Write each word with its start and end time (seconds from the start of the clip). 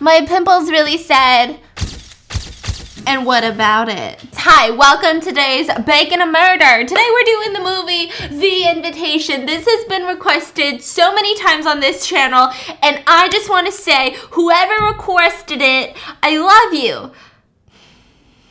My 0.00 0.26
pimple's 0.26 0.72
really 0.72 0.98
sad. 0.98 1.60
And 3.06 3.24
what 3.24 3.44
about 3.44 3.88
it? 3.88 4.20
Hi, 4.34 4.70
welcome 4.70 5.20
to 5.20 5.28
today's 5.28 5.68
Bacon 5.86 6.20
a 6.20 6.26
Murder. 6.26 6.84
Today 6.84 7.08
we're 7.12 7.24
doing 7.24 7.52
the 7.52 7.60
movie 7.60 8.10
The 8.36 8.68
Invitation. 8.70 9.46
This 9.46 9.64
has 9.64 9.84
been 9.84 10.02
requested 10.02 10.82
so 10.82 11.14
many 11.14 11.38
times 11.38 11.64
on 11.64 11.78
this 11.78 12.04
channel, 12.04 12.50
and 12.82 13.04
I 13.06 13.28
just 13.28 13.48
want 13.48 13.66
to 13.66 13.72
say, 13.72 14.16
whoever 14.32 14.84
requested 14.84 15.62
it, 15.62 15.96
I 16.24 16.38
love 16.38 16.74
you 16.74 17.12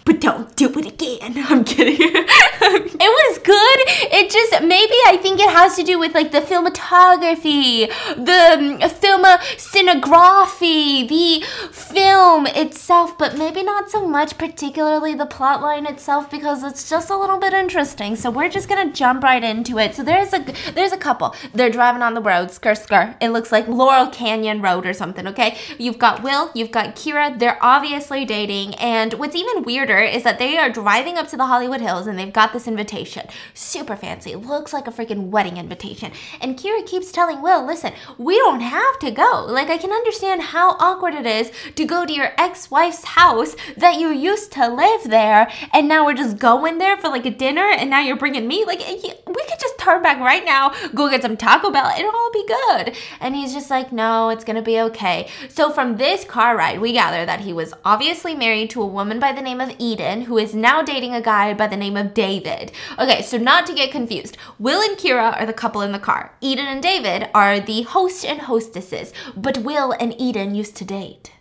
but 0.06 0.20
don't 0.20 0.56
do 0.56 0.70
it 0.78 0.86
again. 0.86 1.34
I'm 1.50 1.64
kidding. 1.64 1.98
it 2.00 3.00
was 3.00 3.38
good. 3.40 3.80
It 4.14 4.30
just 4.30 4.62
maybe 4.64 4.96
I 5.08 5.18
think 5.22 5.40
it 5.40 5.50
has 5.50 5.76
to 5.76 5.84
do 5.84 6.00
with 6.00 6.14
like 6.14 6.32
the 6.32 6.42
filmography, 6.42 7.88
the 8.16 8.80
um, 8.84 8.90
film 8.90 9.24
cinegraphy, 9.24 11.08
the 11.08 11.46
film 11.72 12.48
itself, 12.48 13.18
but 13.18 13.38
maybe 13.38 13.64
not 13.64 13.90
so 13.90 14.08
much, 14.08 14.38
particularly 14.38 15.14
the 15.14 15.26
plot 15.26 15.62
line 15.62 15.86
itself, 15.86 16.30
because 16.30 16.64
it's 16.64 16.90
just 16.90 17.10
a 17.10 17.18
little 17.18 17.38
bit 17.38 17.54
interesting. 17.54 18.16
So 18.16 18.30
we're 18.30 18.50
just 18.50 18.68
gonna 18.68 18.92
jump 18.92 19.24
right 19.24 19.44
into 19.44 19.78
it. 19.80 19.96
So 19.96 20.04
there's 20.04 20.34
a 20.34 20.46
there's 20.74 20.92
a 20.92 20.98
couple. 20.98 21.36
They're 21.54 21.70
driving 21.70 22.02
on 22.02 22.14
the 22.14 22.22
road, 22.22 22.50
skr 22.50 22.74
skr. 22.74 23.16
It 23.22 23.30
looks 23.30 23.52
like 23.52 23.68
Laurel 23.68 24.08
Canyon 24.08 24.62
Road 24.62 24.86
or 24.86 24.94
something. 24.94 25.28
Okay, 25.28 25.58
you've 25.78 26.00
got 26.00 26.24
Will, 26.24 26.52
you've 26.54 26.72
got 26.72 26.96
Kira. 26.96 27.38
They're 27.38 27.60
obviously 27.62 28.26
dating, 28.26 28.76
and 28.76 29.14
what's 29.14 29.36
even 29.36 29.64
weirder 29.64 29.93
is 30.02 30.24
that 30.24 30.40
they 30.40 30.58
are 30.58 30.70
driving 30.70 31.18
up 31.18 31.28
to 31.30 31.38
the 31.38 31.46
Hollywood 31.46 31.82
Hills 31.82 32.08
and 32.08 32.18
they've 32.18 32.32
got 32.34 32.54
this 32.54 32.68
invitation. 32.68 33.28
Super 33.54 33.96
fancy. 33.96 34.36
Looks 34.36 34.74
like 34.74 34.88
a 34.88 34.92
freaking 34.92 35.30
wedding 35.30 35.58
invitation. 35.58 36.12
And 36.42 36.58
Kira 36.58 36.86
keeps 36.86 37.12
telling 37.12 37.42
Will, 37.42 37.66
listen, 37.66 37.94
we 38.18 38.38
don't 38.38 38.62
have 38.62 39.00
to 39.00 39.12
go. 39.12 39.46
Like, 39.48 39.70
I 39.70 39.78
can 39.78 39.92
understand 39.92 40.42
how 40.42 40.72
awkward 40.80 41.14
it 41.14 41.26
is 41.26 41.52
to 41.76 41.86
go 41.86 42.06
to 42.06 42.14
your 42.14 42.34
ex 42.38 42.72
wife's 42.72 43.04
house 43.04 43.56
that 43.78 44.00
you 44.00 44.10
used 44.10 44.52
to 44.54 44.68
live 44.68 45.10
there 45.10 45.52
and 45.74 45.88
now 45.88 46.06
we're 46.06 46.14
just 46.14 46.38
going 46.38 46.78
there 46.78 46.98
for 46.98 47.10
like 47.10 47.26
a 47.26 47.32
dinner 47.32 47.66
and 47.66 47.90
now 47.90 48.00
you're 48.00 48.16
bringing 48.16 48.48
me. 48.48 48.66
Like, 48.66 48.80
we 48.80 49.44
could 49.46 49.60
just 49.60 49.78
turn 49.78 50.02
back 50.02 50.20
right 50.20 50.46
now, 50.46 50.74
go 50.94 51.10
get 51.10 51.22
some 51.22 51.38
Taco 51.38 51.72
Bell, 51.72 51.92
it'll 51.98 52.16
all 52.16 52.32
be 52.32 52.46
good. 52.48 52.96
And 53.20 53.36
he's 53.36 53.54
just 53.54 53.70
like, 53.70 53.92
no, 53.92 54.30
it's 54.30 54.44
gonna 54.44 54.62
be 54.62 54.80
okay. 54.80 55.30
So, 55.50 55.72
from 55.72 55.98
this 55.98 56.24
car 56.24 56.58
ride, 56.58 56.80
we 56.80 56.94
gather 56.94 57.26
that 57.26 57.42
he 57.42 57.54
was 57.54 57.74
obviously 57.84 58.36
married 58.36 58.70
to 58.72 58.82
a 58.82 58.88
woman 58.88 59.20
by 59.20 59.32
the 59.32 59.42
name 59.42 59.62
of 59.62 59.76
Eden, 59.84 60.22
who 60.22 60.38
is 60.38 60.56
now 60.56 60.82
dating 60.82 61.14
a 61.14 61.22
guy 61.22 61.54
by 61.54 61.68
the 61.68 61.76
name 61.76 61.98
of 61.98 62.14
David. 62.14 62.72
Okay, 62.98 63.22
so 63.22 63.38
not 63.38 63.66
to 63.68 63.74
get 63.76 63.92
confused, 63.92 64.38
Will 64.58 64.82
and 64.82 64.98
Kira 64.98 65.38
are 65.38 65.46
the 65.46 65.52
couple 65.52 65.82
in 65.82 65.92
the 65.92 66.00
car. 66.00 66.32
Eden 66.40 66.66
and 66.68 66.82
David 66.82 67.30
are 67.36 67.60
the 67.60 67.82
host 67.82 68.24
and 68.24 68.42
hostesses, 68.42 69.12
but 69.36 69.58
Will 69.58 69.92
and 70.00 70.16
Eden 70.20 70.56
used 70.56 70.78
to 70.78 70.86
date. 70.86 71.34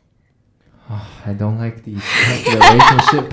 Oh, 0.90 1.08
I 1.26 1.32
don't 1.34 1.58
like 1.58 1.84
the 1.84 1.94
relationship. 2.46 3.32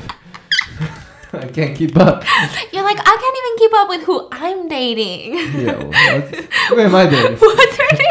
I 1.33 1.47
can't 1.47 1.77
keep 1.77 1.95
up. 1.97 2.23
You're 2.73 2.83
like, 2.83 2.99
I 2.99 3.15
can't 3.21 3.37
even 3.41 3.57
keep 3.57 3.73
up 3.75 3.89
with 3.89 4.03
who 4.03 4.27
I'm 4.31 4.67
dating. 4.67 5.35
Yeah, 5.35 6.21
who 6.69 6.79
am 6.79 6.95
I 6.95 7.05
dating? 7.05 7.37
What's 7.37 7.77
her 7.77 7.97
name? 7.97 8.08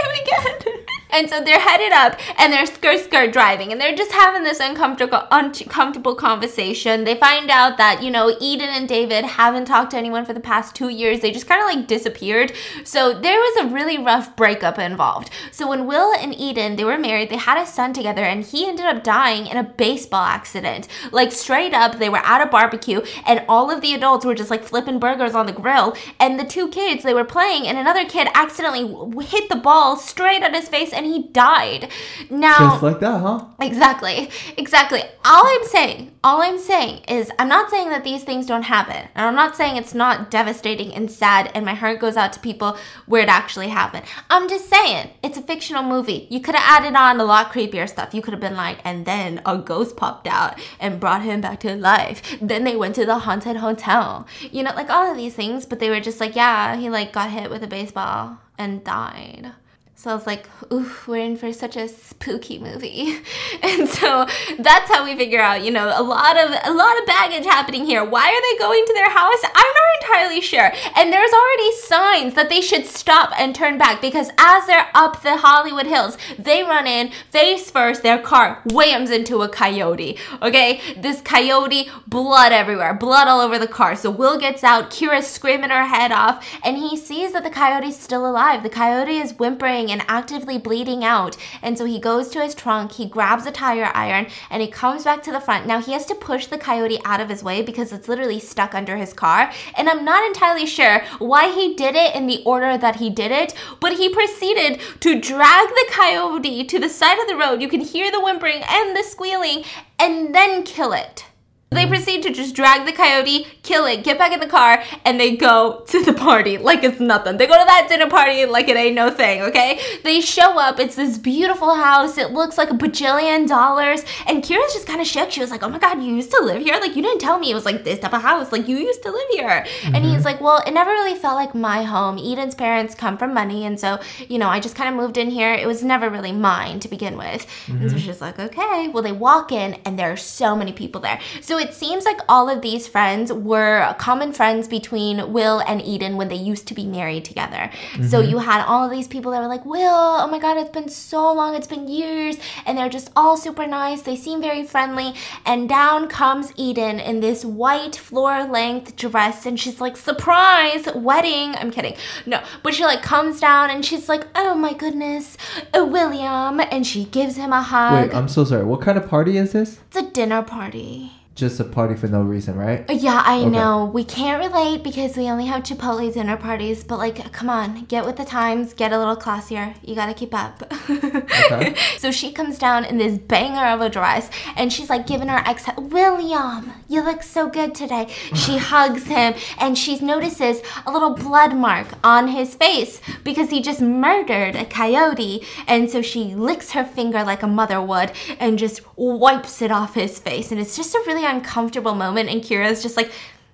And 1.18 1.28
so 1.28 1.42
they're 1.42 1.58
headed 1.58 1.90
up 1.90 2.16
and 2.38 2.52
they're 2.52 2.64
skirt 2.64 3.00
skirt 3.00 3.32
driving 3.32 3.72
and 3.72 3.80
they're 3.80 3.96
just 3.96 4.12
having 4.12 4.44
this 4.44 4.60
uncomfortable 4.60 5.26
uncomfortable 5.32 6.14
conversation. 6.14 7.02
They 7.02 7.16
find 7.16 7.50
out 7.50 7.76
that, 7.76 8.04
you 8.04 8.10
know, 8.12 8.36
Eden 8.40 8.68
and 8.68 8.88
David 8.88 9.24
haven't 9.24 9.64
talked 9.64 9.90
to 9.90 9.96
anyone 9.96 10.24
for 10.24 10.32
the 10.32 10.38
past 10.38 10.76
2 10.76 10.90
years. 10.90 11.18
They 11.18 11.32
just 11.32 11.48
kind 11.48 11.60
of 11.60 11.66
like 11.66 11.88
disappeared. 11.88 12.52
So 12.84 13.12
there 13.12 13.40
was 13.40 13.64
a 13.64 13.74
really 13.74 13.98
rough 13.98 14.36
breakup 14.36 14.78
involved. 14.78 15.30
So 15.50 15.68
when 15.68 15.86
Will 15.86 16.14
and 16.14 16.32
Eden, 16.38 16.76
they 16.76 16.84
were 16.84 16.98
married, 16.98 17.30
they 17.30 17.36
had 17.36 17.60
a 17.60 17.66
son 17.66 17.92
together 17.92 18.22
and 18.22 18.44
he 18.44 18.68
ended 18.68 18.86
up 18.86 19.02
dying 19.02 19.48
in 19.48 19.56
a 19.56 19.64
baseball 19.64 20.24
accident. 20.24 20.86
Like 21.10 21.32
straight 21.32 21.74
up, 21.74 21.98
they 21.98 22.08
were 22.08 22.18
at 22.24 22.46
a 22.46 22.46
barbecue 22.46 23.00
and 23.26 23.44
all 23.48 23.72
of 23.72 23.80
the 23.80 23.92
adults 23.92 24.24
were 24.24 24.36
just 24.36 24.50
like 24.50 24.62
flipping 24.62 25.00
burgers 25.00 25.34
on 25.34 25.46
the 25.46 25.52
grill 25.52 25.96
and 26.20 26.38
the 26.38 26.44
two 26.44 26.68
kids, 26.68 27.02
they 27.02 27.14
were 27.14 27.24
playing 27.24 27.66
and 27.66 27.76
another 27.76 28.04
kid 28.04 28.28
accidentally 28.34 29.24
hit 29.24 29.48
the 29.48 29.56
ball 29.56 29.96
straight 29.96 30.44
at 30.44 30.54
his 30.54 30.68
face 30.68 30.92
and 30.92 31.07
he 31.08 31.28
died. 31.28 31.90
Now, 32.30 32.70
just 32.70 32.82
like 32.82 33.00
that, 33.00 33.20
huh? 33.20 33.46
Exactly, 33.60 34.30
exactly. 34.56 35.02
All 35.24 35.42
I'm 35.44 35.64
saying, 35.64 36.12
all 36.22 36.42
I'm 36.42 36.58
saying 36.58 37.04
is, 37.08 37.30
I'm 37.38 37.48
not 37.48 37.70
saying 37.70 37.88
that 37.90 38.04
these 38.04 38.24
things 38.24 38.46
don't 38.46 38.62
happen, 38.62 39.08
and 39.14 39.26
I'm 39.26 39.34
not 39.34 39.56
saying 39.56 39.76
it's 39.76 39.94
not 39.94 40.30
devastating 40.30 40.94
and 40.94 41.10
sad, 41.10 41.50
and 41.54 41.64
my 41.64 41.74
heart 41.74 42.00
goes 42.00 42.16
out 42.16 42.32
to 42.34 42.40
people 42.40 42.76
where 43.06 43.22
it 43.22 43.28
actually 43.28 43.68
happened. 43.68 44.04
I'm 44.30 44.48
just 44.48 44.68
saying, 44.68 45.10
it's 45.22 45.38
a 45.38 45.42
fictional 45.42 45.82
movie. 45.82 46.26
You 46.30 46.40
could 46.40 46.54
have 46.54 46.84
added 46.84 46.96
on 46.96 47.20
a 47.20 47.24
lot 47.24 47.52
creepier 47.52 47.88
stuff. 47.88 48.14
You 48.14 48.22
could 48.22 48.32
have 48.32 48.40
been 48.40 48.56
like, 48.56 48.78
and 48.84 49.06
then 49.06 49.40
a 49.46 49.58
ghost 49.58 49.96
popped 49.96 50.26
out 50.26 50.58
and 50.78 51.00
brought 51.00 51.22
him 51.22 51.40
back 51.40 51.60
to 51.60 51.74
life. 51.74 52.38
Then 52.40 52.64
they 52.64 52.76
went 52.76 52.94
to 52.96 53.06
the 53.06 53.20
haunted 53.20 53.56
hotel. 53.56 54.26
You 54.50 54.62
know, 54.62 54.74
like 54.74 54.90
all 54.90 55.10
of 55.10 55.16
these 55.16 55.34
things, 55.34 55.66
but 55.66 55.78
they 55.78 55.90
were 55.90 56.00
just 56.00 56.20
like, 56.20 56.36
yeah, 56.36 56.76
he 56.76 56.90
like 56.90 57.12
got 57.12 57.30
hit 57.30 57.50
with 57.50 57.62
a 57.62 57.66
baseball 57.66 58.38
and 58.56 58.84
died. 58.84 59.52
So 59.98 60.12
I 60.12 60.14
was 60.14 60.28
like, 60.28 60.46
ooh, 60.72 60.88
we're 61.08 61.24
in 61.24 61.36
for 61.36 61.52
such 61.52 61.76
a 61.76 61.88
spooky 61.88 62.60
movie. 62.60 63.16
And 63.60 63.88
so 63.88 64.24
that's 64.58 64.88
how 64.90 65.04
we 65.04 65.16
figure 65.16 65.40
out, 65.40 65.64
you 65.64 65.72
know, 65.72 65.86
a 65.86 66.02
lot 66.02 66.36
of 66.36 66.50
a 66.64 66.72
lot 66.72 66.98
of 66.98 67.06
baggage 67.06 67.44
happening 67.44 67.84
here. 67.84 68.04
Why 68.04 68.28
are 68.28 68.40
they 68.40 68.58
going 68.58 68.84
to 68.86 68.94
their 68.94 69.10
house? 69.10 69.42
I'm 69.42 69.52
not 69.52 70.02
entirely 70.02 70.40
sure. 70.40 70.72
And 70.96 71.12
there's 71.12 71.32
already 71.32 71.72
signs 71.72 72.34
that 72.34 72.48
they 72.48 72.60
should 72.60 72.86
stop 72.86 73.32
and 73.38 73.54
turn 73.54 73.76
back 73.76 74.00
because 74.00 74.30
as 74.38 74.66
they're 74.66 74.88
up 74.94 75.22
the 75.22 75.38
Hollywood 75.38 75.86
Hills, 75.86 76.16
they 76.38 76.62
run 76.62 76.86
in 76.86 77.10
face 77.30 77.68
first, 77.68 78.02
their 78.02 78.18
car 78.18 78.62
whams 78.72 79.10
into 79.10 79.42
a 79.42 79.48
coyote. 79.48 80.16
Okay? 80.40 80.80
This 80.96 81.20
coyote, 81.20 81.90
blood 82.06 82.52
everywhere, 82.52 82.94
blood 82.94 83.26
all 83.26 83.40
over 83.40 83.58
the 83.58 83.66
car. 83.66 83.96
So 83.96 84.10
Will 84.10 84.38
gets 84.38 84.62
out, 84.62 84.90
Kira's 84.90 85.26
screaming 85.26 85.70
her 85.70 85.86
head 85.86 86.12
off, 86.12 86.46
and 86.62 86.76
he 86.76 86.96
sees 86.96 87.32
that 87.32 87.42
the 87.42 87.50
coyote's 87.50 87.98
still 87.98 88.28
alive. 88.28 88.62
The 88.62 88.70
coyote 88.70 89.18
is 89.18 89.34
whimpering 89.34 89.87
and 89.90 90.04
actively 90.08 90.58
bleeding 90.58 91.04
out. 91.04 91.36
And 91.62 91.78
so 91.78 91.84
he 91.84 91.98
goes 91.98 92.28
to 92.30 92.42
his 92.42 92.54
trunk, 92.54 92.92
he 92.92 93.06
grabs 93.06 93.46
a 93.46 93.50
tire 93.50 93.90
iron, 93.94 94.26
and 94.50 94.62
he 94.62 94.68
comes 94.68 95.04
back 95.04 95.22
to 95.24 95.32
the 95.32 95.40
front. 95.40 95.66
Now 95.66 95.80
he 95.80 95.92
has 95.92 96.06
to 96.06 96.14
push 96.14 96.46
the 96.46 96.58
coyote 96.58 97.00
out 97.04 97.20
of 97.20 97.28
his 97.28 97.42
way 97.42 97.62
because 97.62 97.92
it's 97.92 98.08
literally 98.08 98.40
stuck 98.40 98.74
under 98.74 98.96
his 98.96 99.12
car. 99.12 99.50
And 99.76 99.88
I'm 99.88 100.04
not 100.04 100.26
entirely 100.26 100.66
sure 100.66 101.02
why 101.18 101.52
he 101.54 101.74
did 101.74 101.94
it 101.94 102.14
in 102.14 102.26
the 102.26 102.42
order 102.44 102.76
that 102.76 102.96
he 102.96 103.10
did 103.10 103.30
it, 103.30 103.54
but 103.80 103.94
he 103.94 104.08
proceeded 104.08 104.80
to 105.00 105.20
drag 105.20 105.68
the 105.68 105.86
coyote 105.90 106.64
to 106.64 106.78
the 106.78 106.88
side 106.88 107.18
of 107.20 107.28
the 107.28 107.36
road. 107.36 107.62
You 107.62 107.68
can 107.68 107.80
hear 107.80 108.10
the 108.10 108.20
whimpering 108.20 108.62
and 108.68 108.96
the 108.96 109.02
squealing, 109.02 109.64
and 109.98 110.34
then 110.34 110.62
kill 110.62 110.92
it. 110.92 111.24
They 111.70 111.86
proceed 111.86 112.22
to 112.22 112.32
just 112.32 112.54
drag 112.54 112.86
the 112.86 112.92
coyote, 112.92 113.46
kill 113.62 113.84
it, 113.84 114.02
get 114.02 114.16
back 114.18 114.32
in 114.32 114.40
the 114.40 114.46
car, 114.46 114.82
and 115.04 115.20
they 115.20 115.36
go 115.36 115.84
to 115.88 116.02
the 116.02 116.14
party 116.14 116.56
like 116.56 116.82
it's 116.82 116.98
nothing. 116.98 117.36
They 117.36 117.46
go 117.46 117.58
to 117.58 117.64
that 117.66 117.86
dinner 117.90 118.08
party 118.08 118.46
like 118.46 118.68
it 118.68 118.76
ain't 118.76 118.94
no 118.94 119.10
thing, 119.10 119.42
okay? 119.42 119.78
They 120.02 120.22
show 120.22 120.58
up, 120.58 120.80
it's 120.80 120.96
this 120.96 121.18
beautiful 121.18 121.74
house, 121.74 122.16
it 122.16 122.30
looks 122.30 122.56
like 122.56 122.70
a 122.70 122.74
bajillion 122.74 123.46
dollars, 123.46 124.02
and 124.26 124.42
Kira's 124.42 124.72
just 124.72 124.86
kind 124.86 125.02
of 125.02 125.06
shook. 125.06 125.30
She 125.30 125.40
was 125.40 125.50
like, 125.50 125.62
oh 125.62 125.68
my 125.68 125.78
god, 125.78 126.02
you 126.02 126.14
used 126.14 126.30
to 126.30 126.42
live 126.42 126.62
here? 126.62 126.78
Like, 126.80 126.96
you 126.96 127.02
didn't 127.02 127.20
tell 127.20 127.38
me 127.38 127.50
it 127.50 127.54
was 127.54 127.66
like 127.66 127.84
this 127.84 127.98
type 127.98 128.14
of 128.14 128.22
house. 128.22 128.50
Like, 128.50 128.66
you 128.66 128.78
used 128.78 129.02
to 129.02 129.10
live 129.10 129.28
here. 129.32 129.66
Mm-hmm. 129.82 129.94
And 129.94 130.04
he's 130.06 130.24
like, 130.24 130.40
well, 130.40 130.62
it 130.66 130.72
never 130.72 130.90
really 130.90 131.18
felt 131.18 131.34
like 131.34 131.54
my 131.54 131.82
home. 131.82 132.18
Eden's 132.18 132.54
parents 132.54 132.94
come 132.94 133.18
from 133.18 133.34
money, 133.34 133.66
and 133.66 133.78
so, 133.78 134.00
you 134.26 134.38
know, 134.38 134.48
I 134.48 134.58
just 134.58 134.74
kind 134.74 134.88
of 134.88 134.94
moved 134.94 135.18
in 135.18 135.30
here. 135.30 135.52
It 135.52 135.66
was 135.66 135.84
never 135.84 136.08
really 136.08 136.32
mine 136.32 136.80
to 136.80 136.88
begin 136.88 137.18
with. 137.18 137.46
Mm-hmm. 137.66 137.82
And 137.82 137.90
so 137.90 137.98
she's 137.98 138.22
like, 138.22 138.38
okay. 138.38 138.88
Well, 138.88 139.02
they 139.02 139.12
walk 139.12 139.52
in, 139.52 139.74
and 139.84 139.98
there 139.98 140.10
are 140.10 140.16
so 140.16 140.56
many 140.56 140.72
people 140.72 141.02
there. 141.02 141.20
So 141.42 141.57
it 141.58 141.74
seems 141.74 142.04
like 142.04 142.20
all 142.28 142.48
of 142.48 142.62
these 142.62 142.86
friends 142.86 143.32
were 143.32 143.94
common 143.98 144.32
friends 144.32 144.68
between 144.68 145.32
Will 145.32 145.60
and 145.60 145.82
Eden 145.82 146.16
when 146.16 146.28
they 146.28 146.36
used 146.36 146.66
to 146.68 146.74
be 146.74 146.86
married 146.86 147.24
together. 147.24 147.70
Mm-hmm. 147.92 148.08
So 148.08 148.20
you 148.20 148.38
had 148.38 148.64
all 148.64 148.84
of 148.84 148.90
these 148.90 149.08
people 149.08 149.32
that 149.32 149.40
were 149.40 149.48
like, 149.48 149.64
Will, 149.64 150.18
oh 150.22 150.26
my 150.28 150.38
God, 150.38 150.56
it's 150.56 150.70
been 150.70 150.88
so 150.88 151.32
long, 151.32 151.54
it's 151.54 151.66
been 151.66 151.88
years. 151.88 152.36
And 152.66 152.78
they're 152.78 152.88
just 152.88 153.10
all 153.16 153.36
super 153.36 153.66
nice. 153.66 154.02
They 154.02 154.16
seem 154.16 154.40
very 154.40 154.64
friendly. 154.64 155.14
And 155.44 155.68
down 155.68 156.08
comes 156.08 156.52
Eden 156.56 157.00
in 157.00 157.20
this 157.20 157.44
white 157.44 157.96
floor 157.96 158.44
length 158.44 158.96
dress. 158.96 159.46
And 159.46 159.58
she's 159.58 159.80
like, 159.80 159.96
surprise, 159.96 160.88
wedding. 160.94 161.54
I'm 161.56 161.70
kidding. 161.70 161.96
No, 162.26 162.42
but 162.62 162.74
she 162.74 162.84
like 162.84 163.02
comes 163.02 163.40
down 163.40 163.70
and 163.70 163.84
she's 163.84 164.08
like, 164.08 164.26
oh 164.34 164.54
my 164.54 164.72
goodness, 164.72 165.36
uh, 165.76 165.84
William. 165.84 166.60
And 166.60 166.86
she 166.86 167.04
gives 167.04 167.36
him 167.36 167.52
a 167.52 167.62
hug. 167.62 168.08
Wait, 168.08 168.14
I'm 168.14 168.28
so 168.28 168.44
sorry. 168.44 168.64
What 168.64 168.80
kind 168.80 168.96
of 168.96 169.08
party 169.08 169.36
is 169.36 169.52
this? 169.52 169.78
It's 169.88 169.96
a 169.96 170.10
dinner 170.10 170.42
party 170.42 171.12
just 171.38 171.60
a 171.60 171.64
party 171.64 171.94
for 171.94 172.08
no 172.08 172.20
reason, 172.22 172.56
right? 172.56 172.84
Uh, 172.90 172.92
yeah, 172.92 173.22
I 173.24 173.38
Okay. 173.38 173.48
know. 173.50 173.84
We 173.84 174.02
can't 174.04 174.42
relate 174.42 174.82
because 174.82 175.16
we 175.16 175.30
only 175.30 175.46
have 175.46 175.62
Chipotle 175.62 176.12
dinner 176.12 176.36
parties, 176.36 176.82
but 176.82 176.98
like, 176.98 177.32
come 177.32 177.48
on, 177.48 177.84
get 177.84 178.04
with 178.04 178.16
the 178.16 178.24
times, 178.24 178.74
get 178.74 178.92
a 178.92 178.98
little 178.98 179.16
classier. 179.16 179.74
You 179.82 179.94
gotta 179.94 180.14
keep 180.14 180.34
up. 180.34 180.62
Okay. 180.90 181.74
so 181.98 182.10
she 182.10 182.32
comes 182.32 182.58
down 182.58 182.84
in 182.84 182.98
this 182.98 183.18
banger 183.18 183.66
of 183.66 183.80
a 183.80 183.88
dress 183.88 184.30
and 184.56 184.72
she's 184.72 184.90
like 184.90 185.06
giving 185.06 185.28
her 185.28 185.42
ex, 185.46 185.64
William, 185.78 186.72
you 186.88 187.02
look 187.02 187.22
so 187.22 187.48
good 187.48 187.74
today. 187.74 188.08
She 188.34 188.58
hugs 188.72 189.04
him 189.04 189.34
and 189.58 189.78
she 189.78 189.98
notices 190.00 190.60
a 190.86 190.90
little 190.92 191.14
blood 191.14 191.54
mark 191.54 191.86
on 192.02 192.28
his 192.28 192.54
face 192.56 193.00
because 193.22 193.50
he 193.50 193.62
just 193.62 193.80
murdered 193.80 194.56
a 194.56 194.64
coyote. 194.64 195.44
And 195.66 195.88
so 195.90 196.02
she 196.02 196.34
licks 196.34 196.72
her 196.72 196.84
finger 196.84 197.22
like 197.22 197.42
a 197.42 197.46
mother 197.46 197.80
would 197.80 198.10
and 198.40 198.58
just 198.58 198.80
wipes 198.96 199.62
it 199.62 199.70
off 199.70 199.94
his 199.94 200.18
face. 200.18 200.50
And 200.50 200.60
it's 200.60 200.76
just 200.76 200.94
a 200.94 201.02
really 201.06 201.24
uncomfortable 201.28 201.94
moment. 201.94 202.28
And 202.28 202.42
Kira's 202.42 202.82
just 202.82 202.96
like, 202.96 203.12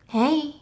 hey. 0.09 0.57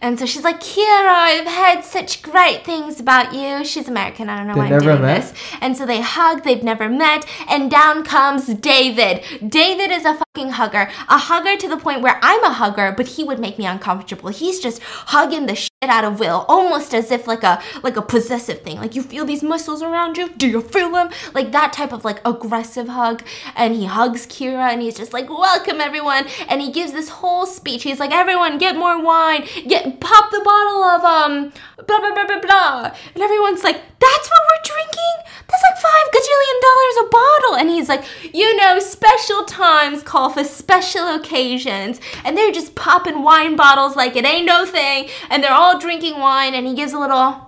And 0.00 0.18
so 0.18 0.26
she's 0.26 0.44
like, 0.44 0.60
Kira, 0.60 1.08
I've 1.08 1.48
heard 1.48 1.84
such 1.84 2.22
great 2.22 2.64
things 2.64 3.00
about 3.00 3.34
you. 3.34 3.64
She's 3.64 3.88
American. 3.88 4.28
I 4.28 4.36
don't 4.36 4.46
know 4.46 4.54
They 4.54 4.60
why 4.60 4.66
I'm 4.66 4.72
never 4.72 4.84
doing 4.84 5.02
met? 5.02 5.22
this. 5.22 5.34
And 5.60 5.76
so 5.76 5.86
they 5.86 6.02
hug, 6.02 6.44
they've 6.44 6.62
never 6.62 6.88
met, 6.88 7.26
and 7.48 7.70
down 7.70 8.04
comes 8.04 8.46
David. 8.46 9.24
David 9.48 9.90
is 9.90 10.04
a 10.04 10.14
fucking 10.14 10.50
hugger. 10.52 10.90
A 11.08 11.18
hugger 11.18 11.56
to 11.56 11.68
the 11.68 11.78
point 11.78 12.02
where 12.02 12.20
I'm 12.22 12.44
a 12.44 12.52
hugger, 12.52 12.92
but 12.96 13.08
he 13.08 13.24
would 13.24 13.40
make 13.40 13.58
me 13.58 13.64
uncomfortable. 13.66 14.28
He's 14.28 14.60
just 14.60 14.82
hugging 14.82 15.46
the 15.46 15.56
shit 15.86 15.94
out 15.94 16.04
of 16.04 16.20
Will, 16.20 16.44
almost 16.48 16.94
as 16.94 17.10
if 17.10 17.26
like 17.26 17.42
a 17.42 17.62
like 17.82 17.96
a 17.96 18.02
possessive 18.02 18.62
thing. 18.62 18.76
Like 18.76 18.94
you 18.94 19.02
feel 19.02 19.24
these 19.24 19.42
muscles 19.42 19.82
around 19.82 20.16
you. 20.16 20.28
Do 20.30 20.48
you 20.48 20.60
feel 20.60 20.90
them? 20.90 21.10
Like 21.34 21.52
that 21.52 21.72
type 21.72 21.92
of 21.92 22.04
like 22.04 22.20
aggressive 22.24 22.88
hug. 22.88 23.22
And 23.54 23.74
he 23.74 23.86
hugs 23.86 24.26
Kira 24.26 24.72
and 24.72 24.82
he's 24.82 24.96
just 24.96 25.12
like, 25.12 25.28
welcome 25.28 25.80
everyone. 25.80 26.26
And 26.48 26.60
he 26.60 26.72
gives 26.72 26.92
this 26.92 27.08
whole 27.08 27.46
speech. 27.46 27.82
He's 27.82 28.00
like, 28.00 28.12
everyone 28.12 28.58
get 28.58 28.76
more 28.76 29.02
wine. 29.02 29.46
Get 29.66 30.00
pop 30.00 30.30
the 30.30 30.40
bottle 30.44 30.84
of 30.84 31.04
um 31.04 31.52
blah 31.76 32.00
blah 32.00 32.14
blah 32.14 32.26
blah 32.26 32.40
blah. 32.40 32.92
And 33.14 33.22
everyone's 33.22 33.62
like, 33.62 33.76
that's 33.76 34.30
what 34.30 34.40
we're 34.48 34.74
drinking? 34.74 35.32
That's 35.48 35.62
like 35.62 35.80
five 35.82 36.10
gajillion 36.12 36.60
dollars 36.62 36.96
a 37.00 37.08
bottle. 37.10 37.56
And 37.56 37.70
he's 37.70 37.88
like, 37.88 38.04
you 38.34 38.56
know, 38.56 38.78
special 38.78 39.44
times 39.44 40.02
call 40.02 40.30
for 40.30 40.44
special 40.44 41.14
occasions. 41.14 42.00
And 42.24 42.36
they're 42.36 42.52
just 42.52 42.74
popping 42.74 43.22
wine 43.22 43.56
bottles 43.56 43.96
like 43.96 44.16
it 44.16 44.24
ain't 44.24 44.46
no 44.46 44.64
thing. 44.66 45.08
And 45.30 45.42
they're 45.42 45.52
all 45.52 45.78
drinking 45.78 46.18
wine. 46.18 46.54
And 46.54 46.66
he 46.66 46.74
gives 46.74 46.92
a 46.92 46.98
little, 46.98 47.42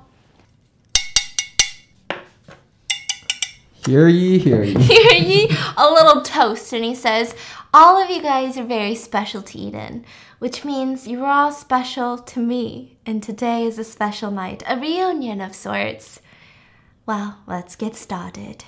Hear 3.87 4.09
ye, 4.09 4.39
hear 4.39 4.63
ye. 4.63 4.75
hear 4.83 5.13
ye, 5.13 5.57
a 5.77 5.91
little 5.91 6.21
toast. 6.21 6.75
And 6.75 6.85
he 6.85 6.95
says, 6.95 7.35
all 7.73 8.03
of 8.03 8.11
you 8.11 8.23
guys 8.23 8.57
are 8.57 8.65
very 8.65 8.95
special 8.95 9.43
to 9.43 9.59
Eden, 9.59 10.05
which 10.39 10.65
means 10.65 11.07
you're 11.09 11.27
all 11.27 11.53
special 11.53 12.19
to 12.19 12.41
me. 12.41 12.99
And 13.05 13.23
today 13.23 13.65
is 13.65 13.79
a 13.79 13.85
special 13.85 14.31
night, 14.31 14.63
a 14.67 14.79
reunion 14.79 15.41
of 15.41 15.55
sorts. 15.55 16.21
Well, 17.07 17.39
let's 17.47 17.77
get 17.77 17.97
started. 17.97 18.65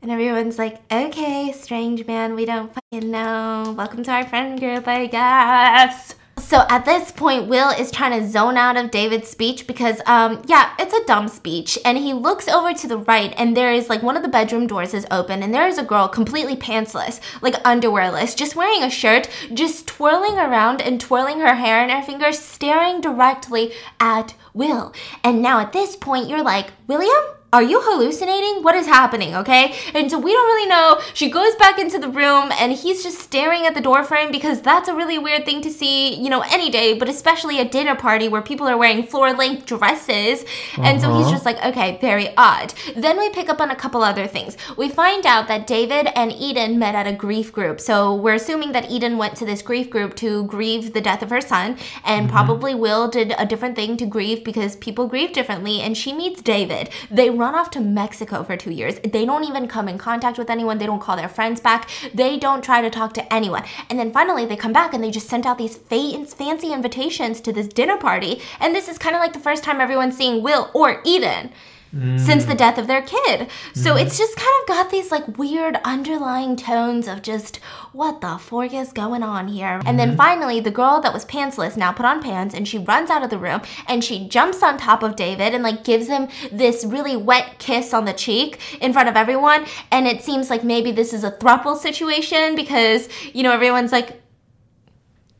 And 0.00 0.10
everyone's 0.10 0.58
like, 0.58 0.80
okay, 0.92 1.52
strange 1.52 2.06
man, 2.06 2.34
we 2.34 2.44
don't 2.44 2.72
fucking 2.72 3.10
know. 3.10 3.74
Welcome 3.76 4.02
to 4.04 4.12
our 4.12 4.26
friend 4.26 4.58
group, 4.58 4.86
I 4.86 5.06
guess. 5.06 6.14
So 6.48 6.64
at 6.70 6.86
this 6.86 7.12
point, 7.12 7.46
Will 7.46 7.68
is 7.68 7.90
trying 7.90 8.18
to 8.18 8.26
zone 8.26 8.56
out 8.56 8.78
of 8.78 8.90
David's 8.90 9.28
speech 9.28 9.66
because, 9.66 10.00
um, 10.06 10.40
yeah, 10.46 10.72
it's 10.78 10.94
a 10.94 11.04
dumb 11.04 11.28
speech. 11.28 11.78
And 11.84 11.98
he 11.98 12.14
looks 12.14 12.48
over 12.48 12.72
to 12.72 12.88
the 12.88 12.96
right, 12.96 13.34
and 13.36 13.54
there 13.54 13.70
is 13.70 13.90
like 13.90 14.02
one 14.02 14.16
of 14.16 14.22
the 14.22 14.30
bedroom 14.30 14.66
doors 14.66 14.94
is 14.94 15.06
open, 15.10 15.42
and 15.42 15.52
there 15.52 15.68
is 15.68 15.76
a 15.76 15.82
girl 15.82 16.08
completely 16.08 16.56
pantsless, 16.56 17.20
like 17.42 17.62
underwearless, 17.64 18.34
just 18.34 18.56
wearing 18.56 18.82
a 18.82 18.88
shirt, 18.88 19.28
just 19.52 19.86
twirling 19.86 20.38
around 20.38 20.80
and 20.80 21.02
twirling 21.02 21.40
her 21.40 21.56
hair 21.56 21.84
in 21.84 21.90
her 21.90 22.02
fingers, 22.02 22.38
staring 22.38 23.02
directly 23.02 23.74
at 24.00 24.32
Will. 24.54 24.94
And 25.22 25.42
now 25.42 25.60
at 25.60 25.74
this 25.74 25.96
point, 25.96 26.30
you're 26.30 26.42
like, 26.42 26.68
William? 26.86 27.37
Are 27.50 27.62
you 27.62 27.80
hallucinating? 27.82 28.62
What 28.62 28.74
is 28.74 28.86
happening? 28.86 29.34
Okay. 29.34 29.74
And 29.94 30.10
so 30.10 30.18
we 30.18 30.32
don't 30.34 30.46
really 30.46 30.68
know. 30.68 31.00
She 31.14 31.30
goes 31.30 31.54
back 31.54 31.78
into 31.78 31.98
the 31.98 32.10
room 32.10 32.52
and 32.60 32.74
he's 32.74 33.02
just 33.02 33.20
staring 33.20 33.64
at 33.64 33.74
the 33.74 33.80
door 33.80 34.04
frame 34.04 34.30
because 34.30 34.60
that's 34.60 34.86
a 34.86 34.94
really 34.94 35.16
weird 35.16 35.46
thing 35.46 35.62
to 35.62 35.70
see, 35.70 36.14
you 36.14 36.28
know, 36.28 36.42
any 36.42 36.68
day, 36.68 36.92
but 36.98 37.08
especially 37.08 37.58
a 37.58 37.64
dinner 37.64 37.94
party 37.94 38.28
where 38.28 38.42
people 38.42 38.68
are 38.68 38.76
wearing 38.76 39.02
floor 39.02 39.32
length 39.32 39.64
dresses. 39.64 40.44
And 40.76 41.00
so 41.00 41.08
he's 41.16 41.22
Uh-huh. 41.22 41.30
just 41.30 41.46
like, 41.46 41.64
okay, 41.64 41.96
very 42.02 42.36
odd. 42.36 42.74
Then 42.94 43.18
we 43.18 43.30
pick 43.30 43.48
up 43.48 43.62
on 43.62 43.70
a 43.70 43.76
couple 43.76 44.02
other 44.02 44.26
things. 44.26 44.58
We 44.76 44.90
find 44.90 45.24
out 45.24 45.48
that 45.48 45.66
David 45.66 46.08
and 46.14 46.30
Eden 46.30 46.78
met 46.78 46.94
at 46.94 47.06
a 47.06 47.14
grief 47.14 47.50
group. 47.50 47.80
So 47.80 48.14
we're 48.14 48.34
assuming 48.34 48.72
that 48.72 48.90
Eden 48.90 49.16
went 49.16 49.36
to 49.36 49.46
this 49.46 49.62
grief 49.62 49.88
group 49.88 50.14
to 50.16 50.44
grieve 50.44 50.92
the 50.92 51.00
death 51.00 51.22
of 51.22 51.30
her 51.30 51.40
son, 51.40 51.78
and 52.04 52.28
probably 52.28 52.74
Will 52.74 53.08
did 53.08 53.34
a 53.38 53.46
different 53.46 53.74
thing 53.74 53.96
to 53.96 54.04
grieve 54.04 54.44
because 54.44 54.76
people 54.76 55.06
grieve 55.06 55.32
differently. 55.32 55.80
And 55.80 55.96
she 55.96 56.12
meets 56.12 56.42
David. 56.42 56.90
They 57.10 57.30
run 57.38 57.54
off 57.54 57.70
to 57.70 57.80
Mexico 57.80 58.42
for 58.42 58.56
two 58.56 58.70
years. 58.70 58.98
They 59.00 59.24
don't 59.24 59.44
even 59.44 59.68
come 59.68 59.88
in 59.88 59.98
contact 59.98 60.38
with 60.38 60.50
anyone. 60.50 60.78
They 60.78 60.86
don't 60.86 61.00
call 61.00 61.16
their 61.16 61.28
friends 61.28 61.60
back. 61.60 61.88
They 62.12 62.38
don't 62.38 62.62
try 62.62 62.80
to 62.80 62.90
talk 62.90 63.14
to 63.14 63.32
anyone. 63.32 63.64
And 63.88 63.98
then 63.98 64.12
finally, 64.12 64.44
they 64.44 64.56
come 64.56 64.72
back 64.72 64.92
and 64.92 65.02
they 65.02 65.10
just 65.10 65.28
sent 65.28 65.46
out 65.46 65.58
these 65.58 65.76
fa- 65.76 66.24
fancy 66.26 66.72
invitations 66.72 67.40
to 67.42 67.52
this 67.52 67.68
dinner 67.68 67.96
party. 67.96 68.40
And 68.60 68.74
this 68.74 68.88
is 68.88 68.98
kind 68.98 69.14
of 69.14 69.20
like 69.20 69.32
the 69.32 69.38
first 69.38 69.64
time 69.64 69.80
everyone's 69.80 70.16
seeing 70.16 70.42
Will 70.42 70.70
or 70.74 71.00
Eden 71.04 71.50
since 71.90 72.44
the 72.44 72.52
mm. 72.52 72.58
death 72.58 72.78
of 72.78 72.86
their 72.86 73.02
kid. 73.02 73.48
So 73.72 73.94
mm-hmm. 73.94 74.06
it's 74.06 74.18
just 74.18 74.36
kind 74.36 74.48
of 74.60 74.68
got 74.68 74.90
these 74.90 75.10
like 75.10 75.38
weird 75.38 75.78
underlying 75.84 76.56
tones 76.56 77.08
of 77.08 77.22
just 77.22 77.56
what 77.92 78.20
the 78.20 78.36
fork 78.38 78.74
is 78.74 78.92
going 78.92 79.22
on 79.22 79.48
here. 79.48 79.80
And 79.86 79.98
then 79.98 80.08
mm-hmm. 80.08 80.16
finally, 80.16 80.60
the 80.60 80.70
girl 80.70 81.00
that 81.00 81.14
was 81.14 81.24
pantsless 81.24 81.76
now 81.76 81.92
put 81.92 82.04
on 82.04 82.22
pants 82.22 82.54
and 82.54 82.68
she 82.68 82.78
runs 82.78 83.10
out 83.10 83.22
of 83.22 83.30
the 83.30 83.38
room 83.38 83.62
and 83.86 84.04
she 84.04 84.28
jumps 84.28 84.62
on 84.62 84.76
top 84.76 85.02
of 85.02 85.16
David 85.16 85.54
and 85.54 85.62
like 85.62 85.84
gives 85.84 86.08
him 86.08 86.28
this 86.52 86.84
really 86.84 87.16
wet 87.16 87.58
kiss 87.58 87.94
on 87.94 88.04
the 88.04 88.12
cheek 88.12 88.60
in 88.80 88.92
front 88.92 89.08
of 89.08 89.16
everyone. 89.16 89.64
And 89.90 90.06
it 90.06 90.22
seems 90.22 90.50
like 90.50 90.64
maybe 90.64 90.92
this 90.92 91.12
is 91.12 91.24
a 91.24 91.32
thruple 91.32 91.76
situation 91.76 92.54
because, 92.54 93.08
you 93.32 93.42
know, 93.42 93.52
everyone's 93.52 93.92
like, 93.92 94.22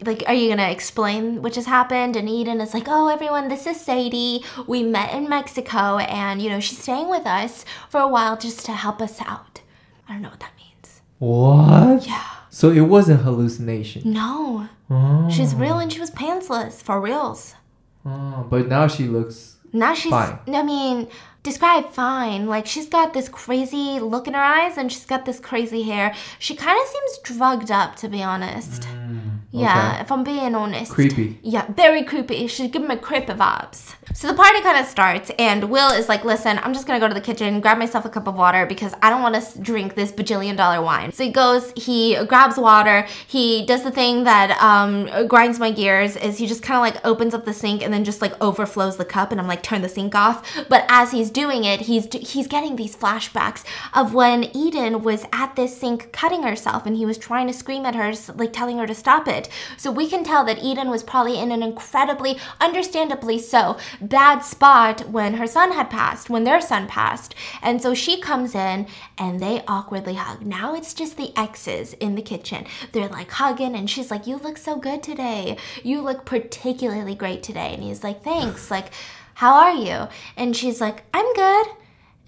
like, 0.05 0.23
are 0.27 0.35
you 0.35 0.49
gonna 0.49 0.71
explain 0.71 1.43
what 1.43 1.53
just 1.53 1.67
happened? 1.69 2.17
And 2.17 2.29
Eden 2.29 2.61
is 2.61 2.73
like, 2.75 2.85
oh, 2.87 3.09
everyone, 3.09 3.49
this 3.49 3.67
is 3.67 3.81
Sadie. 3.81 4.45
We 4.67 4.83
met 4.83 5.13
in 5.13 5.29
Mexico, 5.29 5.99
and 5.99 6.41
you 6.41 6.49
know, 6.51 6.61
she's 6.61 6.79
staying 6.79 7.09
with 7.09 7.27
us 7.27 7.65
for 7.89 8.01
a 8.01 8.09
while 8.09 8.37
just 8.37 8.65
to 8.67 8.73
help 8.73 9.01
us 9.03 9.21
out. 9.23 9.61
I 10.09 10.13
don't 10.13 10.23
know 10.23 10.31
what 10.31 10.41
that 10.41 10.53
means. 10.57 11.01
What? 11.19 12.07
Yeah. 12.07 12.25
So 12.51 12.71
it 12.71 12.81
wasn't 12.83 13.23
hallucination. 13.23 14.03
No, 14.13 14.69
Oh. 14.91 15.29
she's 15.31 15.55
real 15.55 15.79
and 15.79 15.93
she 15.93 16.01
was 16.01 16.11
pantsless 16.11 16.83
for 16.83 17.01
reals. 17.01 17.55
Oh, 18.07 18.47
but 18.49 18.69
now 18.69 18.87
she 18.89 19.05
looks. 19.05 19.57
Now 19.73 19.93
she's, 19.93 20.11
Fine. 20.11 20.39
I 20.49 20.63
mean, 20.63 21.09
describe 21.43 21.91
fine. 21.91 22.47
Like, 22.47 22.67
she's 22.67 22.89
got 22.89 23.13
this 23.13 23.29
crazy 23.29 24.01
look 24.01 24.27
in 24.27 24.33
her 24.33 24.41
eyes 24.41 24.79
and 24.79 24.91
she's 24.91 25.05
got 25.05 25.27
this 25.27 25.39
crazy 25.41 25.83
hair. 25.83 26.15
She 26.39 26.55
kind 26.57 26.81
of 26.81 26.89
seems 26.89 27.19
drugged 27.23 27.71
up, 27.71 27.97
to 27.97 28.09
be 28.09 28.23
honest. 28.23 28.83
Mm. 28.83 29.38
Yeah, 29.51 29.93
okay. 29.93 30.01
if 30.03 30.13
I'm 30.13 30.25
being 30.25 30.55
honest. 30.55 30.93
Creepy. 30.93 31.39
Yeah, 31.43 31.67
very 31.73 32.03
creepy. 32.03 32.47
She's 32.49 32.71
giving 32.71 32.89
me 32.89 32.97
creepy 32.97 33.33
vibes. 33.33 33.95
So 34.15 34.29
the 34.29 34.35
party 34.35 34.61
kind 34.61 34.79
of 34.79 34.87
starts, 34.87 35.31
and 35.39 35.71
Will 35.71 35.91
is 35.91 36.09
like, 36.09 36.25
"Listen, 36.25 36.59
I'm 36.63 36.75
just 36.75 36.87
gonna 36.87 37.01
go 37.01 37.09
to 37.09 37.15
the 37.15 37.21
kitchen, 37.21 37.61
grab 37.61 37.79
myself 37.79 38.05
a 38.05 38.11
cup 38.11 38.27
of 38.27 38.35
water 38.35 38.67
because 38.67 38.93
I 39.03 39.09
don't 39.09 39.23
want 39.23 39.43
to 39.43 39.59
drink 39.61 39.95
this 39.95 40.13
bajillion 40.13 40.57
dollar 40.57 40.83
wine." 40.83 41.13
So 41.13 41.25
he 41.25 41.31
goes, 41.31 41.73
he 41.77 42.23
grabs 42.27 42.59
water, 42.59 43.07
he 43.27 43.65
does 43.65 43.85
the 43.85 43.91
thing 43.91 44.25
that 44.25 44.51
um, 44.63 45.27
grinds 45.29 45.59
my 45.59 45.71
gears, 45.71 46.17
is 46.17 46.37
he 46.39 46.47
just 46.47 46.63
kind 46.63 46.77
of 46.77 46.83
like 46.83 47.07
opens 47.07 47.33
up 47.33 47.45
the 47.45 47.55
sink 47.55 47.83
and 47.83 47.93
then 47.93 48.05
just 48.05 48.21
like 48.21 48.35
overflows 48.43 48.97
the 48.99 49.05
cup, 49.05 49.31
and 49.33 49.41
I'm 49.41 49.49
like, 49.49 49.63
"Turn 49.63 49.81
the 49.81 49.89
sink 49.89 50.15
off." 50.15 50.43
But 50.69 50.85
as 50.89 51.13
he's 51.13 51.31
doing 51.31 51.65
it, 51.65 51.83
he's 51.83 52.07
he's 52.13 52.49
getting 52.49 52.77
these 52.77 52.97
flashbacks 52.97 53.65
of 53.95 54.13
when 54.13 54.45
Eden 54.55 55.03
was 55.03 55.25
at 55.33 55.57
this 55.57 55.75
sink 55.79 56.13
cutting 56.13 56.43
herself, 56.43 56.85
and 56.85 56.97
he 56.97 57.07
was 57.07 57.17
trying 57.17 57.47
to 57.47 57.53
scream 57.55 57.87
at 57.87 57.95
her, 57.95 58.13
like 58.35 58.53
telling 58.53 58.79
her 58.79 58.87
to 58.87 58.95
stop 58.95 59.29
it. 59.29 59.38
So 59.77 59.93
we 59.93 60.09
can 60.09 60.25
tell 60.25 60.45
that 60.45 60.63
Eden 60.63 60.91
was 60.91 61.03
probably 61.03 61.39
in 61.39 61.53
an 61.53 61.63
incredibly, 61.63 62.39
understandably 62.61 63.39
so, 63.39 63.77
bad 64.01 64.41
spot 64.41 65.11
when 65.11 65.35
her 65.35 65.47
son 65.47 65.73
had 65.73 65.91
passed, 65.91 66.31
when 66.31 66.45
their 66.45 66.61
son 66.61 66.89
passed. 66.89 67.35
And 67.63 67.81
so 67.81 67.95
she 67.95 68.21
comes 68.21 68.55
in 68.55 68.87
and 69.17 69.39
they 69.39 69.63
awkwardly 69.69 70.15
hug. 70.15 70.45
Now 70.45 70.75
it's 70.75 70.95
just 70.95 71.17
the 71.17 71.33
exes 71.39 71.93
in 71.95 72.15
the 72.15 72.23
kitchen. 72.23 72.67
They're 72.93 73.09
like 73.09 73.31
hugging 73.31 73.75
and 73.75 73.89
she's 73.89 74.11
like, 74.11 74.27
You 74.27 74.39
look 74.39 74.59
so 74.59 74.77
good 74.77 75.03
today. 75.03 75.57
You 75.85 76.01
look 76.01 76.25
particularly 76.25 77.15
great 77.15 77.43
today. 77.43 77.75
And 77.75 77.83
he's 77.83 78.03
like, 78.03 78.25
Thanks. 78.25 78.71
Like, 78.71 78.93
how 79.39 79.55
are 79.55 79.73
you? 79.75 80.09
And 80.37 80.57
she's 80.57 80.81
like, 80.81 81.05
I'm 81.15 81.33
good. 81.35 81.69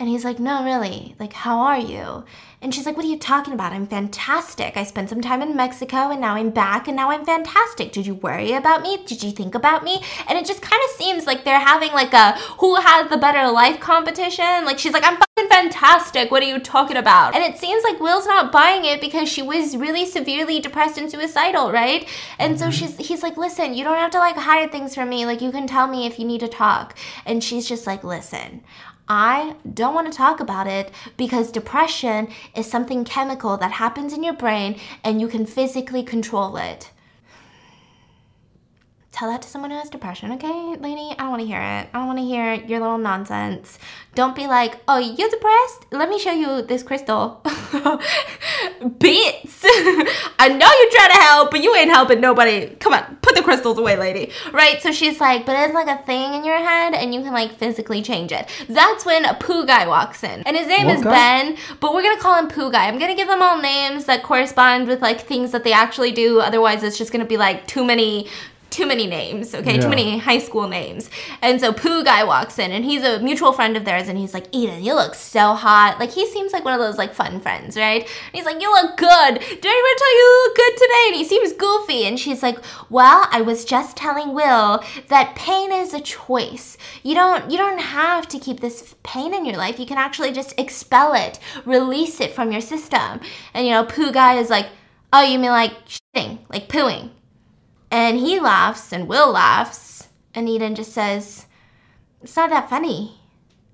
And 0.01 0.09
he's 0.09 0.25
like, 0.25 0.39
No, 0.39 0.65
really. 0.65 1.15
Like, 1.21 1.35
how 1.35 1.61
are 1.61 1.79
you? 1.79 2.25
And 2.63 2.75
she's 2.75 2.87
like, 2.87 2.97
What 2.97 3.05
are 3.05 3.09
you 3.09 3.19
talking 3.19 3.53
about? 3.53 3.75
I'm 3.75 3.87
fantastic. 3.87 4.79
I 4.79 4.83
spent 4.83 5.11
some 5.11 5.21
time 5.21 5.43
in 5.43 5.55
Mexico 5.55 6.11
and 6.11 6.23
now 6.23 6.37
I'm 6.37 6.49
back 6.49 6.89
and 6.89 6.97
now 6.97 7.11
I'm 7.11 7.25
fantastic. 7.25 7.93
Did 7.93 8.07
you 8.07 8.15
worry 8.15 8.53
about 8.53 8.81
me? 8.81 9.05
Did 9.05 9.23
you 9.23 9.31
think 9.31 9.55
about 9.55 9.85
me? 9.85 10.03
And 10.27 10.39
it 10.39 10.47
just 10.47 10.63
kind 10.63 10.81
of 10.85 10.97
seems 10.97 11.27
like 11.27 11.45
they're 11.45 11.61
having 11.61 11.93
like 11.93 12.15
a 12.15 12.33
who 12.59 12.77
has 12.77 13.11
the 13.11 13.19
better 13.19 13.51
life 13.51 13.79
competition. 13.79 14.65
Like 14.65 14.79
she's 14.79 14.95
like, 14.95 15.05
I'm 15.05 15.19
fucking 15.19 15.51
fantastic. 15.51 16.31
What 16.31 16.43
are 16.43 16.49
you 16.49 16.61
talking 16.61 16.97
about? 16.97 17.35
And 17.35 17.45
it 17.45 17.59
seems 17.59 17.85
like 17.85 18.01
Will's 18.01 18.27
not 18.27 18.51
buying 18.51 18.87
it 18.87 19.03
because 19.03 19.29
she 19.29 19.43
was 19.43 19.77
really 19.77 20.07
severely 20.07 20.61
depressed 20.61 20.97
and 20.97 21.11
suicidal, 21.11 21.73
right? 21.73 22.09
And 22.39 22.59
so 22.59 22.67
mm-hmm. 22.67 22.73
she's 22.73 23.09
he's 23.09 23.23
like, 23.23 23.37
Listen, 23.37 23.75
you 23.75 23.85
don't 23.85 23.99
have 23.99 24.13
to 24.13 24.19
like 24.19 24.37
hide 24.37 24.73
things 24.73 24.95
from 24.95 25.11
me. 25.11 25.27
Like 25.27 25.43
you 25.43 25.53
can 25.53 25.67
tell 25.67 25.87
me 25.87 26.07
if 26.07 26.19
you 26.19 26.25
need 26.25 26.41
to 26.41 26.49
talk. 26.49 26.97
And 27.27 27.45
she's 27.45 27.69
just 27.69 27.87
like, 27.87 28.03
Listen, 28.03 28.63
I 29.13 29.57
don't 29.75 29.93
want 29.93 30.07
to 30.07 30.17
talk 30.17 30.39
about 30.39 30.69
it 30.69 30.93
because 31.17 31.51
depression 31.51 32.29
is 32.55 32.71
something 32.71 33.05
chemical 33.05 33.57
that 33.57 33.73
happens 33.73 34.13
in 34.13 34.23
your 34.23 34.35
brain 34.35 34.79
and 35.03 35.21
you 35.21 35.27
can 35.27 35.47
physically 35.47 36.05
control 36.05 36.57
it. 36.57 36.90
Tell 39.13 39.29
that 39.29 39.43
to 39.43 39.49
someone 39.49 39.73
who 39.73 39.77
has 39.77 39.91
depression, 39.91 40.31
okay, 40.33 40.77
lady? 40.77 41.11
I 41.11 41.23
don't 41.23 41.31
want 41.31 41.41
to 41.43 41.47
hear 41.47 41.61
it. 41.61 41.89
I 41.93 41.99
don't 41.99 42.07
want 42.07 42.21
to 42.21 42.25
hear 42.25 42.55
your 42.55 42.79
little 42.79 42.97
nonsense. 42.97 43.77
Don't 44.15 44.37
be 44.37 44.47
like, 44.47 44.81
oh, 44.87 44.99
you're 44.99 45.29
depressed? 45.29 45.87
Let 45.91 46.09
me 46.09 46.19
show 46.19 46.33
you 46.33 46.63
this 46.63 46.85
crystal. 46.85 47.41
Bits. 48.99 49.63
I 50.39 50.49
know 50.49 50.71
you're 50.81 50.91
trying 50.91 51.11
to 51.11 51.23
help, 51.23 51.51
but 51.51 51.63
you 51.63 51.75
ain't 51.75 51.91
helping 51.91 52.21
nobody. 52.21 52.75
Come 52.77 52.93
on, 52.93 53.19
put 53.21 53.35
the 53.35 53.43
crystals 53.43 53.79
away, 53.79 53.97
lady. 53.97 54.33
Right? 54.53 54.81
So 54.81 54.93
she's 54.93 55.21
like, 55.21 55.45
but 55.45 55.57
it's 55.59 55.75
like 55.75 55.89
a 55.89 56.03
thing 56.05 56.35
in 56.35 56.45
your 56.45 56.59
head 56.59 56.95
and 56.95 57.13
you 57.13 57.21
can 57.21 57.33
like 57.33 57.53
physically 57.59 58.03
change 58.03 58.31
it. 58.33 58.49
That's 58.69 59.05
when 59.05 59.25
a 59.25 59.35
poo 59.35 59.67
guy 59.67 59.87
walks 59.89 60.23
in. 60.23 60.43
And 60.43 60.57
his 60.57 60.69
name 60.69 60.87
What 60.87 60.97
is 60.97 61.05
guy? 61.05 61.11
Ben, 61.11 61.57
but 61.81 61.93
we're 61.93 62.03
gonna 62.03 62.21
call 62.21 62.39
him 62.39 62.49
poo 62.49 62.71
guy. 62.71 62.87
I'm 62.87 62.99
gonna 62.99 63.17
give 63.17 63.29
them 63.29 63.43
all 63.43 63.61
names 63.61 64.05
that 64.07 64.23
correspond 64.23 64.87
with 64.87 65.03
like 65.03 65.21
things 65.21 65.51
that 65.51 65.65
they 65.65 65.73
actually 65.73 66.13
do. 66.13 66.41
Otherwise, 66.41 66.83
it's 66.85 66.97
just 66.97 67.13
gonna 67.13 67.25
be 67.25 67.37
like 67.37 67.67
too 67.67 67.85
many 67.85 68.29
too 68.71 68.87
many 68.87 69.07
names, 69.07 69.55
okay? 69.55 69.75
Yeah. 69.75 69.81
Too 69.81 69.89
many 69.89 70.19
high 70.19 70.39
school 70.39 70.69
names. 70.69 71.11
And 71.43 71.61
so 71.61 71.73
Pooh 71.73 72.05
guy 72.05 72.25
walks 72.25 72.59
in 72.59 72.71
and 72.71 72.85
he's 72.85 73.03
a 73.03 73.19
mutual 73.21 73.53
friend 73.53 73.77
of 73.77 73.85
theirs 73.85 74.09
and 74.09 74.17
he's 74.17 74.33
like, 74.33 74.47
Eden, 74.53 74.83
you 74.85 74.95
look 74.95 75.15
so 75.15 75.55
hot. 75.55 75.99
Like 75.99 76.13
he 76.13 76.27
seems 76.27 76.53
like 76.53 76.65
one 76.65 76.75
of 76.75 76.81
those 76.81 76.99
like 76.99 77.15
fun 77.15 77.41
friends, 77.41 77.77
right? 77.77 78.03
And 78.03 78.33
he's 78.33 78.45
like, 78.45 78.61
You 78.61 78.71
look 78.71 78.97
good. 78.97 79.35
Did 79.35 79.67
anyone 79.67 79.97
tell 79.97 80.15
you 80.15 80.21
you 80.21 80.45
look 80.45 80.57
good 80.57 80.77
today? 80.77 81.05
And 81.09 81.17
he 81.17 81.25
seems 81.25 81.53
goofy. 81.53 82.05
And 82.05 82.19
she's 82.19 82.43
like, 82.43 82.59
Well, 82.89 83.27
I 83.31 83.41
was 83.41 83.65
just 83.65 83.97
telling 83.97 84.35
Will 84.35 84.83
that 85.09 85.35
pain 85.35 85.73
is 85.73 85.95
a 85.95 86.01
choice. 86.01 86.77
You 87.03 87.15
don't 87.15 87.51
you 87.51 87.57
don't 87.57 87.81
have 87.81 88.29
to 88.29 88.39
keep 88.39 88.61
this 88.61 88.95
pain 89.03 89.35
in 89.35 89.45
your 89.45 89.57
life. 89.57 89.79
You 89.79 89.87
can 89.87 89.99
actually 89.99 90.33
just 90.33 90.59
expel 90.59 91.15
it, 91.15 91.39
release 91.65 92.21
it 92.21 92.33
from 92.33 92.53
your 92.53 92.61
system. 92.61 93.21
And 93.55 93.67
you 93.67 93.73
know, 93.73 93.85
Pooh 93.85 94.13
guy 94.13 94.35
is 94.35 94.51
like, 94.51 94.69
Oh, 95.13 95.23
you 95.23 95.39
mean 95.39 95.51
like 95.51 95.73
shitting, 95.87 96.39
like 96.49 96.69
pooing. 96.69 97.11
And 97.91 98.19
he 98.19 98.39
laughs, 98.39 98.93
and 98.93 99.09
Will 99.09 99.33
laughs, 99.33 100.09
and 100.35 100.49
Eden 100.49 100.75
just 100.75 100.93
says, 100.93 101.47
It's 102.23 102.37
not 102.37 102.51
that 102.51 102.71
funny. 102.71 103.21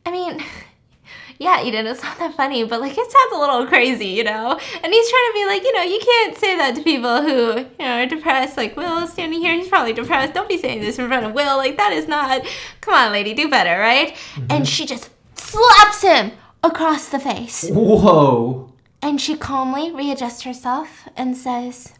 I 0.06 0.10
mean, 0.10 0.42
yeah, 1.38 1.62
Eden, 1.62 1.86
it's 1.86 2.02
not 2.02 2.18
that 2.18 2.34
funny, 2.34 2.64
but 2.64 2.80
like 2.80 2.92
it 2.92 2.96
sounds 2.96 3.32
a 3.34 3.38
little 3.38 3.66
crazy, 3.66 4.06
you 4.06 4.24
know? 4.24 4.52
And 4.52 4.92
he's 4.92 5.10
trying 5.10 5.28
to 5.28 5.32
be 5.34 5.46
like, 5.46 5.62
you 5.62 5.72
know, 5.74 5.82
you 5.82 6.00
can't 6.00 6.36
say 6.36 6.56
that 6.56 6.74
to 6.76 6.82
people 6.82 7.22
who, 7.22 7.58
you 7.58 7.66
know, 7.78 8.02
are 8.02 8.06
depressed. 8.06 8.56
Like, 8.56 8.76
Will 8.76 9.04
is 9.04 9.10
standing 9.10 9.40
here, 9.40 9.54
he's 9.54 9.68
probably 9.68 9.92
depressed. 9.92 10.34
Don't 10.34 10.48
be 10.48 10.58
saying 10.58 10.80
this 10.80 10.98
in 10.98 11.08
front 11.08 11.26
of 11.26 11.32
Will. 11.32 11.56
Like, 11.56 11.76
that 11.76 11.92
is 11.92 12.08
not, 12.08 12.42
come 12.80 12.94
on, 12.94 13.12
lady, 13.12 13.34
do 13.34 13.50
better, 13.50 13.78
right? 13.78 14.14
Mm-hmm. 14.14 14.46
And 14.50 14.68
she 14.68 14.86
just 14.86 15.10
slaps 15.34 16.02
him 16.02 16.32
across 16.62 17.08
the 17.08 17.18
face. 17.18 17.68
Whoa. 17.68 18.72
And 19.02 19.20
she 19.20 19.36
calmly 19.36 19.92
readjusts 19.92 20.42
herself 20.42 21.08
and 21.16 21.36
says, 21.36 21.92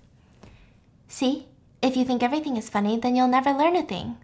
See, 1.08 1.46
if 1.82 1.96
you 1.96 2.04
think 2.04 2.22
everything 2.22 2.56
is 2.56 2.68
funny, 2.68 2.98
then 2.98 3.16
you'll 3.16 3.28
never 3.28 3.52
learn 3.52 3.76
a 3.76 3.82
thing. 3.82 4.16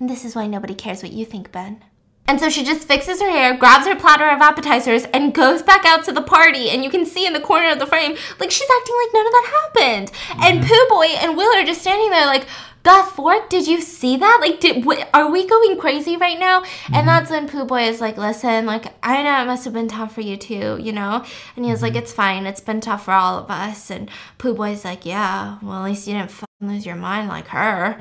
And 0.00 0.08
this 0.08 0.24
is 0.24 0.34
why 0.34 0.46
nobody 0.46 0.74
cares 0.74 1.02
what 1.02 1.12
you 1.12 1.24
think, 1.24 1.50
Ben. 1.52 1.82
And 2.28 2.38
so 2.38 2.50
she 2.50 2.62
just 2.62 2.86
fixes 2.86 3.22
her 3.22 3.30
hair, 3.30 3.56
grabs 3.56 3.86
her 3.86 3.96
platter 3.96 4.28
of 4.28 4.42
appetizers, 4.42 5.04
and 5.14 5.32
goes 5.32 5.62
back 5.62 5.86
out 5.86 6.04
to 6.04 6.12
the 6.12 6.20
party. 6.20 6.68
And 6.68 6.84
you 6.84 6.90
can 6.90 7.06
see 7.06 7.26
in 7.26 7.32
the 7.32 7.40
corner 7.40 7.70
of 7.70 7.78
the 7.78 7.86
frame, 7.86 8.16
like 8.38 8.50
she's 8.50 8.68
acting 8.78 8.96
like 9.02 9.14
none 9.14 9.26
of 9.26 9.32
that 9.32 9.70
happened. 9.74 10.12
And 10.44 10.60
mm-hmm. 10.60 10.68
Pooh 10.68 10.88
Boy 10.90 11.06
and 11.06 11.36
Will 11.38 11.56
are 11.56 11.64
just 11.64 11.80
standing 11.80 12.10
there, 12.10 12.26
like, 12.26 12.46
God 12.82 13.10
Fork, 13.10 13.48
did 13.48 13.66
you 13.66 13.80
see 13.80 14.18
that? 14.18 14.38
Like, 14.40 14.60
did 14.60 14.84
w- 14.84 15.04
are 15.14 15.30
we 15.30 15.46
going 15.46 15.78
crazy 15.78 16.16
right 16.16 16.38
now? 16.38 16.58
And 16.58 16.94
mm-hmm. 16.94 17.06
that's 17.06 17.30
when 17.30 17.48
Pooh 17.48 17.64
Boy 17.64 17.84
is 17.84 18.00
like, 18.00 18.18
listen, 18.18 18.66
like, 18.66 18.92
I 19.02 19.22
know 19.22 19.42
it 19.42 19.46
must 19.46 19.64
have 19.64 19.74
been 19.74 19.88
tough 19.88 20.14
for 20.14 20.20
you 20.20 20.36
too, 20.36 20.78
you 20.80 20.92
know? 20.92 21.24
And 21.56 21.64
he 21.64 21.70
was 21.70 21.80
like, 21.80 21.94
mm-hmm. 21.94 22.02
it's 22.02 22.12
fine. 22.12 22.46
It's 22.46 22.60
been 22.60 22.82
tough 22.82 23.06
for 23.06 23.12
all 23.12 23.38
of 23.38 23.50
us. 23.50 23.90
And 23.90 24.10
Pooh 24.36 24.54
Boy's 24.54 24.84
like, 24.84 25.06
yeah, 25.06 25.58
well, 25.62 25.78
at 25.78 25.84
least 25.84 26.06
you 26.06 26.12
didn't 26.14 26.30
lose 26.60 26.86
your 26.86 26.96
mind 26.96 27.28
like 27.28 27.48
her. 27.48 28.00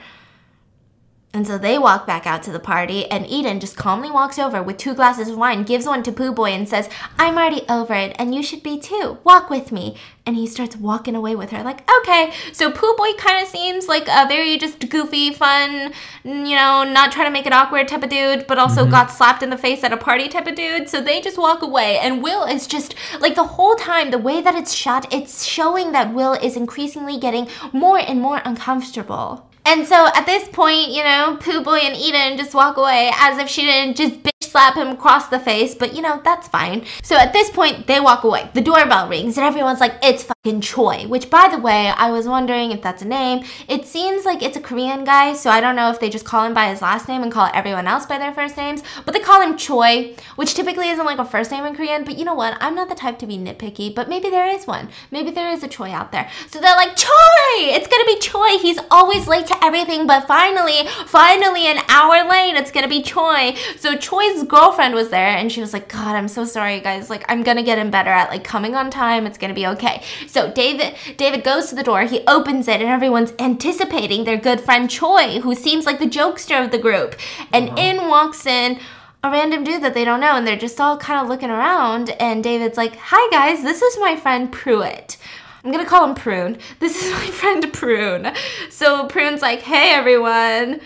And 1.38 1.46
so 1.46 1.60
they 1.60 1.78
walk 1.78 2.08
back 2.08 2.26
out 2.26 2.42
to 2.44 2.52
the 2.52 2.60
party, 2.60 3.06
and 3.12 3.28
Eden 3.28 3.60
just 3.60 3.78
calmly 3.78 4.10
walks 4.10 4.40
over 4.40 4.64
with 4.64 4.78
two 4.78 4.96
glasses 4.96 5.30
of 5.30 5.38
wine, 5.38 5.62
gives 5.62 5.86
one 5.86 6.02
to 6.02 6.12
Pooh 6.12 6.32
Boy, 6.32 6.50
and 6.50 6.68
says, 6.68 6.90
I'm 7.20 7.38
already 7.38 7.62
over 7.70 7.94
it, 7.94 8.16
and 8.18 8.34
you 8.34 8.42
should 8.42 8.64
be 8.64 8.80
too. 8.80 9.20
Walk 9.24 9.52
with 9.52 9.72
me. 9.72 9.96
And 10.26 10.36
he 10.36 10.48
starts 10.48 10.76
walking 10.76 11.16
away 11.16 11.36
with 11.36 11.52
her, 11.52 11.62
like, 11.62 11.88
okay. 12.00 12.34
So 12.54 12.72
Pooh 12.72 12.96
Boy 12.98 13.14
kind 13.20 13.44
of 13.44 13.50
seems 13.50 13.88
like 13.88 14.08
a 14.08 14.28
very 14.28 14.58
just 14.58 14.90
goofy, 14.90 15.32
fun, 15.32 15.94
you 16.24 16.56
know, 16.56 16.84
not 16.84 17.12
trying 17.12 17.28
to 17.28 17.32
make 17.32 17.46
it 17.46 17.54
awkward 17.54 17.88
type 17.88 18.02
of 18.02 18.10
dude, 18.10 18.48
but 18.48 18.58
also 18.58 18.82
mm-hmm. 18.82 18.92
got 18.92 19.12
slapped 19.12 19.44
in 19.44 19.52
the 19.52 19.60
face 19.60 19.84
at 19.84 19.94
a 19.94 19.98
party 19.98 20.28
type 20.28 20.48
of 20.48 20.56
dude. 20.56 20.90
So 20.90 21.02
they 21.02 21.22
just 21.22 21.38
walk 21.38 21.62
away, 21.62 22.00
and 22.00 22.24
Will 22.24 22.46
is 22.46 22.66
just 22.66 22.96
like 23.20 23.36
the 23.36 23.44
whole 23.44 23.76
time, 23.76 24.10
the 24.10 24.18
way 24.18 24.42
that 24.42 24.56
it's 24.56 24.74
shot, 24.74 25.14
it's 25.14 25.46
showing 25.46 25.92
that 25.92 26.16
Will 26.16 26.34
is 26.34 26.58
increasingly 26.58 27.20
getting 27.20 27.48
more 27.72 28.00
and 28.00 28.20
more 28.20 28.42
uncomfortable. 28.44 29.48
And 29.68 29.86
so 29.86 30.08
at 30.16 30.26
this 30.26 30.48
point, 30.48 30.92
you 30.92 31.04
know, 31.04 31.38
Pooh 31.42 31.62
Boy 31.62 31.80
and 31.80 31.94
Eden 31.94 32.38
just 32.38 32.54
walk 32.54 32.78
away 32.78 33.12
as 33.16 33.38
if 33.38 33.50
she 33.50 33.64
didn't 33.64 33.98
just 33.98 34.24
bitch 34.24 34.32
slap 34.44 34.76
him 34.76 34.88
across 34.88 35.28
the 35.28 35.40
face, 35.40 35.76
but 35.76 35.94
you 35.94 36.02
know, 36.02 36.22
that's 36.24 36.48
fine. 36.48 36.86
So 37.04 37.18
at 37.18 37.34
this 37.34 37.50
point, 37.50 37.86
they 37.86 38.00
walk 38.00 38.24
away. 38.24 38.50
The 38.54 38.62
doorbell 38.62 39.10
rings 39.10 39.38
and 39.38 39.46
everyone's 39.46 39.82
like, 39.82 39.96
it's 40.02 40.24
fucking 40.24 40.37
Choi, 40.62 41.08
which 41.08 41.30
by 41.30 41.48
the 41.50 41.60
way, 41.60 41.90
I 41.90 42.10
was 42.10 42.28
wondering 42.28 42.72
if 42.72 42.82
that's 42.82 43.02
a 43.02 43.08
name. 43.08 43.44
It 43.68 43.86
seems 43.86 44.26
like 44.26 44.42
it's 44.42 44.58
a 44.58 44.62
Korean 44.62 45.04
guy, 45.04 45.34
so 45.34 45.50
I 45.50 45.60
don't 45.60 45.76
know 45.76 45.92
if 45.92 46.00
they 46.00 46.10
just 46.10 46.26
call 46.26 46.46
him 46.46 46.54
by 46.54 46.70
his 46.70 46.82
last 46.82 47.08
name 47.08 47.22
and 47.22 47.32
call 47.32 47.50
everyone 47.54 47.88
else 47.88 48.06
by 48.06 48.18
their 48.18 48.34
first 48.34 48.56
names, 48.56 48.82
but 49.06 49.14
they 49.14 49.20
call 49.20 49.42
him 49.42 49.58
Choi, 49.58 50.16
which 50.36 50.54
typically 50.54 50.90
isn't 50.90 51.06
like 51.06 51.20
a 51.20 51.26
first 51.26 51.52
name 51.52 51.66
in 51.66 51.76
Korean, 51.76 52.04
but 52.04 52.18
you 52.18 52.26
know 52.26 52.34
what? 52.34 52.58
I'm 52.62 52.76
not 52.76 52.90
the 52.90 52.96
type 52.96 53.20
to 53.20 53.28
be 53.28 53.38
nitpicky, 53.38 53.94
but 53.94 54.10
maybe 54.10 54.30
there 54.30 54.48
is 54.48 54.66
one. 54.66 54.90
Maybe 55.12 55.32
there 55.32 55.50
is 55.50 55.64
a 55.64 55.68
Choi 55.68 55.92
out 55.92 56.12
there. 56.12 56.30
So 56.50 56.60
they're 56.60 56.76
like, 56.76 56.96
Choi! 56.96 57.12
It's 57.58 57.88
gonna 57.88 58.06
be 58.06 58.20
Choi. 58.20 58.58
He's 58.60 58.80
always 58.90 59.28
late 59.28 59.48
to 59.48 59.64
everything, 59.64 60.08
but 60.08 60.28
finally, 60.28 60.88
finally, 61.06 61.68
an 61.68 61.80
hour 61.90 62.30
late, 62.30 62.56
it's 62.56 62.72
gonna 62.72 62.88
be 62.88 63.02
Choi. 63.02 63.56
So 63.78 63.98
Choi's 63.98 64.44
girlfriend 64.44 64.94
was 64.94 65.10
there, 65.10 65.36
and 65.36 65.52
she 65.52 65.62
was 65.62 65.74
like, 65.74 65.90
God, 65.90 66.16
I'm 66.16 66.28
so 66.28 66.46
sorry, 66.46 66.80
guys. 66.80 67.10
Like, 67.10 67.26
I'm 67.28 67.44
gonna 67.44 67.64
get 67.64 67.78
him 67.78 67.92
better 67.92 68.12
at 68.12 68.30
like 68.30 68.44
coming 68.44 68.76
on 68.76 68.90
time. 68.92 69.26
It's 69.26 69.38
gonna 69.38 69.54
be 69.54 69.68
okay. 69.68 70.04
So 70.28 70.37
David, 70.54 70.96
David 71.18 71.44
goes 71.44 71.70
to 71.70 71.76
the 71.76 71.84
door. 71.84 72.02
He 72.04 72.24
opens 72.28 72.68
it, 72.68 72.82
and 72.82 72.90
everyone's 72.90 73.34
anticipating 73.40 74.24
their 74.24 74.38
good 74.38 74.62
friend 74.62 74.90
Choi, 74.90 75.40
who 75.42 75.56
seems 75.56 75.86
like 75.86 76.00
the 76.00 76.06
jokester 76.06 76.64
of 76.64 76.72
the 76.72 76.78
group. 76.78 77.16
And 77.52 77.70
uh-huh. 77.70 77.80
in 77.80 78.08
walks 78.08 78.46
in 78.46 78.80
a 79.24 79.32
random 79.32 79.64
dude 79.64 79.84
that 79.84 79.94
they 79.94 80.06
don't 80.06 80.20
know, 80.20 80.36
and 80.36 80.46
they're 80.46 80.58
just 80.58 80.80
all 80.80 80.98
kind 80.98 81.20
of 81.22 81.28
looking 81.28 81.50
around. 81.50 82.12
And 82.12 82.44
David's 82.44 82.78
like, 82.78 82.96
Hi 82.98 83.30
guys, 83.32 83.64
this 83.64 83.82
is 83.82 83.98
my 84.00 84.16
friend 84.16 84.52
Pruitt. 84.52 85.18
I'm 85.64 85.72
gonna 85.72 85.86
call 85.86 86.08
him 86.08 86.16
Prune. 86.16 86.58
This 86.80 87.04
is 87.04 87.12
my 87.12 87.28
friend 87.28 87.74
Prune. 87.74 88.34
So 88.70 89.08
Prune's 89.08 89.42
like, 89.42 89.62
Hey 89.62 89.92
everyone. 89.92 90.82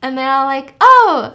And 0.00 0.16
they're 0.16 0.30
all 0.30 0.46
like, 0.46 0.74
Oh, 0.80 1.34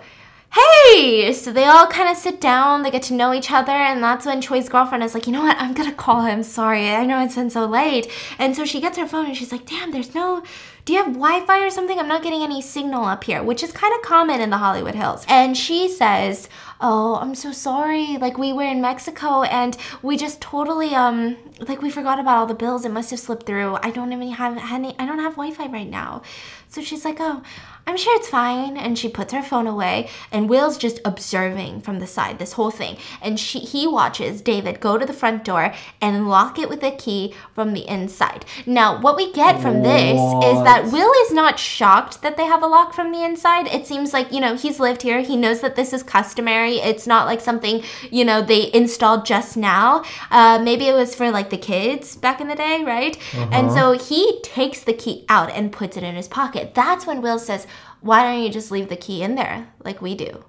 hey! 0.51 1.33
So 1.33 1.51
they 1.51 1.65
all 1.65 1.87
kind 1.87 2.09
of 2.09 2.17
sit 2.17 2.39
down, 2.41 2.83
they 2.83 2.91
get 2.91 3.03
to 3.03 3.13
know 3.13 3.33
each 3.33 3.51
other, 3.51 3.71
and 3.71 4.01
that's 4.01 4.25
when 4.25 4.41
Choi's 4.41 4.69
girlfriend 4.69 5.03
is 5.03 5.13
like, 5.13 5.27
you 5.27 5.33
know 5.33 5.41
what, 5.41 5.57
I'm 5.57 5.73
gonna 5.73 5.93
call 5.93 6.21
him, 6.21 6.43
sorry, 6.43 6.89
I 6.89 7.05
know 7.05 7.23
it's 7.23 7.35
been 7.35 7.49
so 7.49 7.65
late. 7.65 8.11
And 8.39 8.55
so 8.55 8.65
she 8.65 8.81
gets 8.81 8.97
her 8.97 9.07
phone 9.07 9.25
and 9.25 9.37
she's 9.37 9.51
like, 9.51 9.65
damn, 9.65 9.91
there's 9.91 10.15
no, 10.15 10.43
do 10.85 10.93
you 10.93 11.03
have 11.03 11.13
Wi 11.13 11.45
Fi 11.45 11.65
or 11.65 11.69
something? 11.69 11.99
I'm 11.99 12.07
not 12.07 12.23
getting 12.23 12.43
any 12.43 12.61
signal 12.61 13.03
up 13.05 13.25
here, 13.25 13.43
which 13.43 13.61
is 13.61 13.71
kind 13.71 13.93
of 13.93 14.01
common 14.01 14.39
in 14.39 14.49
the 14.49 14.57
Hollywood 14.57 14.95
Hills. 14.95 15.25
And 15.27 15.57
she 15.57 15.89
says, 15.89 16.47
oh, 16.79 17.15
I'm 17.15 17.36
so 17.36 17.51
sorry, 17.51 18.17
like 18.17 18.38
we 18.38 18.53
were 18.53 18.63
in 18.63 18.81
Mexico 18.81 19.43
and 19.43 19.77
we 20.01 20.17
just 20.17 20.41
totally, 20.41 20.93
um, 20.93 21.38
like 21.67 21.81
we 21.81 21.89
forgot 21.89 22.19
about 22.19 22.38
all 22.38 22.46
the 22.46 22.53
bills, 22.53 22.86
it 22.86 22.91
must 22.91 23.12
have 23.12 23.19
slipped 23.19 23.46
through. 23.46 23.77
I 23.81 23.91
don't 23.91 24.13
even 24.13 24.29
have 24.31 24.57
any, 24.57 24.96
I 25.00 25.05
don't 25.05 25.19
have 25.19 25.34
Wi 25.34 25.53
Fi 25.53 25.67
right 25.67 25.89
now. 25.89 26.22
So 26.69 26.81
she's 26.81 27.05
like, 27.05 27.17
oh, 27.19 27.41
I'm 27.88 27.96
sure 27.96 28.13
it's 28.17 28.27
fine. 28.27 28.75
And 28.75 29.00
she 29.00 29.07
puts 29.07 29.31
her 29.31 29.41
phone 29.41 29.67
away, 29.67 30.10
and 30.34 30.50
Will's 30.50 30.77
just 30.77 31.00
observing 31.05 31.79
from 31.81 32.00
the 32.00 32.05
side 32.07 32.38
this 32.38 32.53
whole 32.53 32.72
thing. 32.72 32.98
And 33.22 33.39
she 33.39 33.60
he 33.60 33.88
watches 33.88 34.41
David 34.41 34.81
go 34.81 34.98
to 34.98 35.05
the 35.05 35.13
front 35.13 35.46
door 35.46 35.74
and 36.01 36.27
lock 36.27 36.60
it 36.60 36.67
with 36.67 36.84
a 36.84 36.91
key 36.91 37.34
from 37.55 37.72
the 37.72 37.88
inside. 37.88 38.43
Now, 38.65 39.00
what 39.00 39.15
we 39.15 39.31
get 39.31 39.62
from 39.62 39.81
this 39.81 40.19
is 40.19 40.63
that 40.65 40.89
Will 40.91 41.13
is 41.25 41.31
not 41.31 41.57
shocked 41.57 42.22
that 42.22 42.36
they 42.36 42.46
have 42.46 42.62
a 42.62 42.67
lock 42.67 42.93
from 42.93 43.13
the 43.13 43.24
inside. 43.24 43.67
It 43.67 43.88
seems 43.88 44.12
like, 44.12 44.34
you 44.34 44.41
know, 44.41 44.55
he's 44.55 44.81
lived 44.81 45.03
here. 45.03 45.22
He 45.22 45.38
knows 45.38 45.62
that 45.62 45.77
this 45.77 45.93
is 45.93 46.03
customary. 46.03 46.66
It's 46.75 47.07
not 47.07 47.25
like 47.25 47.41
something, 47.41 47.83
you 48.12 48.24
know, 48.25 48.41
they 48.41 48.71
installed 48.74 49.25
just 49.25 49.57
now. 49.57 50.03
Uh, 50.31 50.59
maybe 50.62 50.88
it 50.88 50.93
was 50.93 51.15
for 51.15 51.31
like 51.31 51.50
the 51.50 51.57
kids 51.57 52.15
back 52.15 52.39
in 52.41 52.47
the 52.47 52.55
day, 52.55 52.83
right? 52.86 53.17
And 53.51 53.71
so 53.71 53.91
he 53.93 54.39
takes 54.41 54.81
the 54.81 54.93
key 54.93 55.25
out 55.29 55.50
and 55.51 55.71
puts 55.71 55.97
it 55.97 56.03
in 56.03 56.15
his 56.15 56.27
pocket. 56.27 56.74
That's 56.74 57.05
when 57.07 57.21
Will 57.21 57.39
says, 57.39 57.65
Why 58.01 58.24
don't 58.24 58.43
you 58.43 58.50
just 58.50 58.71
leave 58.71 58.89
the 58.89 58.95
key 58.95 59.24
in 59.24 59.36
there 59.36 59.67
like 59.83 60.01
we 60.01 60.15
do? 60.15 60.45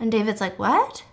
And 0.00 0.10
David's 0.12 0.40
like, 0.40 0.58
What? 0.58 1.04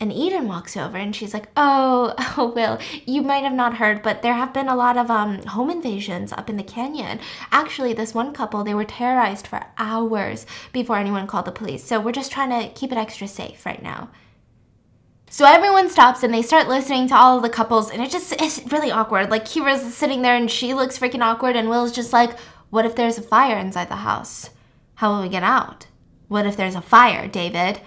And 0.00 0.12
Eden 0.12 0.46
walks 0.46 0.76
over 0.76 0.96
and 0.96 1.14
she's 1.14 1.34
like, 1.34 1.48
"Oh, 1.56 2.14
oh, 2.36 2.52
Will, 2.54 2.78
you 3.04 3.22
might 3.22 3.42
have 3.42 3.52
not 3.52 3.78
heard, 3.78 4.02
but 4.02 4.22
there 4.22 4.34
have 4.34 4.52
been 4.54 4.68
a 4.68 4.76
lot 4.76 4.96
of 4.96 5.10
um, 5.10 5.42
home 5.46 5.70
invasions 5.70 6.32
up 6.32 6.48
in 6.48 6.56
the 6.56 6.62
canyon. 6.62 7.18
Actually, 7.50 7.92
this 7.92 8.14
one 8.14 8.32
couple, 8.32 8.62
they 8.62 8.74
were 8.74 8.84
terrorized 8.84 9.46
for 9.46 9.64
hours 9.76 10.46
before 10.72 10.98
anyone 10.98 11.26
called 11.26 11.46
the 11.46 11.52
police. 11.52 11.84
So 11.84 12.00
we're 12.00 12.12
just 12.12 12.30
trying 12.30 12.50
to 12.50 12.72
keep 12.78 12.92
it 12.92 12.98
extra 12.98 13.26
safe 13.26 13.66
right 13.66 13.82
now." 13.82 14.10
So 15.30 15.44
everyone 15.44 15.90
stops 15.90 16.22
and 16.22 16.32
they 16.32 16.40
start 16.40 16.68
listening 16.68 17.06
to 17.08 17.14
all 17.16 17.36
of 17.36 17.42
the 17.42 17.50
couples, 17.50 17.90
and 17.90 18.02
it 18.02 18.10
just 18.10 18.32
it's 18.40 18.60
really 18.72 18.90
awkward. 18.90 19.30
Like 19.30 19.44
Kira's 19.44 19.94
sitting 19.94 20.22
there 20.22 20.36
and 20.36 20.50
she 20.50 20.74
looks 20.74 20.98
freaking 20.98 21.22
awkward, 21.22 21.56
and 21.56 21.68
Will's 21.68 21.92
just 21.92 22.12
like, 22.12 22.38
"What 22.70 22.86
if 22.86 22.94
there's 22.94 23.18
a 23.18 23.22
fire 23.22 23.58
inside 23.58 23.88
the 23.88 23.96
house? 23.96 24.50
How 24.94 25.12
will 25.12 25.22
we 25.22 25.28
get 25.28 25.42
out? 25.42 25.86
What 26.28 26.46
if 26.46 26.56
there's 26.56 26.76
a 26.76 26.80
fire, 26.80 27.26
David?" 27.26 27.80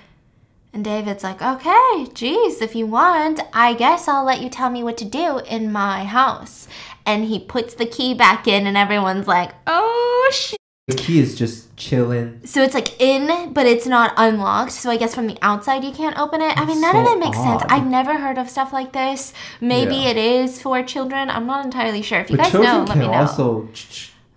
And 0.74 0.86
David's 0.86 1.24
like, 1.24 1.42
okay, 1.42 2.08
geez, 2.14 2.62
if 2.62 2.76
you 2.76 2.88
want, 2.88 3.42
I 3.54 3.74
guess 3.74 4.08
I'll 4.08 4.24
let 4.24 4.42
you 4.42 4.50
tell 4.50 4.70
me 4.70 4.84
what 4.84 4.98
to 4.98 5.06
do 5.06 5.40
in 5.40 5.72
my 5.72 6.06
house. 6.06 6.68
And 7.06 7.26
he 7.26 7.40
puts 7.40 7.74
the 7.74 7.86
key 7.86 8.14
back 8.14 8.48
in, 8.48 8.66
and 8.68 8.78
everyone's 8.78 9.28
like, 9.28 9.52
oh 9.68 10.30
shit. 10.34 10.58
The 10.88 10.96
key 10.96 11.20
is 11.20 11.38
just 11.38 11.76
chilling. 11.78 12.42
So 12.46 12.62
it's 12.64 12.74
like 12.74 13.00
in, 13.02 13.54
but 13.54 13.66
it's 13.66 13.86
not 13.86 14.14
unlocked. 14.18 14.72
So 14.72 14.90
I 14.90 14.98
guess 14.98 15.14
from 15.16 15.28
the 15.28 15.38
outside 15.42 15.84
you 15.84 15.92
can't 15.92 16.18
open 16.18 16.42
it. 16.42 16.58
I 16.58 16.66
mean, 16.66 16.80
none 16.82 16.96
of 16.96 17.06
it 17.08 17.20
makes 17.20 17.38
sense. 17.38 17.64
I've 17.70 17.86
never 17.88 18.18
heard 18.18 18.38
of 18.38 18.50
stuff 18.50 18.74
like 18.74 18.92
this. 18.94 19.34
Maybe 19.62 19.96
Yeah. 19.96 20.10
it 20.10 20.18
is 20.18 20.62
for 20.62 20.82
children. 20.84 21.30
I'm 21.30 21.46
not 21.46 21.64
entirely 21.66 22.02
sure. 22.02 22.20
If 22.20 22.30
you 22.30 22.38
But 22.38 22.44
guys 22.52 22.54
know, 22.54 22.84
let 22.88 22.98
me 22.98 23.08
know. 23.08 23.14
also. 23.14 23.70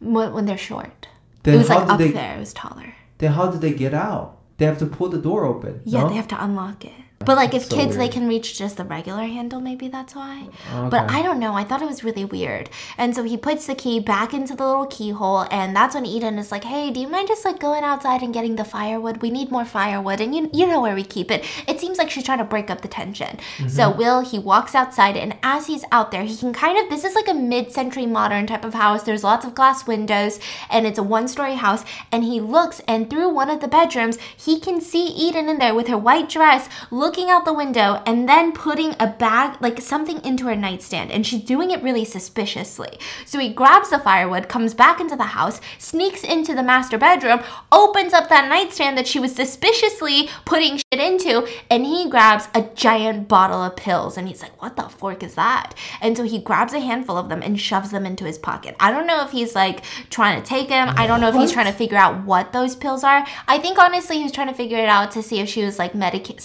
when, 0.00 0.33
when 0.33 0.47
they're 0.47 0.59
short. 0.59 1.09
Then 1.45 1.55
it 1.55 1.59
was 1.59 1.69
like 1.69 1.88
up 1.88 1.99
they? 1.99 2.11
there. 2.12 2.37
It 2.37 2.41
was 2.41 2.53
taller. 2.53 2.95
Then 3.19 3.33
how 3.33 3.50
do 3.50 3.59
they 3.59 3.73
get 3.73 3.95
out? 3.95 4.38
They 4.56 4.66
have 4.66 4.78
to 4.78 4.87
pull 4.87 5.08
the 5.08 5.18
door 5.18 5.44
open. 5.44 5.80
Yeah, 5.84 6.02
no? 6.02 6.08
they 6.08 6.14
have 6.14 6.28
to 6.28 6.42
unlock 6.42 6.84
it. 6.84 6.92
But 7.25 7.37
like 7.37 7.54
if 7.54 7.66
so 7.66 7.76
kids 7.76 7.97
they 7.97 8.09
can 8.09 8.28
reach 8.28 8.57
just 8.59 8.76
the 8.76 8.85
regular 8.85 9.25
handle, 9.25 9.61
maybe 9.61 9.88
that's 9.88 10.14
why. 10.14 10.49
Okay. 10.73 10.88
But 10.88 11.11
I 11.11 11.23
don't 11.23 11.38
know. 11.38 11.54
I 11.54 11.64
thought 11.64 11.83
it 11.83 11.88
was 11.88 12.04
really 12.04 12.25
weird. 12.25 12.71
And 12.99 13.14
so 13.14 13.23
he 13.23 13.37
puts 13.37 13.66
the 13.66 13.75
key 13.75 14.00
back 14.00 14.35
into 14.35 14.54
the 14.54 14.66
little 14.66 14.87
keyhole 14.87 15.47
and 15.50 15.75
that's 15.75 15.95
when 15.95 16.07
Eden 16.07 16.38
is 16.38 16.50
like, 16.50 16.64
"Hey, 16.64 16.90
do 16.90 17.00
you 17.00 17.09
mind 17.09 17.28
just 17.28 17.45
like 17.45 17.59
going 17.59 17.85
outside 17.85 18.23
and 18.23 18.35
getting 18.35 18.57
the 18.57 18.64
firewood? 18.64 19.23
We 19.23 19.31
need 19.31 19.50
more 19.50 19.64
firewood." 19.64 20.21
And 20.21 20.35
you 20.35 20.50
you 20.52 20.66
know 20.66 20.81
where 20.81 20.95
we 20.95 21.04
keep 21.04 21.31
it. 21.31 21.45
It 21.66 21.81
seems 21.81 21.99
like 21.99 22.11
she's 22.11 22.25
trying 22.25 22.38
to 22.38 22.45
break 22.45 22.71
up 22.71 22.83
the 22.83 22.88
tension. 22.88 23.38
So 23.69 23.90
mm-hmm. 23.90 23.99
Will 23.99 24.21
he 24.21 24.38
walks 24.38 24.75
outside 24.75 25.16
and 25.16 25.37
as 25.43 25.66
he's 25.66 25.85
out 25.93 26.11
there, 26.11 26.25
he 26.25 26.37
can 26.37 26.52
kind 26.52 26.78
of 26.78 26.90
this 26.90 27.04
is 27.04 27.14
like 27.14 27.28
a 27.28 27.35
mid-century 27.35 28.07
modern 28.07 28.47
type 28.47 28.64
of 28.64 28.75
house. 28.75 29.02
There's 29.02 29.25
lots 29.25 29.45
of 29.45 29.54
glass 29.54 29.87
windows 29.87 30.38
and 30.71 30.87
it's 30.87 30.99
a 30.99 31.02
one-story 31.02 31.54
house 31.54 31.85
and 32.11 32.25
he 32.25 32.40
looks 32.40 32.81
and 32.88 33.09
through 33.09 33.28
one 33.28 33.50
of 33.50 33.61
the 33.61 33.69
bedrooms, 33.69 34.19
he 34.37 34.59
can 34.61 34.81
see 34.81 35.07
Eden 35.07 35.49
in 35.49 35.59
there 35.59 35.75
with 35.75 35.88
her 35.88 35.99
white 35.99 36.28
dress 36.28 36.69
looking 36.90 37.13
out 37.23 37.44
the 37.44 37.52
window 37.52 38.02
and 38.06 38.28
then 38.28 38.52
putting 38.52 38.94
a 38.99 39.06
bag 39.06 39.56
like 39.61 39.80
something 39.80 40.23
into 40.25 40.47
her 40.47 40.56
nightstand 40.56 41.11
and 41.11 41.26
she's 41.26 41.42
doing 41.42 41.71
it 41.71 41.83
really 41.83 42.04
suspiciously. 42.04 42.99
So 43.25 43.38
he 43.38 43.49
grabs 43.52 43.90
the 43.90 43.99
firewood, 43.99 44.49
comes 44.49 44.75
back 44.75 45.00
into 45.00 45.16
the 45.16 45.25
house, 45.25 45.61
sneaks 45.78 46.25
into 46.25 46.54
the 46.54 46.62
master 46.62 46.99
bedroom, 46.99 47.40
opens 47.71 48.12
up 48.12 48.28
that 48.28 48.49
nightstand 48.49 48.99
that 48.99 49.06
she 49.06 49.21
was 49.21 49.35
suspiciously 49.35 50.28
putting 50.44 50.76
shit 50.76 51.00
into, 51.00 51.47
and 51.71 51.85
he 51.85 52.09
grabs 52.09 52.49
a 52.54 52.62
giant 52.75 53.28
bottle 53.28 53.62
of 53.62 53.76
pills 53.76 54.16
and 54.16 54.28
he's 54.28 54.42
like, 54.42 54.61
"What 54.61 54.76
the 54.76 54.83
fork 54.83 55.23
is 55.23 55.35
that?" 55.35 55.75
And 56.00 56.16
so 56.16 56.25
he 56.25 56.38
grabs 56.38 56.73
a 56.73 56.80
handful 56.80 57.16
of 57.16 57.28
them 57.28 57.42
and 57.42 57.61
shoves 57.61 57.90
them 57.90 58.06
into 58.06 58.25
his 58.25 58.38
pocket. 58.38 58.76
I 58.80 58.90
don't 58.90 59.06
know 59.06 59.25
if 59.25 59.30
he's 59.30 59.54
like 59.54 59.83
trying 60.11 60.40
to 60.40 60.47
take 60.47 60.68
them. 60.68 60.92
I 60.97 61.06
don't 61.06 61.21
know 61.21 61.28
if 61.28 61.35
he's 61.35 61.52
trying 61.52 61.66
to 61.66 61.73
figure 61.73 61.99
out 61.99 62.25
what 62.25 62.52
those 62.52 62.76
pills 62.76 63.04
are. 63.04 63.26
I 63.47 63.59
think 63.59 63.78
honestly 63.78 64.16
he 64.16 64.23
was 64.23 64.33
trying 64.33 64.49
to 64.49 64.54
figure 64.54 64.78
it 64.78 64.88
out 64.88 65.11
to 65.12 65.23
see 65.23 65.40
if 65.40 65.49
she 65.49 65.64
was 65.64 65.78
like 65.78 65.94
medica- 65.94 66.40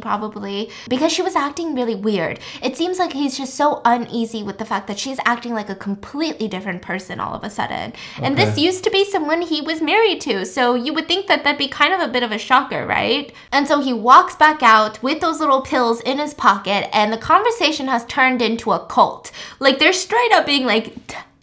probably 0.00 0.70
because 0.88 1.12
she 1.12 1.22
was 1.22 1.36
acting 1.36 1.74
really 1.74 1.94
weird. 1.94 2.40
It 2.62 2.76
seems 2.76 2.98
like 2.98 3.12
he's 3.12 3.38
just 3.38 3.54
so 3.54 3.80
uneasy 3.84 4.42
with 4.42 4.58
the 4.58 4.64
fact 4.64 4.86
that 4.88 4.98
she's 4.98 5.18
acting 5.24 5.54
like 5.54 5.68
a 5.68 5.74
completely 5.74 6.48
different 6.48 6.82
person 6.82 7.20
all 7.20 7.34
of 7.34 7.44
a 7.44 7.50
sudden. 7.50 7.92
And 8.20 8.36
this 8.36 8.58
used 8.58 8.84
to 8.84 8.90
be 8.90 9.04
someone 9.04 9.42
he 9.42 9.60
was 9.60 9.80
married 9.80 10.20
to, 10.22 10.44
so 10.44 10.74
you 10.74 10.92
would 10.94 11.08
think 11.08 11.26
that 11.26 11.44
that'd 11.44 11.58
be 11.58 11.68
kind 11.68 11.94
of 11.94 12.00
a 12.00 12.12
bit 12.12 12.22
of 12.22 12.32
a 12.32 12.38
shocker, 12.38 12.86
right? 12.86 13.32
And 13.52 13.68
so 13.68 13.80
he 13.80 13.92
walks 13.92 14.36
back 14.36 14.62
out 14.62 15.02
with 15.02 15.20
those 15.20 15.40
little 15.40 15.62
pills 15.62 16.00
in 16.00 16.18
his 16.18 16.34
pocket 16.34 16.88
and 16.92 17.12
the 17.12 17.18
conversation 17.18 17.86
has 17.88 18.04
turned 18.06 18.42
into 18.42 18.72
a 18.72 18.86
cult. 18.86 19.30
Like 19.58 19.78
they're 19.78 19.92
straight 19.92 20.32
up 20.32 20.46
being 20.46 20.64
like 20.64 20.94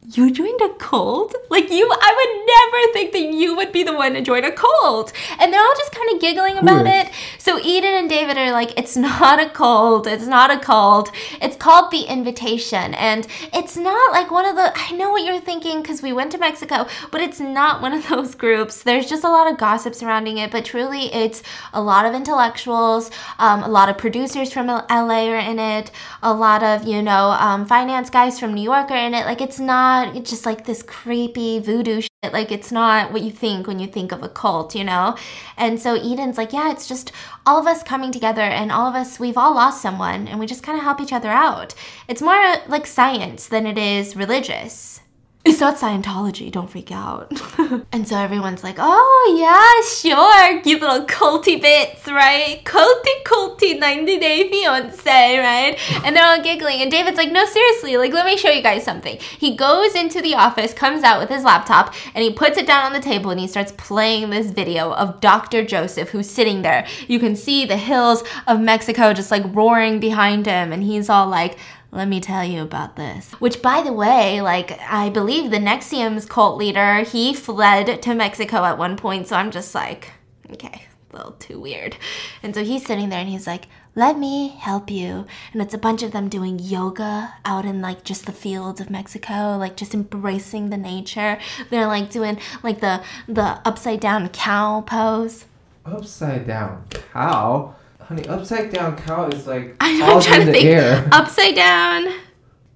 you 0.10 0.32
joined 0.32 0.62
a 0.62 0.70
cult? 0.76 1.36
Like 1.50 1.70
you 1.70 1.90
I 1.92 2.14
would 2.18 2.46
never 2.48 2.94
think 2.94 3.12
that 3.12 3.38
you 3.38 3.56
would 3.56 3.72
be 3.72 3.84
the 3.84 3.94
one 3.94 4.14
to 4.14 4.22
join 4.22 4.46
a 4.46 4.52
cult. 4.52 5.12
And 5.40 5.52
they're 5.52 5.62
all 5.62 5.76
just 5.78 5.92
kind 5.92 6.14
of 6.14 6.22
giggling 6.22 6.58
about 6.58 6.86
is? 6.86 7.08
it. 7.08 7.14
So 7.40 7.60
Eden 7.60 7.94
and 7.94 8.10
David 8.10 8.38
are 8.38 8.52
like, 8.52 8.78
it's 8.78 8.96
not 8.96 9.42
a 9.42 9.50
cult. 9.50 10.08
It's 10.08 10.28
not 10.28 10.52
a 10.52 10.60
cult. 10.60 11.12
It's 11.42 11.58
called 11.58 11.92
the 11.92 12.04
invitation. 12.04 12.94
And 12.94 13.28
it's 13.54 13.76
not 13.76 14.12
like 14.12 14.32
one 14.32 14.46
of 14.46 14.56
the 14.56 14.72
I 14.76 14.92
know 14.92 15.12
what 15.12 15.26
you're 15.26 15.42
thinking 15.42 15.82
because 15.82 16.02
we 16.02 16.14
went 16.14 16.32
to 16.32 16.38
Mexico, 16.38 16.88
but 17.12 17.22
it's 17.22 17.40
not 17.40 17.82
one 17.82 17.94
of 17.94 18.08
those 18.10 18.36
groups. 18.36 18.84
There's 18.84 19.10
just 19.10 19.24
a 19.24 19.30
lot 19.30 19.52
of 19.52 19.58
gossip 19.58 19.94
surrounding 19.94 20.38
it, 20.38 20.52
but 20.52 20.64
truly 20.64 21.14
it's 21.14 21.44
a 21.74 21.82
lot 21.82 22.06
of 22.06 22.14
intellectuals, 22.14 23.12
um, 23.40 23.64
a 23.64 23.68
lot 23.70 23.90
of 23.90 23.98
producers 23.98 24.54
from 24.54 24.68
LA 24.68 25.28
are 25.28 25.38
in 25.38 25.60
it, 25.60 25.92
a 26.24 26.34
lot 26.34 26.64
of, 26.64 26.86
you 26.88 27.02
know, 27.02 27.32
um, 27.32 27.66
finance 27.66 28.10
guys 28.10 28.40
from 28.40 28.54
New 28.54 28.62
York 28.62 28.90
are 28.92 28.98
in 28.98 29.14
it. 29.14 29.26
Like 29.26 29.42
it's 29.42 29.60
not 29.60 29.97
it's 30.04 30.30
just 30.30 30.46
like 30.46 30.66
this 30.66 30.84
creepy 30.84 31.60
voodoo 31.60 32.02
shit. 32.02 32.34
Like 32.34 32.52
it's 32.52 32.72
not 32.72 33.12
what 33.12 33.22
you 33.22 33.32
think 33.32 33.68
when 33.68 33.80
you 33.80 33.88
think 33.88 34.12
of 34.12 34.24
a 34.24 34.30
cult, 34.30 34.76
you 34.76 34.84
know? 34.84 35.16
And 35.58 35.80
so 35.80 35.96
Eden's 35.96 36.38
like, 36.38 36.54
yeah, 36.54 36.72
it's 36.72 36.88
just 36.88 37.12
all 37.46 37.60
of 37.60 37.68
us 37.68 37.84
coming 37.84 38.12
together 38.12 38.42
and 38.42 38.72
all 38.72 38.88
of 38.88 38.96
us, 38.96 39.20
we've 39.20 39.38
all 39.38 39.56
lost 39.56 39.82
someone 39.82 40.28
and 40.28 40.40
we 40.40 40.46
just 40.46 40.64
kind 40.64 40.78
of 40.78 40.84
help 40.84 41.02
each 41.02 41.14
other 41.14 41.30
out. 41.30 41.74
It's 42.08 42.22
more 42.22 42.56
like 42.68 42.86
science 42.88 43.48
than 43.48 43.66
it 43.66 43.78
is 43.78 44.16
religious. 44.16 45.02
It's 45.48 45.62
not 45.62 45.78
Scientology, 45.78 46.52
don't 46.52 46.70
freak 46.70 46.92
out. 46.92 47.32
and 47.94 48.06
so 48.06 48.18
everyone's 48.18 48.66
like, 48.66 48.76
oh 48.80 49.36
yeah, 49.40 49.88
sure, 49.88 50.62
you 50.66 50.78
little 50.78 51.06
culty 51.06 51.60
bits, 51.62 52.06
right? 52.06 52.62
Culty 52.66 53.24
culty 53.24 53.80
90 53.80 54.20
Day 54.20 54.50
Fiance, 54.50 55.40
right? 55.40 55.80
And 56.04 56.14
they're 56.14 56.26
all 56.26 56.44
giggling. 56.44 56.82
And 56.82 56.92
David's 56.92 57.16
like, 57.16 57.32
no, 57.32 57.46
seriously, 57.46 57.96
like, 57.96 58.12
let 58.12 58.26
me 58.26 58.36
show 58.36 58.50
you 58.50 58.62
guys 58.62 58.84
something. 58.84 59.18
He 59.20 59.56
goes 59.56 59.96
into 59.96 60.22
the 60.22 60.36
office, 60.36 60.74
comes 60.74 61.02
out 61.04 61.22
with 61.22 61.30
his 61.30 61.46
laptop, 61.46 61.94
and 62.14 62.26
he 62.26 62.34
puts 62.34 62.58
it 62.58 62.68
down 62.68 62.84
on 62.84 62.92
the 62.92 63.00
table 63.00 63.32
and 63.32 63.40
he 63.40 63.48
starts 63.48 63.72
playing 63.78 64.30
this 64.30 64.52
video 64.52 64.92
of 64.94 65.22
Dr. 65.22 65.64
Joseph, 65.64 66.10
who's 66.10 66.30
sitting 66.30 66.62
there. 66.62 66.86
You 67.08 67.20
can 67.20 67.38
see 67.38 67.66
the 67.66 67.78
hills 67.78 68.22
of 68.48 68.60
Mexico 68.60 69.14
just 69.14 69.32
like 69.32 69.44
roaring 69.56 70.02
behind 70.02 70.46
him, 70.46 70.74
and 70.74 70.84
he's 70.84 71.10
all 71.10 71.28
like, 71.28 71.58
let 71.92 72.08
me 72.08 72.20
tell 72.20 72.44
you 72.44 72.62
about 72.62 72.96
this. 72.96 73.32
Which, 73.34 73.62
by 73.62 73.82
the 73.82 73.94
way, 73.94 74.42
like, 74.42 74.80
I 74.82 75.10
believe 75.10 75.52
the 75.52 75.58
NXIVM's 75.58 76.26
cult 76.26 76.58
leader, 76.58 77.04
he 77.04 77.34
fled 77.34 78.02
to 78.02 78.14
Mexico 78.14 78.64
at 78.66 78.78
one 78.78 78.98
point. 78.98 79.28
So 79.28 79.36
I'm 79.36 79.52
just 79.52 79.74
like, 79.74 80.12
okay, 80.52 80.84
a 81.12 81.16
little 81.16 81.32
too 81.34 81.60
weird. 81.60 81.96
And 82.44 82.54
so 82.54 82.64
he's 82.64 82.86
sitting 82.86 83.10
there 83.10 83.20
and 83.20 83.30
he's 83.30 83.48
like, 83.48 83.68
let 83.96 84.20
me 84.20 84.50
help 84.50 84.92
you. 84.92 85.26
And 85.52 85.62
it's 85.62 85.74
a 85.74 85.78
bunch 85.80 86.04
of 86.04 86.12
them 86.12 86.30
doing 86.30 86.60
yoga 86.60 87.34
out 87.44 87.66
in 87.66 87.82
like 87.82 88.04
just 88.04 88.28
the 88.28 88.32
fields 88.32 88.80
of 88.80 88.92
Mexico, 88.92 89.58
like 89.58 89.76
just 89.76 89.96
embracing 89.96 90.70
the 90.70 90.78
nature. 90.78 91.40
They're 91.72 91.88
like 91.88 92.12
doing 92.12 92.38
like 92.62 92.80
the 92.80 93.04
the 93.28 93.60
upside 93.66 94.00
down 94.00 94.30
cow 94.30 94.82
pose. 94.82 95.46
Upside 95.84 96.46
down 96.46 96.86
cow. 97.12 97.74
Honey, 98.08 98.26
upside 98.28 98.72
down 98.72 98.96
cow 98.96 99.28
is 99.28 99.46
like 99.48 99.76
I'm 99.82 100.02
all 100.02 100.22
trying 100.22 100.42
in 100.42 100.48
to 100.48 100.54
the 100.54 100.60
think. 100.60 100.70
air. 100.70 101.10
Upside 101.12 101.56
down 101.56 102.08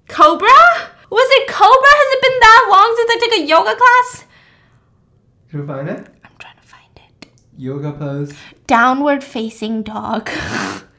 cobra? 0.08 0.48
Was 1.10 1.28
it 1.30 1.48
cobra? 1.48 1.88
Has 2.00 2.14
it 2.14 2.22
been 2.22 2.40
that 2.40 2.68
long 2.70 2.94
since 2.96 3.10
I 3.10 3.18
took 3.18 3.38
a 3.38 3.46
yoga 3.46 3.74
class? 3.76 4.24
Can 5.48 5.60
you 5.60 5.66
find 5.66 5.88
it? 5.88 6.06
I'm 6.22 6.30
trying 6.38 6.56
to 6.56 6.62
find 6.62 6.84
it. 6.96 7.28
Yoga 7.56 7.92
pose. 7.92 8.34
Downward 8.66 9.24
facing 9.24 9.82
dog. 9.82 10.28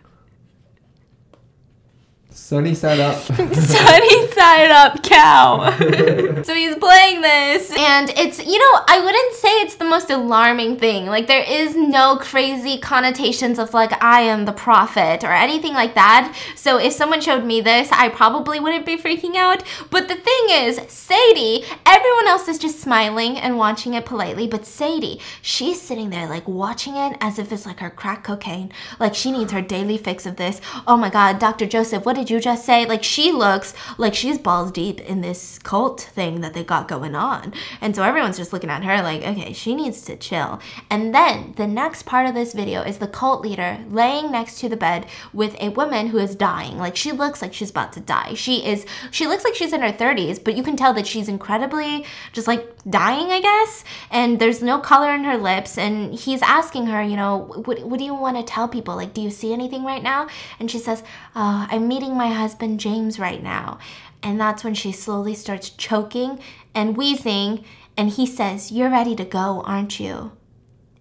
Sunny 2.54 2.76
side 2.76 3.00
up. 3.00 3.16
sunny 3.24 4.28
side 4.32 4.70
up 4.70 5.02
cow. 5.02 5.76
so 6.44 6.54
he's 6.54 6.76
playing 6.76 7.22
this, 7.22 7.76
and 7.76 8.12
it's, 8.12 8.46
you 8.46 8.60
know, 8.60 8.80
I 8.88 9.02
wouldn't 9.04 9.34
say 9.34 9.50
it's 9.62 9.74
the 9.74 9.86
most 9.86 10.12
alarming 10.12 10.78
thing. 10.78 11.08
Like, 11.08 11.26
there 11.26 11.42
is 11.42 11.76
no 11.76 12.18
crazy 12.18 12.78
connotations 12.78 13.58
of, 13.58 13.74
like, 13.74 13.92
I 14.04 14.22
am 14.22 14.46
the 14.46 14.52
prophet 14.52 15.24
or 15.24 15.32
anything 15.32 15.74
like 15.74 15.96
that. 15.96 16.38
So 16.56 16.78
if 16.78 16.94
someone 16.94 17.22
showed 17.22 17.44
me 17.44 17.60
this, 17.60 17.92
I 17.92 18.10
probably 18.10 18.60
wouldn't 18.60 18.86
be 18.86 18.98
freaking 18.98 19.36
out. 19.36 19.64
But 19.90 20.08
the 20.08 20.16
thing 20.16 20.44
is, 20.52 20.80
Sadie, 20.88 21.66
everyone 21.88 22.28
else 22.28 22.48
is 22.48 22.60
just 22.60 22.80
smiling 22.80 23.36
and 23.36 23.58
watching 23.58 23.96
it 23.96 24.06
politely, 24.06 24.46
but 24.46 24.68
Sadie, 24.68 25.20
she's 25.42 25.82
sitting 25.82 26.12
there, 26.12 26.30
like, 26.30 26.48
watching 26.48 26.96
it 26.98 27.18
as 27.20 27.40
if 27.40 27.52
it's 27.52 27.66
like 27.66 27.80
her 27.80 27.90
crack 27.90 28.24
cocaine. 28.24 28.72
Like, 29.00 29.16
she 29.16 29.32
needs 29.32 29.52
her 29.54 29.62
daily 29.64 29.98
fix 29.98 30.28
of 30.28 30.36
this. 30.36 30.62
Oh 30.86 30.98
my 30.98 31.10
God, 31.10 31.40
Dr. 31.40 31.66
Joseph, 31.66 32.06
what 32.06 32.16
did 32.16 32.30
you 32.30 32.43
just 32.44 32.66
say? 32.66 32.86
Like, 32.86 33.04
she 33.04 33.32
looks 33.32 33.74
like 33.98 34.14
she's 34.14 34.38
balls 34.38 34.72
deep 34.72 35.00
in 35.02 35.22
this 35.22 35.58
cult 35.60 36.02
thing 36.02 36.42
that 36.42 36.54
they 36.54 36.64
got 36.64 36.88
going 36.88 37.16
on. 37.16 37.54
And 37.82 37.96
so 37.96 38.04
everyone's 38.04 38.38
just 38.38 38.54
looking 38.54 38.70
at 38.70 38.84
her 38.84 39.02
like, 39.02 39.24
okay, 39.24 39.54
she 39.54 39.74
needs 39.74 40.02
to 40.04 40.16
chill. 40.16 40.60
And 40.90 41.14
then 41.16 41.54
the 41.58 41.68
next 41.68 42.04
part 42.04 42.28
of 42.28 42.36
this 42.36 42.54
video 42.54 42.82
is 42.82 42.98
the 42.98 43.08
cult 43.08 43.42
leader 43.42 43.80
laying 43.90 44.32
next 44.32 44.60
to 44.60 44.70
the 44.70 44.78
bed 44.78 45.06
with 45.32 45.56
a 45.60 45.70
woman 45.70 46.08
who 46.08 46.18
is 46.18 46.36
dying. 46.36 46.78
Like, 46.78 46.96
she 46.96 47.12
looks 47.12 47.42
like 47.42 47.54
she's 47.54 47.70
about 47.70 47.94
to 47.94 48.00
die. 48.00 48.34
She 48.34 48.66
is, 48.66 48.86
she 49.12 49.28
looks 49.28 49.44
like 49.44 49.56
she's 49.56 49.74
in 49.74 49.82
her 49.82 49.92
30s, 49.92 50.44
but 50.44 50.56
you 50.56 50.64
can 50.64 50.76
tell 50.76 50.94
that 50.94 51.08
she's 51.08 51.30
incredibly 51.30 52.06
just 52.34 52.48
like 52.48 52.70
dying, 52.90 53.32
I 53.32 53.42
guess. 53.42 53.84
And 54.12 54.40
there's 54.40 54.62
no 54.62 54.80
color 54.80 55.14
in 55.16 55.24
her 55.24 55.38
lips. 55.38 55.78
And 55.78 56.14
he's 56.14 56.42
asking 56.42 56.88
her, 56.88 57.02
you 57.02 57.16
know, 57.16 57.62
what, 57.66 57.82
what 57.84 58.00
do 58.00 58.06
you 58.06 58.14
want 58.14 58.38
to 58.38 58.44
tell 58.44 58.68
people? 58.68 58.96
Like, 58.96 59.14
do 59.14 59.22
you 59.22 59.30
see 59.30 59.54
anything 59.54 59.84
right 59.86 60.04
now? 60.04 60.28
And 60.60 60.70
she 60.70 60.80
says, 60.80 61.04
oh, 61.36 61.68
I'm 61.70 61.88
meeting 61.88 62.16
my 62.16 62.23
husband 62.28 62.80
James 62.80 63.20
right 63.20 63.42
now. 63.42 63.80
And 64.22 64.40
that's 64.40 64.64
when 64.64 64.74
she 64.74 64.92
slowly 64.92 65.36
starts 65.36 65.70
choking 65.70 66.40
and 66.74 66.96
wheezing. 66.96 67.66
And 67.98 68.10
he 68.10 68.26
says, 68.26 68.72
You're 68.72 68.90
ready 68.90 69.16
to 69.16 69.26
go, 69.26 69.62
aren't 69.66 70.00
you? 70.00 70.32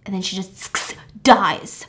And 0.05 0.13
then 0.13 0.21
she 0.21 0.35
just 0.35 0.95
dies 1.23 1.87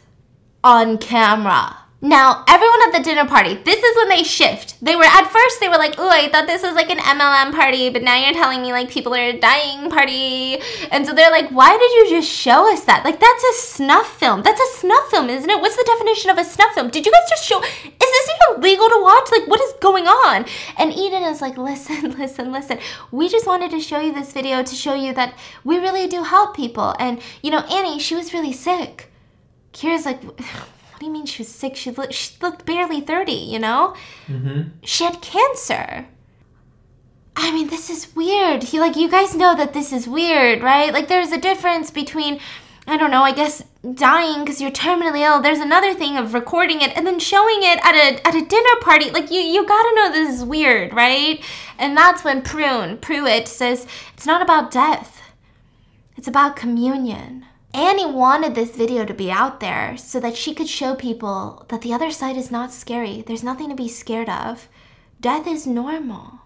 on 0.63 0.99
camera. 0.99 1.79
Now, 2.05 2.45
everyone 2.47 2.83
at 2.83 2.93
the 2.93 3.03
dinner 3.03 3.25
party, 3.25 3.55
this 3.55 3.83
is 3.83 3.97
when 3.97 4.11
they 4.11 4.23
shift. 4.23 4.77
They 4.85 4.95
were 4.95 5.05
at 5.05 5.31
first 5.31 5.59
they 5.59 5.71
were 5.71 5.79
like, 5.79 5.95
"Oh, 5.97 6.11
I 6.11 6.29
thought 6.29 6.47
this 6.47 6.63
was 6.63 6.75
like 6.75 6.91
an 6.91 6.99
MLM 6.99 7.55
party, 7.55 7.89
but 7.89 8.03
now 8.03 8.15
you're 8.15 8.35
telling 8.35 8.61
me 8.61 8.73
like 8.73 8.91
people 8.91 9.15
are 9.15 9.33
dying 9.33 9.89
party." 9.89 10.59
And 10.93 11.07
so 11.07 11.15
they're 11.15 11.31
like, 11.31 11.49
"Why 11.49 11.71
did 11.79 11.93
you 11.93 12.21
just 12.21 12.31
show 12.31 12.71
us 12.71 12.85
that? 12.85 13.07
Like 13.07 13.21
that's 13.21 13.45
a 13.45 13.53
snuff 13.55 14.19
film. 14.19 14.43
That's 14.43 14.61
a 14.61 14.79
snuff 14.81 15.11
film, 15.11 15.31
isn't 15.31 15.49
it? 15.49 15.59
What's 15.63 15.77
the 15.77 15.91
definition 15.97 16.31
of 16.31 16.37
a 16.37 16.45
snuff 16.45 16.75
film? 16.75 16.91
Did 16.91 17.07
you 17.07 17.13
guys 17.13 17.31
just 17.31 17.47
show 17.47 17.63
this 18.17 18.31
even 18.35 18.63
legal 18.63 18.89
to 18.89 19.01
watch? 19.03 19.29
Like 19.31 19.47
what 19.47 19.61
is 19.61 19.73
going 19.81 20.07
on?" 20.07 20.47
And 20.79 20.93
Eden 20.93 21.23
is 21.25 21.41
like, 21.41 21.57
"Listen, 21.59 22.13
listen, 22.19 22.53
listen. 22.53 22.79
We 23.11 23.29
just 23.29 23.47
wanted 23.47 23.71
to 23.73 23.81
show 23.81 24.01
you 24.01 24.13
this 24.13 24.33
video 24.33 24.63
to 24.63 24.75
show 24.75 24.95
you 24.95 25.13
that 25.15 25.35
we 25.65 25.79
really 25.79 26.07
do 26.07 26.23
help 26.23 26.57
people. 26.57 26.95
And, 26.99 27.21
you 27.43 27.51
know, 27.51 27.65
Annie, 27.71 27.99
she 27.99 28.15
was 28.15 28.35
really 28.35 28.53
sick." 28.53 29.11
Kira's 29.73 30.07
like 30.07 30.23
what 30.95 31.01
do 31.01 31.07
you 31.07 31.13
mean 31.13 31.27
she 31.27 31.43
was 31.43 31.49
sick? 31.49 31.75
She 31.75 31.91
looked, 31.91 32.15
she 32.15 32.35
looked 32.41 32.65
barely 32.65 33.01
30, 33.01 33.33
you 33.33 33.59
know? 33.59 33.97
Mm-hmm. 34.29 34.69
She 34.85 35.03
had 35.03 35.21
cancer. 35.21 36.07
I 37.35 37.51
mean, 37.51 37.67
this 37.67 37.91
is 37.91 38.15
weird. 38.15 38.63
He, 38.63 38.79
like, 38.79 38.95
you 38.95 39.11
guys 39.11 39.35
know 39.35 39.57
that 39.57 39.73
this 39.73 39.93
is 39.93 40.07
weird, 40.07 40.63
right? 40.63 40.93
Like, 40.93 41.09
there's 41.09 41.33
a 41.33 41.41
difference 41.41 41.91
between, 41.91 42.39
I 42.87 42.99
don't 42.99 43.11
know, 43.11 43.23
I 43.23 43.33
guess 43.33 43.65
dying 43.95 44.41
because 44.41 44.61
you're 44.61 44.71
terminally 44.71 45.21
ill. 45.21 45.41
There's 45.41 45.59
another 45.59 45.95
thing 45.95 46.19
of 46.19 46.35
recording 46.35 46.83
it 46.83 46.95
and 46.97 47.07
then 47.07 47.19
showing 47.19 47.63
it 47.63 47.79
at 47.83 47.95
a 47.95 48.27
at 48.27 48.35
a 48.35 48.45
dinner 48.45 48.81
party. 48.83 49.11
Like, 49.11 49.31
you 49.31 49.41
you 49.41 49.67
gotta 49.67 49.95
know 49.95 50.13
this 50.13 50.39
is 50.39 50.45
weird, 50.45 50.93
right? 50.93 51.43
And 51.79 51.97
that's 51.97 52.25
when 52.25 52.43
Prune 52.43 52.99
Pruitt 52.99 53.49
says 53.49 53.87
it's 54.15 54.27
not 54.27 54.43
about 54.43 54.71
death. 54.71 55.23
It's 56.17 56.29
about 56.29 56.57
communion. 56.57 57.47
Annie 57.73 58.07
wanted 58.07 58.55
this 58.55 58.77
video 58.77 59.05
to 59.05 59.13
be 59.13 59.33
out 59.33 59.59
there 59.59 59.97
so 59.97 60.21
that 60.21 60.37
she 60.37 60.55
could 60.55 60.69
show 60.69 60.95
people 60.95 61.67
that 61.71 61.83
the 61.83 61.93
other 61.93 62.11
side 62.11 62.37
is 62.37 62.51
not 62.51 62.73
scary. 62.73 63.23
There's 63.23 63.43
nothing 63.43 63.69
to 63.71 63.75
be 63.75 63.89
scared 63.89 64.29
of. 64.29 64.69
Death 65.21 65.47
is 65.49 65.67
normal. 65.67 66.39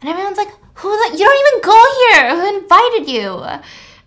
And 0.00 0.08
everyone's 0.08 0.36
like, 0.36 0.52
who 0.74 0.88
the, 0.90 1.18
you 1.18 1.24
don't 1.24 1.48
even 1.48 1.60
go 1.62 1.84
here. 1.98 2.36
Who 2.36 2.58
invited 2.60 3.08
you? 3.08 3.44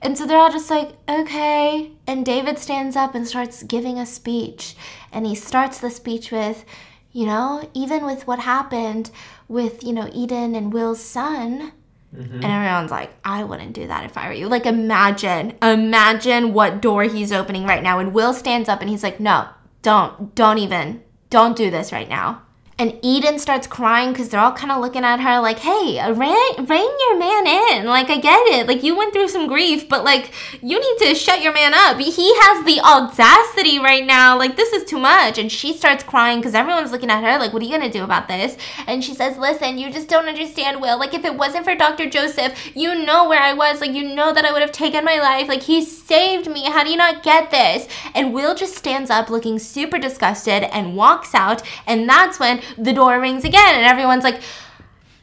And 0.01 0.17
so 0.17 0.25
they're 0.25 0.38
all 0.38 0.51
just 0.51 0.69
like, 0.69 0.91
okay. 1.09 1.91
And 2.07 2.25
David 2.25 2.57
stands 2.57 2.95
up 2.95 3.15
and 3.15 3.27
starts 3.27 3.63
giving 3.63 3.99
a 3.99 4.05
speech. 4.05 4.75
And 5.12 5.25
he 5.25 5.35
starts 5.35 5.79
the 5.79 5.89
speech 5.89 6.31
with, 6.31 6.63
you 7.12 7.25
know, 7.25 7.69
even 7.73 8.05
with 8.05 8.25
what 8.25 8.39
happened 8.39 9.12
with, 9.47 9.83
you 9.83 9.93
know, 9.93 10.09
Eden 10.13 10.55
and 10.55 10.71
Will's 10.71 11.03
son, 11.03 11.73
Mm-hmm. 12.15 12.35
And 12.35 12.45
everyone's 12.45 12.91
like, 12.91 13.12
I 13.23 13.43
wouldn't 13.43 13.73
do 13.73 13.88
that 13.88 14.03
if 14.03 14.17
I 14.17 14.27
were 14.27 14.33
you. 14.33 14.47
Like, 14.47 14.65
imagine, 14.65 15.55
imagine 15.62 16.53
what 16.53 16.81
door 16.81 17.03
he's 17.03 17.31
opening 17.31 17.65
right 17.65 17.83
now. 17.83 17.99
And 17.99 18.13
Will 18.13 18.33
stands 18.33 18.67
up 18.67 18.81
and 18.81 18.89
he's 18.89 19.03
like, 19.03 19.19
No, 19.19 19.47
don't, 19.81 20.33
don't 20.33 20.57
even, 20.57 21.03
don't 21.29 21.55
do 21.55 21.69
this 21.69 21.91
right 21.91 22.09
now. 22.09 22.41
And 22.79 22.97
Eden 23.01 23.37
starts 23.39 23.67
crying 23.67 24.13
because 24.13 24.29
they're 24.29 24.39
all 24.39 24.53
kind 24.53 24.71
of 24.71 24.79
looking 24.79 25.03
at 25.03 25.19
her 25.19 25.41
like, 25.41 25.59
hey, 25.59 25.99
uh, 25.99 26.13
rein, 26.13 26.65
rein 26.65 26.89
your 27.01 27.19
man 27.19 27.45
in. 27.45 27.85
Like, 27.85 28.09
I 28.09 28.17
get 28.17 28.39
it. 28.47 28.67
Like, 28.67 28.83
you 28.83 28.95
went 28.95 29.11
through 29.11 29.27
some 29.27 29.47
grief, 29.47 29.89
but 29.89 30.05
like, 30.05 30.31
you 30.61 30.79
need 30.79 31.07
to 31.07 31.13
shut 31.13 31.41
your 31.41 31.53
man 31.53 31.73
up. 31.73 31.99
He 31.99 32.33
has 32.35 32.65
the 32.65 32.79
audacity 32.79 33.79
right 33.79 34.05
now. 34.05 34.37
Like, 34.37 34.55
this 34.55 34.71
is 34.71 34.85
too 34.85 34.97
much. 34.97 35.37
And 35.37 35.51
she 35.51 35.73
starts 35.73 36.05
crying 36.05 36.39
because 36.39 36.55
everyone's 36.55 36.93
looking 36.93 37.09
at 37.09 37.21
her 37.21 37.37
like, 37.37 37.51
what 37.51 37.61
are 37.61 37.65
you 37.65 37.77
going 37.77 37.91
to 37.91 37.97
do 37.97 38.05
about 38.05 38.29
this? 38.29 38.55
And 38.87 39.03
she 39.03 39.13
says, 39.13 39.37
listen, 39.37 39.77
you 39.77 39.91
just 39.91 40.07
don't 40.07 40.29
understand, 40.29 40.81
Will. 40.81 40.97
Like, 40.97 41.13
if 41.13 41.25
it 41.25 41.35
wasn't 41.35 41.65
for 41.65 41.75
Dr. 41.75 42.09
Joseph, 42.09 42.71
you 42.77 42.95
know 42.95 43.27
where 43.27 43.43
I 43.43 43.53
was. 43.53 43.81
Like, 43.81 43.91
you 43.91 44.15
know 44.15 44.33
that 44.33 44.45
I 44.45 44.53
would 44.53 44.61
have 44.61 44.71
taken 44.71 45.03
my 45.03 45.19
life. 45.19 45.49
Like, 45.49 45.63
he 45.63 45.83
saved 45.83 46.49
me. 46.49 46.63
How 46.63 46.85
do 46.85 46.89
you 46.89 46.97
not 46.97 47.23
get 47.23 47.51
this? 47.51 47.89
And 48.15 48.33
Will 48.33 48.55
just 48.55 48.75
stands 48.75 49.09
up 49.09 49.29
looking 49.29 49.59
super 49.59 49.99
disgusted 49.99 50.63
and 50.63 50.95
walks 50.95 51.35
out. 51.35 51.61
And 51.85 52.07
that's 52.07 52.39
when 52.39 52.61
the 52.77 52.93
door 52.93 53.19
rings 53.19 53.43
again 53.43 53.75
and 53.75 53.86
everyone's 53.86 54.23
like 54.23 54.41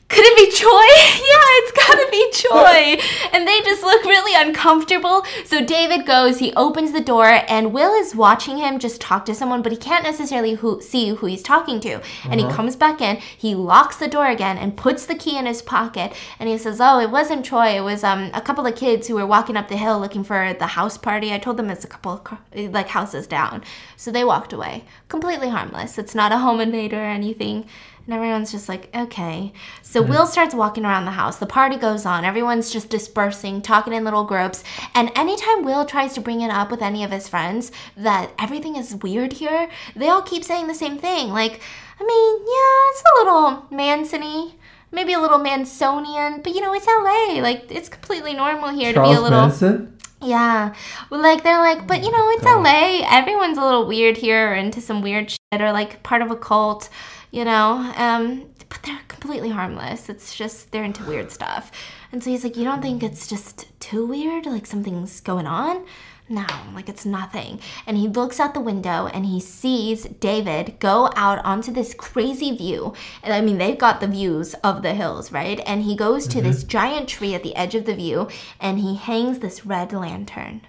could 0.08 0.24
it 0.24 0.36
be 0.36 0.56
Choi? 0.56 0.68
yeah, 0.70 1.46
it's 1.58 1.72
gotta 1.72 2.08
be 2.10 2.30
Choi. 2.32 3.28
and 3.32 3.46
they 3.46 3.60
just 3.62 3.82
look 3.82 4.04
really 4.04 4.34
uncomfortable. 4.40 5.24
So 5.44 5.64
David 5.64 6.06
goes, 6.06 6.38
he 6.38 6.52
opens 6.54 6.92
the 6.92 7.00
door, 7.00 7.42
and 7.48 7.72
Will 7.72 7.92
is 7.94 8.14
watching 8.14 8.58
him 8.58 8.78
just 8.78 9.00
talk 9.00 9.24
to 9.24 9.34
someone, 9.34 9.62
but 9.62 9.72
he 9.72 9.78
can't 9.78 10.04
necessarily 10.04 10.54
who, 10.54 10.80
see 10.80 11.08
who 11.08 11.26
he's 11.26 11.42
talking 11.42 11.80
to. 11.80 12.00
And 12.30 12.38
he 12.38 12.46
uh-huh. 12.46 12.54
comes 12.54 12.76
back 12.76 13.00
in, 13.00 13.16
he 13.16 13.54
locks 13.56 13.96
the 13.96 14.06
door 14.06 14.26
again, 14.26 14.56
and 14.58 14.76
puts 14.76 15.06
the 15.06 15.16
key 15.16 15.36
in 15.36 15.46
his 15.46 15.60
pocket. 15.60 16.12
And 16.38 16.48
he 16.48 16.56
says, 16.56 16.80
Oh, 16.80 17.00
it 17.00 17.10
wasn't 17.10 17.44
Choi. 17.44 17.76
It 17.76 17.82
was 17.82 18.04
um, 18.04 18.30
a 18.32 18.40
couple 18.40 18.66
of 18.66 18.76
kids 18.76 19.08
who 19.08 19.16
were 19.16 19.26
walking 19.26 19.56
up 19.56 19.68
the 19.68 19.76
hill 19.76 19.98
looking 19.98 20.22
for 20.22 20.54
the 20.54 20.68
house 20.68 20.96
party. 20.96 21.32
I 21.32 21.38
told 21.38 21.56
them 21.56 21.68
it's 21.68 21.84
a 21.84 21.88
couple 21.88 22.12
of 22.12 22.72
like 22.72 22.88
houses 22.88 23.26
down. 23.26 23.64
So 23.96 24.12
they 24.12 24.24
walked 24.24 24.52
away. 24.52 24.84
Completely 25.08 25.48
harmless. 25.48 25.98
It's 25.98 26.14
not 26.14 26.32
a 26.32 26.38
home 26.38 26.60
invader 26.60 26.98
or 26.98 27.06
anything. 27.06 27.66
And 28.06 28.14
everyone's 28.14 28.52
just 28.52 28.68
like, 28.68 28.88
okay. 28.94 29.52
So 29.82 30.00
mm-hmm. 30.00 30.12
Will 30.12 30.26
starts 30.26 30.54
walking 30.54 30.84
around 30.84 31.04
the 31.04 31.10
house. 31.12 31.38
The 31.38 31.46
party 31.46 31.76
goes 31.76 32.06
on. 32.06 32.24
Everyone's 32.24 32.70
just 32.70 32.88
dispersing, 32.88 33.62
talking 33.62 33.92
in 33.92 34.04
little 34.04 34.24
groups. 34.24 34.62
And 34.94 35.10
anytime 35.16 35.64
Will 35.64 35.84
tries 35.84 36.14
to 36.14 36.20
bring 36.20 36.40
it 36.40 36.50
up 36.50 36.70
with 36.70 36.82
any 36.82 37.02
of 37.02 37.10
his 37.10 37.28
friends 37.28 37.72
that 37.96 38.30
everything 38.38 38.76
is 38.76 38.94
weird 38.94 39.34
here, 39.34 39.68
they 39.96 40.08
all 40.08 40.22
keep 40.22 40.44
saying 40.44 40.68
the 40.68 40.74
same 40.74 40.98
thing. 40.98 41.30
Like, 41.30 41.60
I 41.98 42.04
mean, 42.04 42.38
yeah, 42.46 42.90
it's 42.90 43.02
a 43.02 43.24
little 43.24 43.66
Mansony 43.76 44.52
maybe 44.92 45.12
a 45.12 45.20
little 45.20 45.38
Mansonian, 45.38 46.42
but 46.42 46.54
you 46.54 46.60
know, 46.60 46.72
it's 46.74 46.86
LA. 46.86 47.40
Like, 47.40 47.70
it's 47.70 47.88
completely 47.88 48.34
normal 48.34 48.70
here 48.70 48.92
Charles 48.92 49.10
to 49.10 49.14
be 49.14 49.18
a 49.18 49.22
little. 49.22 49.40
Manson? 49.40 49.98
Yeah. 50.22 50.74
Like, 51.10 51.42
they're 51.42 51.58
like, 51.58 51.86
but 51.86 52.02
you 52.02 52.10
know, 52.10 52.30
it's 52.30 52.44
LA. 52.44 53.02
Everyone's 53.08 53.58
a 53.58 53.64
little 53.64 53.86
weird 53.86 54.16
here 54.16 54.52
or 54.52 54.54
into 54.54 54.80
some 54.80 55.02
weird 55.02 55.30
shit 55.30 55.60
or 55.60 55.72
like 55.72 56.02
part 56.02 56.22
of 56.22 56.30
a 56.30 56.36
cult 56.36 56.88
you 57.30 57.44
know? 57.44 57.92
Um, 57.96 58.50
but 58.68 58.82
they're 58.82 59.00
completely 59.08 59.50
harmless. 59.50 60.08
It's 60.08 60.34
just 60.34 60.72
they're 60.72 60.84
into 60.84 61.04
weird 61.04 61.30
stuff. 61.30 61.70
And 62.12 62.22
so 62.22 62.30
he's 62.30 62.44
like, 62.44 62.56
You 62.56 62.64
don't 62.64 62.82
think 62.82 63.02
it's 63.02 63.26
just 63.26 63.66
too 63.80 64.06
weird? 64.06 64.46
Like 64.46 64.66
something's 64.66 65.20
going 65.20 65.46
on? 65.46 65.84
No, 66.28 66.46
like 66.74 66.88
it's 66.88 67.06
nothing. 67.06 67.60
And 67.86 67.96
he 67.96 68.08
looks 68.08 68.40
out 68.40 68.52
the 68.52 68.60
window 68.60 69.06
and 69.06 69.24
he 69.24 69.38
sees 69.38 70.04
David 70.04 70.80
go 70.80 71.10
out 71.14 71.44
onto 71.44 71.72
this 71.72 71.94
crazy 71.94 72.56
view. 72.56 72.94
And 73.22 73.32
I 73.32 73.40
mean, 73.40 73.58
they've 73.58 73.78
got 73.78 74.00
the 74.00 74.08
views 74.08 74.54
of 74.54 74.82
the 74.82 74.94
hills, 74.94 75.30
right? 75.30 75.60
And 75.66 75.84
he 75.84 75.94
goes 75.94 76.26
to 76.28 76.38
mm-hmm. 76.38 76.48
this 76.48 76.64
giant 76.64 77.08
tree 77.08 77.34
at 77.34 77.44
the 77.44 77.54
edge 77.54 77.76
of 77.76 77.84
the 77.84 77.94
view 77.94 78.28
and 78.58 78.80
he 78.80 78.96
hangs 78.96 79.38
this 79.38 79.64
red 79.64 79.92
lantern. 79.92 80.62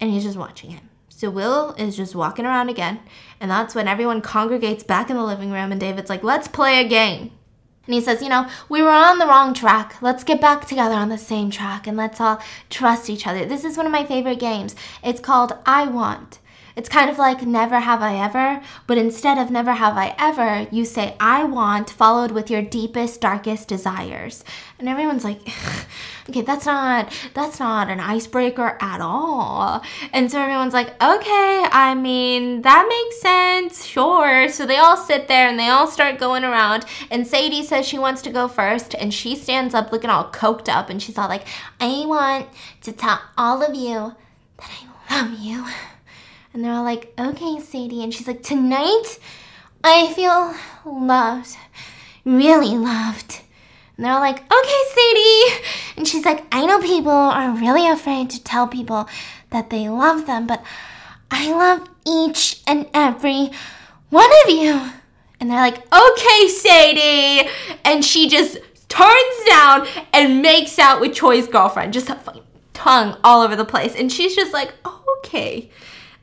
And 0.00 0.10
he's 0.10 0.24
just 0.24 0.36
watching 0.38 0.70
him. 0.70 0.90
So 1.18 1.30
Will 1.30 1.74
is 1.76 1.96
just 1.96 2.14
walking 2.14 2.46
around 2.46 2.68
again, 2.68 3.00
and 3.40 3.50
that's 3.50 3.74
when 3.74 3.88
everyone 3.88 4.20
congregates 4.20 4.84
back 4.84 5.10
in 5.10 5.16
the 5.16 5.24
living 5.24 5.50
room, 5.50 5.72
and 5.72 5.80
David's 5.80 6.08
like, 6.08 6.22
let's 6.22 6.46
play 6.46 6.78
a 6.78 6.86
game. 6.86 7.32
And 7.86 7.94
he 7.94 8.00
says, 8.00 8.22
You 8.22 8.28
know, 8.28 8.48
we 8.68 8.82
were 8.82 8.92
on 8.92 9.18
the 9.18 9.26
wrong 9.26 9.52
track. 9.52 10.00
Let's 10.00 10.22
get 10.22 10.40
back 10.40 10.68
together 10.68 10.94
on 10.94 11.08
the 11.08 11.18
same 11.18 11.50
track 11.50 11.88
and 11.88 11.96
let's 11.96 12.20
all 12.20 12.40
trust 12.70 13.10
each 13.10 13.26
other. 13.26 13.44
This 13.44 13.64
is 13.64 13.76
one 13.76 13.86
of 13.86 13.90
my 13.90 14.04
favorite 14.04 14.38
games. 14.38 14.76
It's 15.02 15.18
called 15.18 15.58
I 15.66 15.88
Want. 15.88 16.38
It's 16.78 16.88
kind 16.88 17.10
of 17.10 17.18
like 17.18 17.42
never 17.42 17.80
have 17.80 18.02
I 18.02 18.14
ever, 18.24 18.62
but 18.86 18.98
instead 18.98 19.36
of 19.36 19.50
never 19.50 19.72
have 19.72 19.96
I 19.96 20.14
ever, 20.16 20.68
you 20.70 20.84
say 20.84 21.16
I 21.18 21.42
want 21.42 21.90
followed 21.90 22.30
with 22.30 22.52
your 22.52 22.62
deepest 22.62 23.20
darkest 23.20 23.66
desires. 23.66 24.44
And 24.78 24.88
everyone's 24.88 25.24
like 25.24 25.40
okay, 26.30 26.42
that's 26.42 26.66
not 26.66 27.12
that's 27.34 27.58
not 27.58 27.90
an 27.90 27.98
icebreaker 27.98 28.78
at 28.80 29.00
all. 29.00 29.82
And 30.12 30.30
so 30.30 30.40
everyone's 30.40 30.72
like, 30.72 30.90
"Okay, 31.02 31.66
I 31.72 31.96
mean, 31.96 32.62
that 32.62 32.86
makes 32.88 33.20
sense. 33.20 33.84
Sure." 33.84 34.48
So 34.48 34.64
they 34.64 34.76
all 34.76 34.96
sit 34.96 35.26
there 35.26 35.48
and 35.48 35.58
they 35.58 35.70
all 35.70 35.88
start 35.88 36.20
going 36.20 36.44
around 36.44 36.84
and 37.10 37.26
Sadie 37.26 37.64
says 37.64 37.88
she 37.88 37.98
wants 37.98 38.22
to 38.22 38.30
go 38.30 38.46
first 38.46 38.94
and 38.94 39.12
she 39.12 39.34
stands 39.34 39.74
up 39.74 39.90
looking 39.90 40.10
all 40.10 40.30
coked 40.30 40.68
up 40.68 40.90
and 40.90 41.02
she's 41.02 41.18
all 41.18 41.28
like, 41.28 41.48
"I 41.80 42.04
want 42.06 42.46
to 42.82 42.92
tell 42.92 43.20
all 43.36 43.64
of 43.64 43.74
you 43.74 44.14
that 44.58 44.70
I 45.10 45.22
love 45.22 45.40
you." 45.40 45.64
And 46.58 46.64
they're 46.64 46.72
all 46.72 46.82
like, 46.82 47.14
okay, 47.16 47.60
Sadie. 47.60 48.02
And 48.02 48.12
she's 48.12 48.26
like, 48.26 48.42
tonight 48.42 49.20
I 49.84 50.12
feel 50.12 50.56
loved, 50.84 51.56
really 52.24 52.76
loved. 52.76 53.42
And 53.96 54.04
they're 54.04 54.12
all 54.12 54.18
like, 54.18 54.40
okay, 54.40 54.82
Sadie. 54.92 55.70
And 55.96 56.08
she's 56.08 56.24
like, 56.24 56.44
I 56.50 56.66
know 56.66 56.80
people 56.80 57.12
are 57.12 57.52
really 57.52 57.88
afraid 57.88 58.30
to 58.30 58.42
tell 58.42 58.66
people 58.66 59.08
that 59.50 59.70
they 59.70 59.88
love 59.88 60.26
them, 60.26 60.48
but 60.48 60.64
I 61.30 61.52
love 61.52 61.88
each 62.04 62.60
and 62.66 62.88
every 62.92 63.50
one 64.10 64.30
of 64.44 64.50
you. 64.50 64.90
And 65.38 65.48
they're 65.48 65.60
like, 65.60 65.86
okay, 65.94 66.48
Sadie. 66.48 67.48
And 67.84 68.04
she 68.04 68.28
just 68.28 68.58
turns 68.88 69.48
down 69.48 69.86
and 70.12 70.42
makes 70.42 70.76
out 70.80 71.00
with 71.00 71.14
Choi's 71.14 71.46
girlfriend, 71.46 71.92
just 71.92 72.10
tongue 72.74 73.16
all 73.22 73.42
over 73.42 73.54
the 73.54 73.64
place. 73.64 73.94
And 73.94 74.10
she's 74.10 74.34
just 74.34 74.52
like, 74.52 74.74
okay 74.84 75.70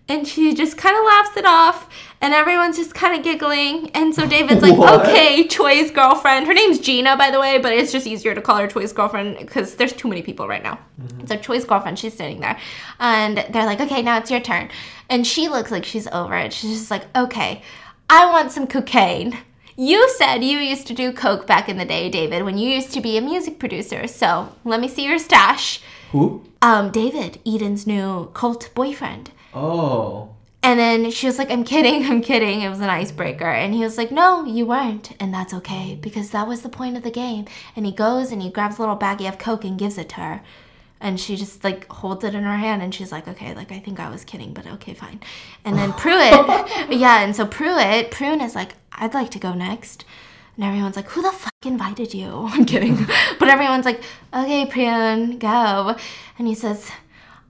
and 0.08 0.28
she 0.28 0.54
just 0.54 0.78
kind 0.78 0.96
of 0.96 1.04
laughs 1.04 1.36
it 1.38 1.46
off 1.46 1.90
and 2.22 2.34
everyone's 2.34 2.78
just 2.78 2.94
kind 2.94 3.18
of 3.18 3.24
giggling 3.24 3.90
and 3.92 4.14
so 4.14 4.28
david's 4.28 4.62
like 4.62 4.78
okay 4.78 5.48
choi's 5.48 5.92
girlfriend. 5.92 6.48
Her 6.48 6.54
name's 6.54 6.80
gina 6.80 7.18
by 7.18 7.32
the 7.32 7.40
way 7.40 7.58
but 7.58 7.74
it's 7.74 7.92
just 7.92 8.08
easier 8.08 8.36
to 8.36 8.42
call 8.42 8.58
her 8.58 8.68
choi's 8.68 8.94
girlfriend 8.94 9.38
because 9.40 9.76
there's 9.76 9.94
too 9.94 10.08
many 10.08 10.22
people 10.22 10.48
right 10.48 10.64
now. 10.64 10.80
Mm-hmm. 11.02 11.28
so 11.28 11.38
choi's 11.38 11.66
girlfriend 11.66 12.00
she's 12.00 12.14
sitting 12.14 12.40
there 12.40 12.58
and 13.00 13.46
they're 13.50 13.66
like 13.66 13.82
okay 13.82 14.02
now 14.02 14.18
it's 14.18 14.32
your 14.32 14.40
turn. 14.40 14.70
And 15.10 15.26
she 15.26 15.48
looks 15.50 15.70
like 15.70 15.86
she's 15.86 16.08
over 16.08 16.36
it. 16.36 16.54
She's 16.54 16.78
just 16.80 16.92
like 16.92 17.06
okay 17.16 17.62
i 18.10 18.30
want 18.32 18.52
some 18.52 18.68
cocaine. 18.68 19.38
You 19.78 20.10
said 20.12 20.38
you 20.44 20.60
used 20.60 20.88
to 20.88 20.94
do 20.94 21.12
coke 21.12 21.46
back 21.48 21.68
in 21.68 21.78
the 21.78 21.86
day 21.86 22.10
david 22.10 22.44
when 22.44 22.58
you 22.58 22.70
used 22.70 22.94
to 22.94 23.02
be 23.02 23.18
a 23.18 23.22
music 23.22 23.60
producer 23.60 24.08
so 24.08 24.56
let 24.64 24.80
me 24.80 24.88
see 24.88 25.06
your 25.06 25.20
stash. 25.20 25.82
Who? 26.12 26.44
Um 26.62 26.92
david 26.92 27.40
eden's 27.46 27.86
new 27.88 28.30
cult 28.34 28.70
boyfriend 28.76 29.32
Oh. 29.56 30.30
And 30.62 30.80
then 30.80 31.12
she 31.12 31.28
was 31.28 31.38
like, 31.38 31.52
I'm 31.52 31.64
kidding, 31.64 32.06
I'm 32.06 32.22
kidding. 32.22 32.62
It 32.62 32.70
was 32.70 32.80
an 32.80 32.90
icebreaker. 32.90 33.46
And 33.46 33.74
he 33.74 33.82
was 33.84 33.98
like, 33.98 34.12
No, 34.12 34.46
you 34.46 34.66
weren't. 34.66 35.16
And 35.20 35.34
that's 35.34 35.54
okay 35.54 35.98
because 36.02 36.32
that 36.32 36.48
was 36.48 36.62
the 36.62 36.70
point 36.70 36.98
of 36.98 37.04
the 37.04 37.12
game. 37.12 37.46
And 37.76 37.86
he 37.86 37.92
goes 37.92 38.32
and 38.32 38.42
he 38.42 38.50
grabs 38.50 38.78
a 38.78 38.82
little 38.82 38.98
baggie 38.98 39.30
of 39.30 39.38
Coke 39.38 39.64
and 39.64 39.78
gives 39.78 39.98
it 39.98 40.10
to 40.10 40.16
her. 40.16 40.42
And 41.00 41.20
she 41.20 41.36
just 41.36 41.64
like 41.64 41.88
holds 41.92 42.24
it 42.24 42.34
in 42.34 42.44
her 42.44 42.58
hand 42.58 42.82
and 42.82 42.94
she's 42.96 43.12
like, 43.12 43.28
Okay, 43.28 43.54
like 43.54 43.72
I 43.72 43.80
think 43.80 44.00
I 44.00 44.10
was 44.10 44.26
kidding, 44.26 44.54
but 44.54 44.66
okay, 44.66 44.96
fine. 44.96 45.20
And 45.64 45.78
then 45.78 45.94
Pruitt, 46.04 46.34
yeah, 46.90 47.22
and 47.22 47.36
so 47.36 47.46
Pruitt, 47.46 48.10
Prune 48.10 48.42
is 48.42 48.56
like, 48.56 48.74
I'd 48.92 49.14
like 49.14 49.30
to 49.32 49.40
go 49.40 49.54
next. 49.54 50.04
And 50.56 50.66
everyone's 50.66 50.96
like, 50.96 51.10
Who 51.10 51.22
the 51.22 51.32
fuck 51.32 51.54
invited 51.64 52.14
you? 52.16 52.50
I'm 52.52 52.66
kidding. 52.66 53.06
but 53.40 53.50
everyone's 53.50 53.86
like, 53.86 54.02
Okay, 54.34 54.66
Prune, 54.66 55.38
go. 55.38 55.96
And 56.40 56.48
he 56.48 56.56
says, 56.56 56.90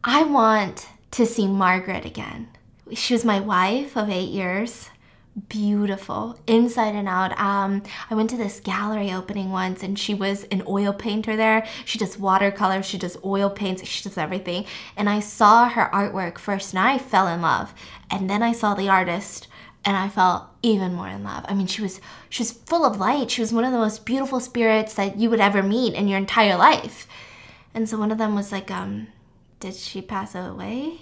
I 0.04 0.24
want 0.24 0.90
to 1.12 1.26
see 1.26 1.48
Margaret 1.48 2.06
again. 2.06 2.50
She 2.94 3.14
was 3.14 3.26
my 3.26 3.40
wife 3.40 3.96
of 3.98 4.10
eight 4.10 4.30
years. 4.30 4.90
Beautiful, 5.50 6.40
inside 6.48 6.96
and 6.96 7.10
out. 7.10 7.38
Um, 7.38 7.84
I 8.10 8.16
went 8.16 8.30
to 8.30 8.38
this 8.38 8.62
gallery 8.62 9.12
opening 9.12 9.52
once 9.52 9.84
and 9.84 10.00
she 10.00 10.14
was 10.14 10.46
an 10.46 10.64
oil 10.66 10.94
painter 10.94 11.36
there. 11.36 11.68
She 11.84 11.98
does 11.98 12.18
watercolor, 12.18 12.82
she 12.82 12.98
does 12.98 13.18
oil 13.24 13.50
paints, 13.50 13.86
she 13.86 14.02
does 14.02 14.18
everything. 14.18 14.66
And 14.96 15.10
I 15.10 15.20
saw 15.20 15.68
her 15.68 15.90
artwork 15.94 16.38
first 16.38 16.74
and 16.74 16.80
I 16.80 16.98
fell 16.98 17.28
in 17.28 17.42
love. 17.42 17.74
And 18.10 18.30
then 18.30 18.42
I 18.42 18.54
saw 18.54 18.76
the 18.76 18.88
artist 18.88 19.50
and 19.84 19.98
I 19.98 20.08
fell 20.08 20.52
even 20.64 20.94
more 20.94 21.10
in 21.10 21.24
love. 21.24 21.46
I 21.50 21.54
mean, 21.54 21.68
she 21.68 21.82
was 21.82 22.00
she 22.30 22.42
was 22.42 22.52
full 22.52 22.86
of 22.86 22.98
light. 22.98 23.30
She 23.30 23.42
was 23.42 23.54
one 23.54 23.66
of 23.66 23.74
the 23.74 23.78
most 23.78 24.06
beautiful 24.06 24.40
spirits 24.40 24.94
that 24.94 25.18
you 25.18 25.30
would 25.30 25.42
ever 25.42 25.62
meet 25.62 25.94
in 25.94 26.08
your 26.08 26.18
entire 26.18 26.56
life. 26.56 27.08
And 27.74 27.90
so 27.90 27.98
one 27.98 28.12
of 28.12 28.18
them 28.18 28.36
was 28.36 28.54
like, 28.54 28.72
um, 28.72 29.08
did 29.66 29.74
she 29.74 30.00
pass 30.00 30.36
away? 30.36 30.94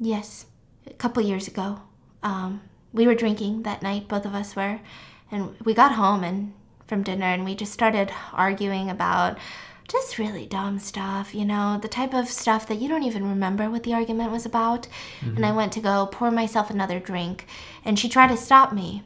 Yes, 0.00 0.46
a 0.84 0.92
couple 0.94 1.22
years 1.22 1.46
ago. 1.46 1.80
Um, 2.24 2.60
we 2.92 3.06
were 3.06 3.14
drinking 3.14 3.62
that 3.62 3.82
night, 3.82 4.08
both 4.08 4.26
of 4.26 4.34
us 4.34 4.56
were, 4.56 4.80
and 5.30 5.54
we 5.64 5.74
got 5.74 5.92
home 5.92 6.24
and 6.24 6.52
from 6.88 7.04
dinner 7.04 7.26
and 7.26 7.44
we 7.44 7.54
just 7.54 7.72
started 7.72 8.12
arguing 8.32 8.90
about 8.90 9.38
just 9.86 10.18
really 10.18 10.44
dumb 10.44 10.80
stuff, 10.80 11.36
you 11.36 11.44
know, 11.44 11.78
the 11.80 11.86
type 11.88 12.14
of 12.14 12.26
stuff 12.26 12.66
that 12.66 12.80
you 12.80 12.88
don't 12.88 13.04
even 13.04 13.28
remember 13.28 13.70
what 13.70 13.84
the 13.84 13.94
argument 13.94 14.32
was 14.32 14.44
about. 14.44 14.88
Mm-hmm. 15.20 15.36
And 15.36 15.46
I 15.46 15.52
went 15.52 15.72
to 15.74 15.80
go 15.80 16.08
pour 16.10 16.32
myself 16.32 16.68
another 16.68 16.98
drink, 16.98 17.46
and 17.84 17.96
she 17.96 18.08
tried 18.08 18.30
to 18.30 18.36
stop 18.36 18.72
me. 18.72 19.04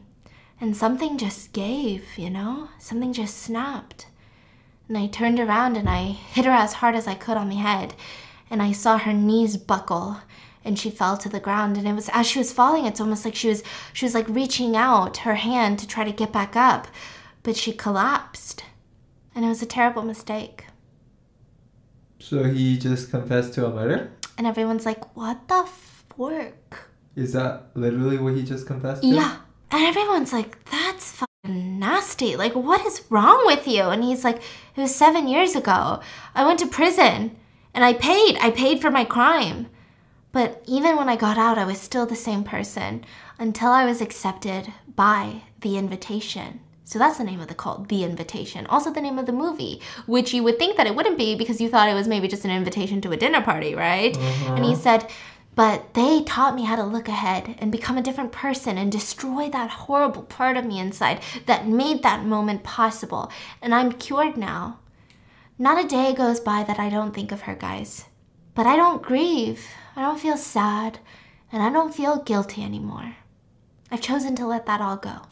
And 0.61 0.75
something 0.75 1.19
just 1.19 1.53
gave, 1.53 2.17
you 2.17 2.31
know, 2.31 2.71
something 2.79 3.13
just 3.13 3.37
snapped. 3.37 4.07
And 4.89 4.97
I 4.97 5.07
turned 5.07 5.39
around 5.39 5.77
and 5.77 5.89
I 5.89 6.07
hit 6.07 6.47
her 6.47 6.51
as 6.51 6.75
hard 6.75 6.95
as 6.95 7.07
I 7.07 7.15
could 7.15 7.37
on 7.37 7.51
the 7.51 7.57
head. 7.57 7.95
And 8.51 8.63
I 8.63 8.73
saw 8.73 8.97
her 8.97 9.13
knees 9.13 9.59
buckle 9.59 10.23
and 10.65 10.79
she 10.79 10.91
fell 10.91 11.17
to 11.19 11.29
the 11.29 11.41
ground. 11.41 11.77
And 11.77 11.87
it 11.87 11.93
was 11.93 12.09
as 12.13 12.27
she 12.27 12.39
was 12.39 12.53
falling, 12.53 12.87
it's 12.87 13.01
almost 13.01 13.25
like 13.25 13.35
she 13.35 13.49
was 13.49 13.63
she 13.93 14.07
was 14.07 14.15
like 14.15 14.29
reaching 14.29 14.77
out 14.77 15.19
her 15.19 15.35
hand 15.35 15.79
to 15.79 15.87
try 15.87 16.05
to 16.05 16.13
get 16.13 16.33
back 16.33 16.57
up. 16.57 16.89
But 17.43 17.57
she 17.57 17.73
collapsed. 17.73 18.65
And 19.35 19.45
it 19.45 19.49
was 19.49 19.63
a 19.63 19.67
terrible 19.67 20.03
mistake. 20.03 20.65
So 22.19 22.45
he 22.45 22.79
just 22.79 23.11
confessed 23.11 23.55
to 23.55 23.67
a 23.67 23.71
murder? 23.71 24.11
And 24.37 24.47
everyone's 24.47 24.87
like, 24.87 25.17
what 25.17 25.49
the 25.49 25.69
fork? 26.17 26.91
Is 27.15 27.33
that 27.33 27.67
literally 27.75 28.19
what 28.19 28.35
he 28.35 28.43
just 28.43 28.67
confessed 28.67 29.03
to? 29.03 29.09
Yeah. 29.09 29.37
And 29.71 29.85
everyone's 29.85 30.33
like, 30.33 30.65
that's 30.71 31.13
nasty. 31.49 32.37
Like, 32.37 32.55
what 32.55 32.85
is 32.87 33.05
wrong 33.11 33.43
with 33.47 33.67
you? 33.67 33.85
And 33.85 34.05
he's 34.05 34.25
like, 34.25 34.37
it 34.37 34.81
was 34.81 34.95
seven 34.95 35.29
years 35.29 35.55
ago. 35.57 36.01
I 36.35 36.47
went 36.47 36.59
to 36.61 36.67
prison 36.67 37.37
and 37.75 37.85
I 37.85 37.93
paid. 37.95 38.37
I 38.41 38.51
paid 38.51 38.81
for 38.81 38.91
my 38.91 39.05
crime. 39.05 39.69
But 40.33 40.63
even 40.67 40.97
when 40.97 41.09
I 41.09 41.17
got 41.17 41.39
out, 41.39 41.59
I 41.59 41.65
was 41.65 41.81
still 41.81 42.07
the 42.07 42.15
same 42.15 42.45
person 42.45 43.05
until 43.39 43.71
I 43.71 43.87
was 43.87 44.01
accepted 44.01 44.73
by 44.95 45.43
The 45.61 45.79
Invitation. 45.79 46.61
So 46.85 46.99
that's 46.99 47.19
the 47.19 47.25
name 47.25 47.41
of 47.41 47.49
the 47.49 47.55
cult, 47.55 47.89
The 47.89 48.05
Invitation. 48.05 48.67
Also 48.67 48.91
the 48.91 49.01
name 49.01 49.19
of 49.19 49.27
the 49.27 49.33
movie, 49.33 49.81
which 50.07 50.33
you 50.33 50.43
would 50.43 50.59
think 50.59 50.77
that 50.77 50.87
it 50.87 50.95
wouldn't 50.95 51.19
be 51.19 51.35
because 51.35 51.61
you 51.61 51.69
thought 51.69 51.89
it 51.89 51.95
was 51.95 52.09
maybe 52.09 52.29
just 52.29 52.45
an 52.45 52.51
invitation 52.51 53.01
to 53.03 53.11
a 53.11 53.17
dinner 53.17 53.43
party, 53.43 53.75
right? 53.75 54.17
And 54.17 54.65
he 54.65 54.73
mm-hmm. 54.73 54.81
said, 54.81 55.11
but 55.59 55.93
they 55.95 56.23
taught 56.23 56.55
me 56.55 56.63
how 56.63 56.77
to 56.77 56.85
look 56.85 57.09
ahead 57.09 57.57
and 57.59 57.73
become 57.73 57.99
a 57.99 58.03
different 58.03 58.31
person 58.31 58.79
and 58.79 58.93
destroy 58.93 59.51
that 59.51 59.71
horrible 59.71 60.23
part 60.23 60.57
of 60.57 60.65
me 60.65 60.79
inside 60.79 61.21
that 61.47 61.67
made 61.67 62.01
that 62.05 62.25
moment 62.25 62.63
possible. 62.63 63.29
And 63.61 63.75
I'm 63.75 63.91
cured 63.91 64.37
now. 64.37 64.79
Not 65.59 65.85
a 65.85 65.89
day 65.89 66.15
goes 66.15 66.39
by 66.39 66.63
that 66.63 66.79
I 66.79 66.89
don't 66.89 67.13
think 67.13 67.33
of 67.33 67.41
her, 67.41 67.57
guys. 67.57 68.05
But 68.55 68.69
I 68.69 68.77
don't 68.77 69.03
grieve. 69.03 69.67
I 69.97 70.03
don't 70.03 70.21
feel 70.21 70.37
sad. 70.37 71.01
And 71.51 71.61
I 71.61 71.71
don't 71.71 71.93
feel 71.93 72.23
guilty 72.23 72.63
anymore. 72.63 73.17
I've 73.91 74.01
chosen 74.01 74.37
to 74.37 74.47
let 74.47 74.65
that 74.67 74.81
all 74.81 74.97
go. 74.97 75.23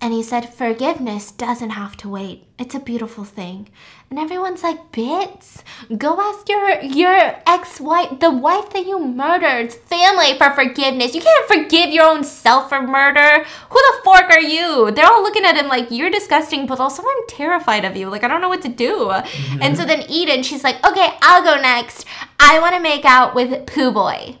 And 0.00 0.12
he 0.12 0.22
said, 0.22 0.54
Forgiveness 0.54 1.32
doesn't 1.32 1.70
have 1.70 1.96
to 1.98 2.08
wait. 2.08 2.44
It's 2.56 2.74
a 2.74 2.80
beautiful 2.80 3.24
thing. 3.24 3.68
And 4.10 4.18
everyone's 4.18 4.62
like, 4.62 4.92
Bits, 4.92 5.64
go 5.96 6.20
ask 6.20 6.48
your 6.48 6.80
your 6.80 7.40
ex-wife, 7.46 8.20
the 8.20 8.30
wife 8.30 8.70
that 8.70 8.86
you 8.86 9.04
murdered, 9.04 9.72
family 9.72 10.38
for 10.38 10.50
forgiveness. 10.50 11.16
You 11.16 11.20
can't 11.20 11.48
forgive 11.48 11.90
your 11.90 12.04
own 12.04 12.22
self 12.22 12.68
for 12.68 12.80
murder. 12.80 13.44
Who 13.70 13.74
the 13.74 14.00
fork 14.04 14.30
are 14.30 14.40
you? 14.40 14.92
They're 14.92 15.04
all 15.04 15.22
looking 15.22 15.44
at 15.44 15.56
him 15.56 15.66
like, 15.66 15.90
You're 15.90 16.10
disgusting, 16.10 16.66
but 16.66 16.78
also 16.78 17.02
I'm 17.02 17.26
terrified 17.26 17.84
of 17.84 17.96
you. 17.96 18.08
Like, 18.08 18.22
I 18.22 18.28
don't 18.28 18.40
know 18.40 18.48
what 18.48 18.62
to 18.62 18.68
do. 18.68 19.08
Mm-hmm. 19.08 19.62
And 19.62 19.76
so 19.76 19.84
then 19.84 20.04
Eden, 20.08 20.44
she's 20.44 20.62
like, 20.62 20.76
Okay, 20.86 21.10
I'll 21.22 21.42
go 21.42 21.60
next. 21.60 22.06
I 22.38 22.60
want 22.60 22.76
to 22.76 22.80
make 22.80 23.04
out 23.04 23.34
with 23.34 23.66
Pooh 23.66 23.90
Boy. 23.90 24.38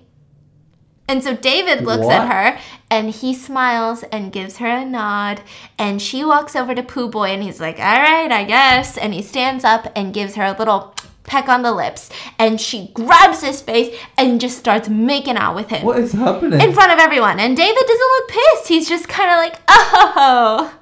And 1.08 1.24
so 1.24 1.34
David 1.34 1.84
looks 1.84 2.04
what? 2.04 2.14
at 2.14 2.28
her 2.54 2.60
and 2.90 3.10
he 3.10 3.34
smiles 3.34 4.02
and 4.04 4.32
gives 4.32 4.58
her 4.58 4.66
a 4.68 4.84
nod. 4.84 5.42
And 5.78 6.00
she 6.00 6.24
walks 6.24 6.56
over 6.56 6.74
to 6.74 6.82
Pooh 6.82 7.08
Boy 7.08 7.28
and 7.28 7.42
he's 7.42 7.60
like, 7.60 7.78
All 7.78 7.84
right, 7.84 8.30
I 8.30 8.44
guess. 8.44 8.96
And 8.96 9.12
he 9.14 9.22
stands 9.22 9.64
up 9.64 9.90
and 9.94 10.14
gives 10.14 10.34
her 10.36 10.44
a 10.44 10.56
little 10.58 10.94
peck 11.24 11.48
on 11.48 11.62
the 11.62 11.72
lips. 11.72 12.08
And 12.38 12.60
she 12.60 12.90
grabs 12.94 13.42
his 13.42 13.60
face 13.60 13.94
and 14.16 14.40
just 14.40 14.58
starts 14.58 14.88
making 14.88 15.36
out 15.36 15.54
with 15.54 15.68
him. 15.68 15.84
What 15.84 15.98
is 15.98 16.12
happening? 16.12 16.60
In 16.60 16.72
front 16.72 16.92
of 16.92 16.98
everyone. 16.98 17.38
And 17.38 17.56
David 17.56 17.82
doesn't 17.86 18.08
look 18.16 18.28
pissed. 18.28 18.68
He's 18.68 18.88
just 18.88 19.08
kind 19.08 19.30
of 19.30 19.36
like, 19.36 19.60
Oh. 19.68 20.74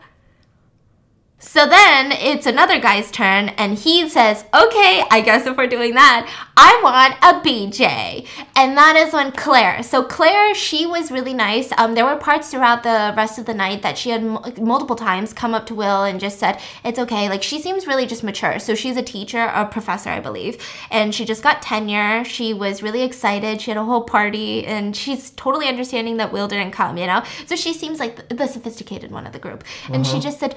So 1.47 1.65
then 1.67 2.11
it's 2.13 2.45
another 2.45 2.81
guy's 2.81 3.11
turn, 3.11 3.51
and 3.51 3.79
he 3.79 4.09
says, 4.09 4.45
Okay, 4.53 5.05
I 5.11 5.23
guess 5.25 5.47
if 5.47 5.57
we're 5.57 5.69
doing 5.69 5.95
that, 5.95 6.29
I 6.57 6.81
want 6.83 7.15
a 7.23 7.41
BJ. 7.47 8.27
And 8.57 8.77
that 8.77 8.97
is 8.97 9.13
when 9.15 9.31
Claire, 9.33 9.83
so 9.83 10.03
Claire, 10.03 10.55
she 10.55 10.87
was 10.87 11.11
really 11.11 11.33
nice. 11.33 11.71
Um, 11.79 11.95
there 11.95 12.05
were 12.05 12.17
parts 12.17 12.51
throughout 12.51 12.83
the 12.83 13.15
rest 13.17 13.39
of 13.39 13.47
the 13.47 13.55
night 13.55 13.83
that 13.83 13.97
she 13.97 14.11
had 14.11 14.23
m- 14.23 14.39
multiple 14.61 14.97
times 14.97 15.33
come 15.33 15.55
up 15.55 15.67
to 15.67 15.75
Will 15.75 16.03
and 16.03 16.19
just 16.19 16.39
said, 16.39 16.61
It's 16.85 16.99
okay. 16.99 17.29
Like, 17.29 17.45
she 17.45 17.61
seems 17.61 17.87
really 17.87 18.07
just 18.07 18.25
mature. 18.25 18.59
So 18.59 18.75
she's 18.75 18.97
a 18.97 19.03
teacher, 19.03 19.51
a 19.55 19.67
professor, 19.67 20.11
I 20.11 20.21
believe, 20.21 20.59
and 20.91 21.15
she 21.15 21.25
just 21.25 21.43
got 21.45 21.63
tenure. 21.63 22.25
She 22.25 22.53
was 22.53 22.83
really 22.83 23.03
excited. 23.03 23.61
She 23.61 23.71
had 23.71 23.79
a 23.79 23.85
whole 23.85 24.03
party, 24.03 24.67
and 24.67 24.97
she's 24.97 25.31
totally 25.31 25.69
understanding 25.69 26.17
that 26.17 26.33
Will 26.33 26.49
didn't 26.49 26.73
come, 26.73 26.99
you 26.99 27.07
know? 27.07 27.23
So 27.47 27.55
she 27.55 27.73
seems 27.73 28.01
like 28.01 28.29
the 28.29 28.47
sophisticated 28.49 29.13
one 29.13 29.27
of 29.27 29.33
the 29.33 29.39
group. 29.39 29.63
And 29.89 30.07
she 30.07 30.19
just 30.19 30.41
said, 30.41 30.57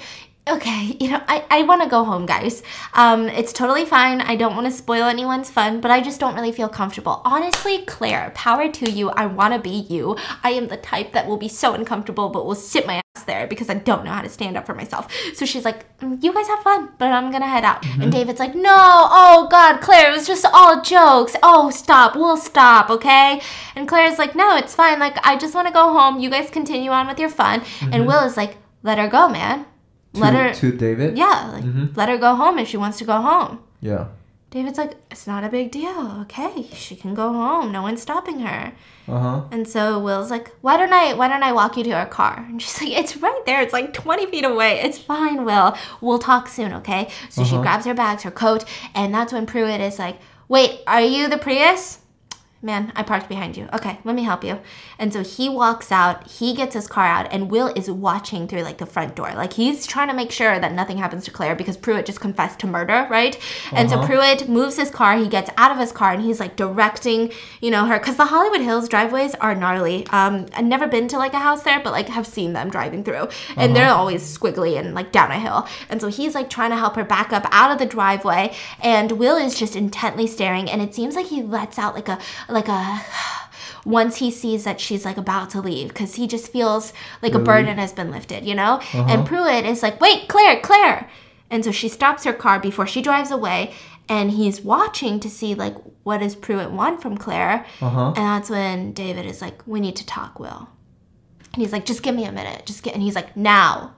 okay, 0.49 0.97
you 0.99 1.09
know, 1.09 1.21
I, 1.27 1.45
I 1.49 1.63
want 1.63 1.83
to 1.83 1.89
go 1.89 2.03
home, 2.03 2.25
guys. 2.25 2.63
Um, 2.93 3.27
it's 3.29 3.53
totally 3.53 3.85
fine. 3.85 4.21
I 4.21 4.35
don't 4.35 4.55
want 4.55 4.67
to 4.67 4.71
spoil 4.71 5.03
anyone's 5.03 5.49
fun, 5.49 5.81
but 5.81 5.91
I 5.91 6.01
just 6.01 6.19
don't 6.19 6.35
really 6.35 6.51
feel 6.51 6.69
comfortable. 6.69 7.21
Honestly, 7.25 7.83
Claire, 7.85 8.31
power 8.35 8.69
to 8.71 8.89
you. 8.89 9.09
I 9.11 9.25
want 9.25 9.53
to 9.53 9.59
be 9.59 9.69
you. 9.89 10.17
I 10.43 10.51
am 10.51 10.67
the 10.67 10.77
type 10.77 11.13
that 11.13 11.27
will 11.27 11.37
be 11.37 11.47
so 11.47 11.73
uncomfortable, 11.73 12.29
but 12.29 12.45
will 12.45 12.55
sit 12.55 12.87
my 12.87 13.01
ass 13.15 13.23
there 13.25 13.47
because 13.47 13.69
I 13.69 13.75
don't 13.75 14.05
know 14.05 14.11
how 14.11 14.21
to 14.21 14.29
stand 14.29 14.57
up 14.57 14.65
for 14.65 14.73
myself. 14.73 15.11
So 15.33 15.45
she's 15.45 15.65
like, 15.65 15.85
"Mm, 15.99 16.23
you 16.23 16.33
guys 16.33 16.47
have 16.47 16.63
fun, 16.63 16.89
but 16.97 17.11
I'm 17.11 17.29
going 17.31 17.41
to 17.41 17.47
head 17.47 17.63
out. 17.63 17.85
And 17.99 18.11
David's 18.11 18.39
like, 18.39 18.55
no, 18.55 18.75
oh 18.75 19.47
God, 19.49 19.81
Claire, 19.81 20.11
it 20.11 20.15
was 20.15 20.27
just 20.27 20.45
all 20.45 20.81
jokes. 20.81 21.35
Oh, 21.43 21.69
stop. 21.69 22.15
We'll 22.15 22.37
stop, 22.37 22.89
okay? 22.89 23.41
And 23.75 23.87
Claire's 23.87 24.17
like, 24.17 24.35
no, 24.35 24.55
it's 24.57 24.75
fine. 24.75 24.99
Like, 24.99 25.17
I 25.25 25.37
just 25.37 25.53
want 25.55 25.67
to 25.67 25.73
go 25.73 25.93
home. 25.93 26.19
You 26.19 26.29
guys 26.29 26.49
continue 26.49 26.91
on 26.91 27.07
with 27.07 27.19
your 27.19 27.29
fun. 27.29 27.63
And 27.91 28.07
Will 28.07 28.23
is 28.25 28.37
like, 28.37 28.57
let 28.83 28.97
her 28.97 29.07
go, 29.07 29.27
man. 29.27 29.65
Let 30.13 30.31
to, 30.31 30.37
her. 30.37 30.53
to 30.53 30.71
David. 30.71 31.17
Yeah, 31.17 31.51
like 31.53 31.95
let 31.95 32.09
her 32.09 32.17
go 32.17 32.35
home 32.35 32.57
if 32.59 32.67
she 32.67 32.77
wants 32.77 32.97
to 32.99 33.05
go 33.05 33.21
home. 33.21 33.59
Yeah. 33.81 34.07
David's 34.51 34.79
like, 34.79 34.93
it's 35.11 35.27
not 35.27 35.43
a 35.43 35.49
big 35.49 35.69
deal. 35.69 36.17
Okay, 36.21 36.67
she 36.73 36.95
can 36.95 37.13
go 37.13 37.31
home. 37.31 37.71
No 37.71 37.83
one's 37.83 38.01
stopping 38.01 38.39
her. 38.39 38.73
Uh 39.07 39.19
huh. 39.19 39.41
And 39.51 39.67
so 39.67 39.99
Will's 39.99 40.31
like, 40.31 40.49
why 40.61 40.75
don't 40.77 40.91
I 40.91 41.13
why 41.13 41.27
don't 41.27 41.43
I 41.43 41.51
walk 41.51 41.77
you 41.77 41.83
to 41.83 41.91
our 41.91 42.07
car? 42.07 42.43
And 42.49 42.59
she's 42.59 42.81
like, 42.81 42.97
it's 42.97 43.15
right 43.17 43.41
there. 43.45 43.61
It's 43.61 43.73
like 43.73 43.93
20 43.93 44.25
feet 44.31 44.43
away. 44.45 44.79
It's 44.81 44.97
fine, 44.97 45.45
Will. 45.45 45.77
We'll 46.01 46.17
talk 46.17 46.47
soon, 46.47 46.73
okay? 46.73 47.09
So 47.29 47.43
she 47.43 47.53
Uh-huh. 47.53 47.61
grabs 47.61 47.85
her 47.85 47.93
bags, 47.93 48.23
her 48.23 48.31
coat, 48.31 48.65
and 48.95 49.13
that's 49.13 49.31
when 49.31 49.45
Pruitt 49.45 49.81
is 49.81 49.99
like, 49.99 50.17
wait, 50.47 50.79
are 50.87 51.01
you 51.01 51.29
the 51.29 51.37
Prius? 51.37 51.99
Man, 52.61 52.91
I 52.93 53.03
parked 53.03 53.29
behind 53.29 53.55
you. 53.55 53.69
Okay, 53.73 53.99
let 54.03 54.15
me 54.15 54.23
help 54.23 54.43
you. 54.43 54.59
And 54.97 55.13
so 55.13 55.23
he 55.23 55.47
walks 55.47 55.93
out, 55.93 56.29
he 56.29 56.53
gets 56.53 56.73
his 56.73 56.87
car 56.87 57.05
out, 57.05 57.31
and 57.31 57.49
Will 57.49 57.67
is 57.73 57.89
watching 57.89 58.49
through 58.49 58.63
like 58.63 58.79
the 58.79 58.85
front 58.85 59.15
door. 59.15 59.31
Like 59.33 59.53
he's 59.53 59.87
trying 59.87 60.09
to 60.09 60.13
make 60.13 60.29
sure 60.29 60.59
that 60.59 60.73
nothing 60.73 60.97
happens 60.97 61.23
to 61.23 61.31
Claire 61.31 61.55
because 61.55 61.77
Pruitt 61.77 62.05
just 62.05 62.19
confessed 62.19 62.59
to 62.59 62.67
murder, 62.67 63.07
right? 63.09 63.39
And 63.71 63.89
so 63.89 63.95
Uh-huh. 63.95 64.07
Pruitt 64.07 64.49
moves 64.49 64.75
his 64.75 64.89
car, 64.91 65.15
he 65.15 65.29
gets 65.29 65.49
out 65.55 65.71
of 65.71 65.77
his 65.77 65.93
car, 65.93 66.11
and 66.11 66.21
he's 66.21 66.41
like 66.41 66.57
directing, 66.57 67.31
you 67.61 67.71
know, 67.71 67.85
her 67.85 67.97
because 67.97 68.17
the 68.17 68.25
Hollywood 68.25 68.59
Hills 68.59 68.89
driveways 68.89 69.35
are 69.35 69.55
gnarly. 69.55 70.05
Um, 70.07 70.47
I've 70.53 70.65
never 70.65 70.85
been 70.87 71.07
to 71.09 71.17
like 71.17 71.33
a 71.33 71.39
house 71.39 71.63
there, 71.63 71.79
but 71.79 71.93
like 71.93 72.09
have 72.09 72.27
seen 72.27 72.51
them 72.51 72.69
driving 72.69 73.05
through, 73.05 73.29
and 73.55 73.73
they're 73.73 73.89
always 73.89 74.21
squiggly 74.37 74.77
and 74.77 74.93
like 74.93 75.13
down 75.13 75.31
a 75.31 75.39
hill. 75.39 75.65
And 75.89 76.01
so 76.01 76.09
he's 76.09 76.35
like 76.35 76.49
trying 76.49 76.71
to 76.71 76.77
help 76.77 76.97
her 76.97 77.05
back 77.05 77.31
up 77.31 77.47
out 77.51 77.71
of 77.71 77.77
the 77.77 77.85
driveway, 77.85 78.53
and 78.81 79.13
Will 79.13 79.37
is 79.37 79.57
just 79.57 79.77
intently 79.77 80.27
staring, 80.27 80.69
and 80.69 80.81
it 80.81 80.93
seems 80.93 81.15
like 81.15 81.27
he 81.27 81.41
lets 81.41 81.79
out 81.79 81.95
like 81.95 82.09
a 82.09 82.19
like 82.49 82.67
a 82.67 83.01
once 83.85 84.17
he 84.17 84.29
sees 84.29 84.65
that 84.65 84.79
she's 84.79 85.05
like 85.05 85.17
about 85.17 85.49
to 85.51 85.61
leave 85.61 85.87
because 85.87 86.15
he 86.15 86.27
just 86.27 86.51
feels 86.51 86.91
like 87.21 87.33
a 87.33 87.39
burden 87.39 87.77
has 87.77 87.93
been 87.93 88.11
lifted, 88.11 88.45
you 88.45 88.53
know? 88.53 88.81
And 88.93 89.25
Pruitt 89.25 89.65
is 89.65 89.81
like, 89.81 89.99
wait, 90.01 90.27
Claire, 90.27 90.59
Claire. 90.59 91.09
And 91.49 91.63
so 91.63 91.71
she 91.71 91.87
stops 91.87 92.25
her 92.25 92.33
car 92.33 92.59
before 92.59 92.85
she 92.85 93.01
drives 93.01 93.31
away 93.31 93.73
and 94.07 94.31
he's 94.31 94.61
watching 94.61 95.19
to 95.21 95.29
see 95.29 95.55
like 95.55 95.75
what 96.03 96.19
does 96.19 96.35
Pruitt 96.35 96.71
want 96.71 97.01
from 97.01 97.17
Claire. 97.17 97.65
Uh 97.81 97.89
huh. 97.89 98.07
And 98.07 98.17
that's 98.17 98.49
when 98.49 98.91
David 98.93 99.25
is 99.25 99.41
like, 99.41 99.65
we 99.65 99.79
need 99.79 99.95
to 99.95 100.05
talk, 100.05 100.39
Will. 100.39 100.69
And 101.53 101.61
he's 101.61 101.71
like, 101.71 101.85
just 101.85 102.03
give 102.03 102.15
me 102.15 102.25
a 102.25 102.31
minute. 102.31 102.65
Just 102.65 102.83
get 102.83 102.93
and 102.93 103.03
he's 103.03 103.15
like, 103.15 103.35
now. 103.37 103.95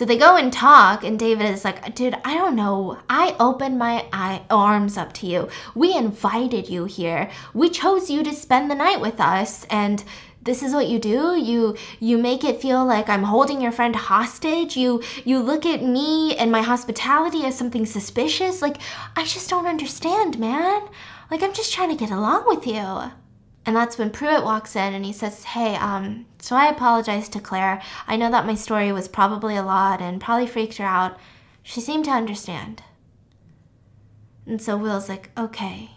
So 0.00 0.06
they 0.06 0.16
go 0.16 0.34
and 0.34 0.50
talk, 0.50 1.04
and 1.04 1.18
David 1.18 1.50
is 1.50 1.62
like, 1.62 1.94
dude, 1.94 2.16
I 2.24 2.32
don't 2.32 2.56
know. 2.56 3.00
I 3.10 3.36
opened 3.38 3.78
my 3.78 4.06
arms 4.48 4.96
up 4.96 5.12
to 5.12 5.26
you. 5.26 5.50
We 5.74 5.94
invited 5.94 6.70
you 6.70 6.86
here. 6.86 7.30
We 7.52 7.68
chose 7.68 8.08
you 8.08 8.22
to 8.22 8.32
spend 8.32 8.70
the 8.70 8.74
night 8.74 9.02
with 9.02 9.20
us, 9.20 9.64
and 9.64 10.02
this 10.40 10.62
is 10.62 10.72
what 10.72 10.88
you 10.88 10.98
do. 10.98 11.36
You 11.36 11.76
you 11.98 12.16
make 12.16 12.44
it 12.44 12.62
feel 12.62 12.82
like 12.82 13.10
I'm 13.10 13.24
holding 13.24 13.60
your 13.60 13.72
friend 13.72 13.94
hostage. 13.94 14.74
You 14.74 15.02
you 15.26 15.38
look 15.38 15.66
at 15.66 15.84
me 15.84 16.34
and 16.34 16.50
my 16.50 16.62
hospitality 16.62 17.44
as 17.44 17.58
something 17.58 17.84
suspicious. 17.84 18.62
Like 18.62 18.78
I 19.16 19.24
just 19.24 19.50
don't 19.50 19.66
understand, 19.66 20.38
man. 20.38 20.80
Like 21.30 21.42
I'm 21.42 21.52
just 21.52 21.74
trying 21.74 21.90
to 21.90 22.02
get 22.02 22.10
along 22.10 22.44
with 22.46 22.66
you. 22.66 23.12
And 23.66 23.76
that's 23.76 23.98
when 23.98 24.10
Pruitt 24.10 24.42
walks 24.42 24.74
in 24.74 24.94
and 24.94 25.04
he 25.04 25.12
says, 25.12 25.44
Hey, 25.44 25.76
um, 25.76 26.26
so 26.38 26.56
I 26.56 26.68
apologize 26.68 27.28
to 27.30 27.40
Claire. 27.40 27.82
I 28.06 28.16
know 28.16 28.30
that 28.30 28.46
my 28.46 28.54
story 28.54 28.90
was 28.92 29.08
probably 29.08 29.56
a 29.56 29.62
lot 29.62 30.00
and 30.00 30.20
probably 30.20 30.46
freaked 30.46 30.78
her 30.78 30.84
out. 30.84 31.18
She 31.62 31.80
seemed 31.80 32.06
to 32.06 32.10
understand. 32.10 32.82
And 34.46 34.60
so 34.60 34.76
Will's 34.76 35.08
like, 35.08 35.30
Okay. 35.38 35.90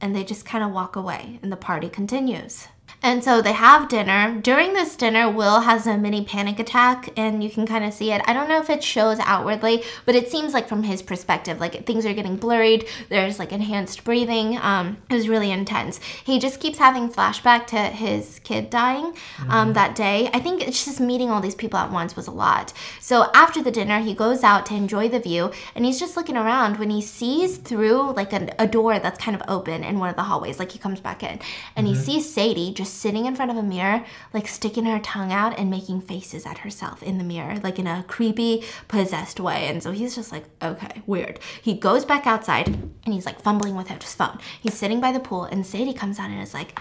And 0.00 0.14
they 0.14 0.24
just 0.24 0.44
kind 0.44 0.64
of 0.64 0.72
walk 0.72 0.96
away 0.96 1.38
and 1.42 1.52
the 1.52 1.56
party 1.56 1.88
continues. 1.88 2.68
And 3.02 3.22
so 3.24 3.42
they 3.42 3.52
have 3.52 3.88
dinner. 3.88 4.40
During 4.40 4.74
this 4.74 4.94
dinner, 4.94 5.28
Will 5.28 5.60
has 5.60 5.86
a 5.86 5.98
mini 5.98 6.24
panic 6.24 6.58
attack, 6.58 7.10
and 7.16 7.42
you 7.42 7.50
can 7.50 7.66
kind 7.66 7.84
of 7.84 7.92
see 7.92 8.12
it. 8.12 8.22
I 8.26 8.32
don't 8.32 8.48
know 8.48 8.60
if 8.60 8.70
it 8.70 8.84
shows 8.84 9.18
outwardly, 9.20 9.82
but 10.06 10.14
it 10.14 10.30
seems 10.30 10.54
like 10.54 10.68
from 10.68 10.84
his 10.84 11.02
perspective, 11.02 11.58
like 11.58 11.84
things 11.84 12.06
are 12.06 12.14
getting 12.14 12.36
blurred. 12.36 12.84
There's 13.08 13.38
like 13.38 13.52
enhanced 13.52 14.04
breathing. 14.04 14.56
Um, 14.58 14.98
it 15.10 15.14
was 15.14 15.28
really 15.28 15.50
intense. 15.50 15.98
He 16.24 16.38
just 16.38 16.60
keeps 16.60 16.78
having 16.78 17.10
flashback 17.10 17.66
to 17.68 17.78
his 17.78 18.40
kid 18.44 18.70
dying 18.70 19.14
um, 19.48 19.72
that 19.72 19.94
day. 19.94 20.30
I 20.32 20.38
think 20.38 20.66
it's 20.66 20.84
just 20.84 21.00
meeting 21.00 21.30
all 21.30 21.40
these 21.40 21.54
people 21.56 21.78
at 21.78 21.90
once 21.90 22.14
was 22.14 22.28
a 22.28 22.30
lot. 22.30 22.72
So 23.00 23.30
after 23.34 23.62
the 23.62 23.72
dinner, 23.72 24.00
he 24.00 24.14
goes 24.14 24.44
out 24.44 24.66
to 24.66 24.74
enjoy 24.74 25.08
the 25.08 25.18
view, 25.18 25.50
and 25.74 25.84
he's 25.84 25.98
just 25.98 26.16
looking 26.16 26.36
around 26.36 26.78
when 26.78 26.90
he 26.90 27.02
sees 27.02 27.56
through 27.56 28.12
like 28.12 28.32
a, 28.32 28.54
a 28.58 28.66
door 28.66 28.98
that's 28.98 29.18
kind 29.18 29.34
of 29.34 29.42
open 29.48 29.82
in 29.82 29.98
one 29.98 30.08
of 30.08 30.16
the 30.16 30.22
hallways. 30.22 30.58
Like 30.58 30.70
he 30.70 30.78
comes 30.78 31.00
back 31.00 31.22
in, 31.22 31.40
and 31.74 31.86
he 31.88 31.96
sees 31.96 32.32
Sadie 32.32 32.72
just 32.72 32.91
sitting 32.92 33.26
in 33.26 33.34
front 33.34 33.50
of 33.50 33.56
a 33.56 33.62
mirror, 33.62 34.04
like 34.32 34.46
sticking 34.46 34.84
her 34.84 34.98
tongue 34.98 35.32
out 35.32 35.58
and 35.58 35.70
making 35.70 36.02
faces 36.02 36.46
at 36.46 36.58
herself 36.58 37.02
in 37.02 37.18
the 37.18 37.24
mirror, 37.24 37.58
like 37.62 37.78
in 37.78 37.86
a 37.86 38.04
creepy, 38.08 38.64
possessed 38.88 39.40
way. 39.40 39.66
And 39.68 39.82
so 39.82 39.90
he's 39.90 40.14
just 40.14 40.32
like, 40.32 40.44
okay, 40.62 41.02
weird. 41.06 41.40
He 41.60 41.74
goes 41.74 42.04
back 42.04 42.26
outside 42.26 42.68
and 42.68 43.14
he's 43.14 43.26
like 43.26 43.40
fumbling 43.40 43.74
with 43.74 43.88
his 43.88 44.14
phone. 44.14 44.38
He's 44.60 44.74
sitting 44.74 45.00
by 45.00 45.12
the 45.12 45.20
pool, 45.20 45.44
and 45.44 45.66
Sadie 45.66 45.94
comes 45.94 46.18
out 46.18 46.30
and 46.30 46.40
is 46.40 46.54
like, 46.54 46.78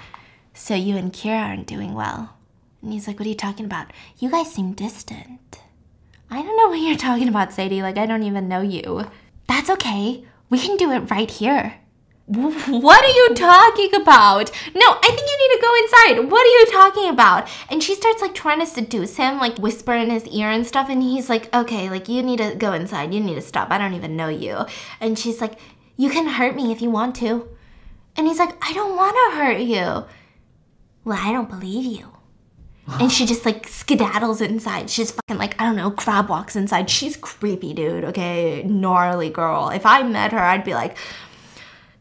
So 0.53 0.75
you 0.75 0.97
and 0.97 1.13
Kira 1.13 1.47
aren't 1.47 1.67
doing 1.67 1.93
well. 1.93 2.35
And 2.81 2.93
he's 2.93 3.07
like, 3.07 3.19
What 3.19 3.25
are 3.25 3.29
you 3.29 3.35
talking 3.35 3.65
about? 3.65 3.91
You 4.19 4.29
guys 4.29 4.51
seem 4.51 4.73
distant. 4.73 5.59
I 6.29 6.41
don't 6.41 6.57
know 6.57 6.69
what 6.69 6.79
you're 6.79 6.97
talking 6.97 7.27
about, 7.27 7.51
Sadie. 7.51 7.81
Like, 7.81 7.97
I 7.97 8.05
don't 8.05 8.23
even 8.23 8.47
know 8.47 8.61
you. 8.61 9.05
That's 9.47 9.69
okay. 9.69 10.25
We 10.49 10.59
can 10.59 10.77
do 10.77 10.91
it 10.91 11.11
right 11.11 11.29
here. 11.29 11.75
"Wh- 12.33 12.69
What 12.85 13.03
are 13.03 13.15
you 13.19 13.35
talking 13.35 13.93
about? 14.01 14.51
No, 14.73 14.87
I 15.03 15.07
think 15.07 15.27
you 15.29 15.37
need 15.41 15.55
to 15.55 15.61
go 15.61 15.75
inside. 15.83 16.31
What 16.31 16.41
are 16.41 16.55
you 16.59 16.65
talking 16.71 17.09
about? 17.09 17.49
And 17.69 17.83
she 17.83 17.95
starts 17.95 18.21
like 18.21 18.33
trying 18.33 18.59
to 18.59 18.65
seduce 18.65 19.17
him, 19.17 19.37
like 19.37 19.57
whisper 19.57 19.93
in 19.93 20.09
his 20.09 20.25
ear 20.27 20.49
and 20.49 20.65
stuff. 20.65 20.89
And 20.89 21.03
he's 21.03 21.29
like, 21.29 21.53
okay, 21.55 21.89
like 21.89 22.07
you 22.09 22.23
need 22.23 22.37
to 22.39 22.55
go 22.55 22.73
inside. 22.73 23.13
You 23.13 23.19
need 23.19 23.35
to 23.35 23.41
stop. 23.41 23.69
I 23.71 23.77
don't 23.77 23.93
even 23.93 24.15
know 24.15 24.29
you. 24.29 24.65
And 24.99 25.17
she's 25.19 25.41
like, 25.41 25.59
you 25.97 26.09
can 26.09 26.27
hurt 26.27 26.55
me 26.55 26.71
if 26.71 26.81
you 26.81 26.89
want 26.89 27.15
to. 27.17 27.47
And 28.15 28.27
he's 28.27 28.39
like, 28.39 28.55
I 28.67 28.73
don't 28.73 28.95
want 28.95 29.15
to 29.15 29.37
hurt 29.37 29.59
you. 29.59 30.05
Well, 31.03 31.19
I 31.19 31.31
don't 31.31 31.49
believe 31.49 31.85
you. 31.85 32.07
And 32.99 33.11
she 33.11 33.25
just 33.25 33.45
like 33.45 33.67
skedaddles 33.67 34.41
inside. 34.41 34.89
She's 34.89 35.11
fucking 35.11 35.37
like, 35.37 35.59
I 35.61 35.65
don't 35.65 35.75
know, 35.77 35.91
crab 35.91 36.27
walks 36.29 36.55
inside. 36.55 36.89
She's 36.89 37.15
creepy, 37.15 37.73
dude, 37.73 38.03
okay? 38.05 38.63
Gnarly 38.63 39.29
girl. 39.29 39.69
If 39.69 39.85
I 39.85 40.03
met 40.03 40.33
her, 40.33 40.39
I'd 40.39 40.63
be 40.65 40.73
like, 40.73 40.97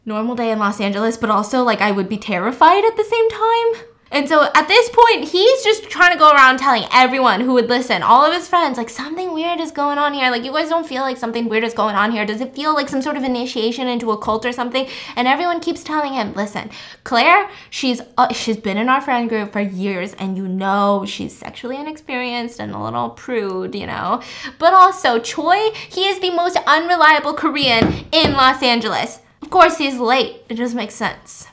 normal 0.05 0.35
day 0.35 0.51
in 0.51 0.59
Los 0.59 0.81
Angeles, 0.81 1.17
but 1.17 1.29
also 1.29 1.63
like 1.63 1.81
I 1.81 1.91
would 1.91 2.09
be 2.09 2.17
terrified 2.17 2.83
at 2.85 2.97
the 2.97 3.03
same 3.03 3.29
time. 3.29 3.87
And 4.13 4.27
so 4.27 4.43
at 4.53 4.67
this 4.67 4.89
point, 4.89 5.29
he's 5.29 5.63
just 5.63 5.89
trying 5.89 6.11
to 6.11 6.19
go 6.19 6.31
around 6.31 6.59
telling 6.59 6.83
everyone 6.91 7.39
who 7.39 7.53
would 7.53 7.69
listen, 7.69 8.03
all 8.03 8.25
of 8.25 8.33
his 8.33 8.45
friends, 8.45 8.77
like 8.77 8.89
something 8.89 9.33
weird 9.33 9.61
is 9.61 9.71
going 9.71 9.97
on 9.97 10.13
here. 10.13 10.29
Like 10.29 10.43
you 10.43 10.51
guys 10.51 10.67
don't 10.67 10.85
feel 10.85 11.01
like 11.01 11.15
something 11.15 11.47
weird 11.47 11.63
is 11.63 11.73
going 11.73 11.95
on 11.95 12.11
here. 12.11 12.25
Does 12.25 12.41
it 12.41 12.53
feel 12.53 12.73
like 12.73 12.89
some 12.89 13.01
sort 13.01 13.15
of 13.15 13.23
initiation 13.23 13.87
into 13.87 14.11
a 14.11 14.17
cult 14.17 14.45
or 14.45 14.51
something? 14.51 14.85
And 15.15 15.29
everyone 15.29 15.61
keeps 15.61 15.81
telling 15.81 16.11
him, 16.11 16.33
listen, 16.33 16.71
Claire, 17.05 17.49
she's 17.69 18.01
uh, 18.17 18.33
she's 18.33 18.57
been 18.57 18.77
in 18.77 18.89
our 18.89 18.99
friend 18.99 19.29
group 19.29 19.53
for 19.53 19.61
years, 19.61 20.13
and 20.15 20.35
you 20.35 20.45
know 20.45 21.05
she's 21.07 21.33
sexually 21.33 21.77
inexperienced 21.77 22.59
and 22.59 22.73
a 22.73 22.83
little 22.83 23.11
prude, 23.11 23.75
you 23.75 23.87
know. 23.87 24.21
But 24.59 24.73
also 24.73 25.19
Choi, 25.19 25.71
he 25.89 26.05
is 26.07 26.19
the 26.19 26.31
most 26.31 26.57
unreliable 26.67 27.33
Korean 27.33 28.05
in 28.11 28.33
Los 28.33 28.61
Angeles. 28.61 29.21
Of 29.41 29.49
course, 29.49 29.77
he's 29.77 29.97
late. 29.99 30.43
It 30.49 30.55
just 30.55 30.75
makes 30.75 30.93
sense. 30.95 31.47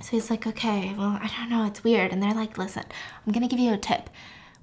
So 0.00 0.10
he's 0.12 0.30
like, 0.30 0.46
okay, 0.46 0.94
well, 0.96 1.18
I 1.20 1.30
don't 1.36 1.50
know, 1.50 1.66
it's 1.66 1.84
weird. 1.84 2.12
And 2.12 2.22
they're 2.22 2.34
like, 2.34 2.56
listen, 2.56 2.84
I'm 3.26 3.32
gonna 3.32 3.48
give 3.48 3.58
you 3.58 3.72
a 3.74 3.78
tip. 3.78 4.08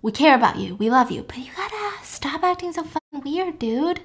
We 0.01 0.11
care 0.11 0.35
about 0.35 0.57
you. 0.57 0.75
We 0.75 0.89
love 0.89 1.11
you. 1.11 1.23
But 1.23 1.37
you 1.37 1.51
gotta 1.55 2.03
stop 2.03 2.43
acting 2.43 2.73
so 2.73 2.83
fucking 2.83 3.21
weird, 3.23 3.59
dude. 3.59 3.99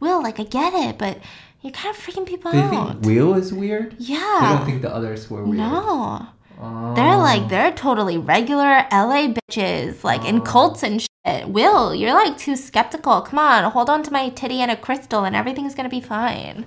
Will, 0.00 0.22
like, 0.22 0.40
I 0.40 0.44
get 0.44 0.72
it, 0.74 0.98
but 0.98 1.18
you're 1.60 1.72
kind 1.72 1.94
of 1.94 2.02
freaking 2.02 2.26
people 2.26 2.50
They 2.50 2.58
out. 2.60 3.02
think 3.02 3.04
Will 3.04 3.34
is 3.34 3.52
weird. 3.52 3.94
yeah. 3.98 4.38
They 4.40 4.56
don't 4.56 4.66
think 4.66 4.82
the 4.82 4.92
others 4.94 5.30
were 5.30 5.44
weird. 5.44 5.58
no. 5.58 6.26
Oh. 6.60 6.94
They're 6.94 7.16
like, 7.16 7.48
they're 7.48 7.72
totally 7.72 8.18
regular 8.18 8.86
LA 8.92 9.32
bitches, 9.50 10.04
like 10.04 10.24
in 10.24 10.38
oh. 10.38 10.42
cults 10.42 10.82
and 10.82 11.00
shit. 11.00 11.48
Will, 11.48 11.94
you're 11.94 12.14
like 12.14 12.36
too 12.38 12.56
skeptical. 12.56 13.20
Come 13.22 13.38
on, 13.38 13.70
hold 13.70 13.88
on 13.90 14.02
to 14.04 14.12
my 14.12 14.28
titty 14.30 14.60
and 14.60 14.70
a 14.70 14.76
crystal 14.76 15.24
and 15.24 15.34
everything's 15.36 15.74
gonna 15.74 15.88
be 15.88 16.00
fine. 16.00 16.66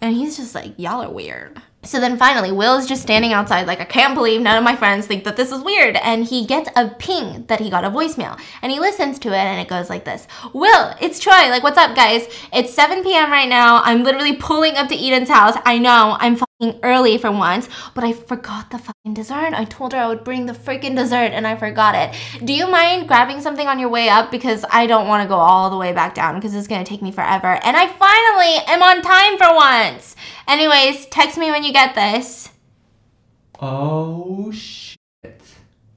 And 0.00 0.14
he's 0.14 0.36
just 0.36 0.54
like, 0.54 0.74
y'all 0.76 1.02
are 1.02 1.10
weird. 1.10 1.60
So 1.82 2.00
then 2.00 2.18
finally, 2.18 2.50
Will 2.50 2.76
is 2.76 2.86
just 2.86 3.02
standing 3.02 3.32
outside, 3.32 3.66
like, 3.66 3.80
I 3.80 3.84
can't 3.84 4.14
believe 4.14 4.40
none 4.40 4.58
of 4.58 4.64
my 4.64 4.74
friends 4.74 5.06
think 5.06 5.24
that 5.24 5.36
this 5.36 5.52
is 5.52 5.62
weird. 5.62 5.96
And 5.96 6.24
he 6.24 6.44
gets 6.44 6.68
a 6.74 6.88
ping 6.88 7.46
that 7.46 7.60
he 7.60 7.70
got 7.70 7.84
a 7.84 7.90
voicemail. 7.90 8.38
And 8.60 8.72
he 8.72 8.80
listens 8.80 9.18
to 9.20 9.28
it 9.28 9.36
and 9.36 9.60
it 9.60 9.68
goes 9.68 9.88
like 9.88 10.04
this 10.04 10.26
Will, 10.52 10.94
it's 11.00 11.18
Choi. 11.18 11.48
Like, 11.48 11.62
what's 11.62 11.78
up, 11.78 11.94
guys? 11.94 12.26
It's 12.52 12.74
7 12.74 13.04
p.m. 13.04 13.30
right 13.30 13.48
now. 13.48 13.82
I'm 13.82 14.02
literally 14.02 14.36
pulling 14.36 14.74
up 14.76 14.88
to 14.88 14.96
Eden's 14.96 15.28
house. 15.28 15.54
I 15.64 15.78
know 15.78 16.16
I'm 16.18 16.36
early 16.82 17.18
for 17.18 17.30
once, 17.30 17.68
but 17.94 18.02
I 18.02 18.12
forgot 18.12 18.70
the 18.70 18.78
fucking 18.78 19.14
dessert. 19.14 19.52
I 19.52 19.64
told 19.64 19.92
her 19.92 19.98
I 19.98 20.08
would 20.08 20.24
bring 20.24 20.46
the 20.46 20.54
freaking 20.54 20.96
dessert 20.96 21.32
and 21.32 21.46
I 21.46 21.56
forgot 21.56 21.94
it. 21.94 22.44
Do 22.44 22.52
you 22.52 22.66
mind 22.66 23.08
grabbing 23.08 23.40
something 23.40 23.66
on 23.66 23.78
your 23.78 23.90
way 23.90 24.08
up? 24.08 24.30
Because 24.30 24.64
I 24.70 24.86
don't 24.86 25.06
want 25.06 25.22
to 25.22 25.28
go 25.28 25.34
all 25.34 25.68
the 25.68 25.76
way 25.76 25.92
back 25.92 26.14
down 26.14 26.36
because 26.36 26.54
it's 26.54 26.66
going 26.66 26.82
to 26.82 26.88
take 26.88 27.02
me 27.02 27.12
forever. 27.12 27.60
And 27.62 27.76
I 27.76 27.86
finally 27.86 28.56
am 28.66 28.82
on 28.82 29.02
time 29.02 29.36
for 29.36 29.54
once. 29.54 30.16
Anyways, 30.48 31.06
text 31.06 31.36
me 31.36 31.50
when 31.50 31.62
you 31.62 31.72
get 31.72 31.94
this. 31.94 32.50
Oh 33.60 34.50
shit. 34.52 34.85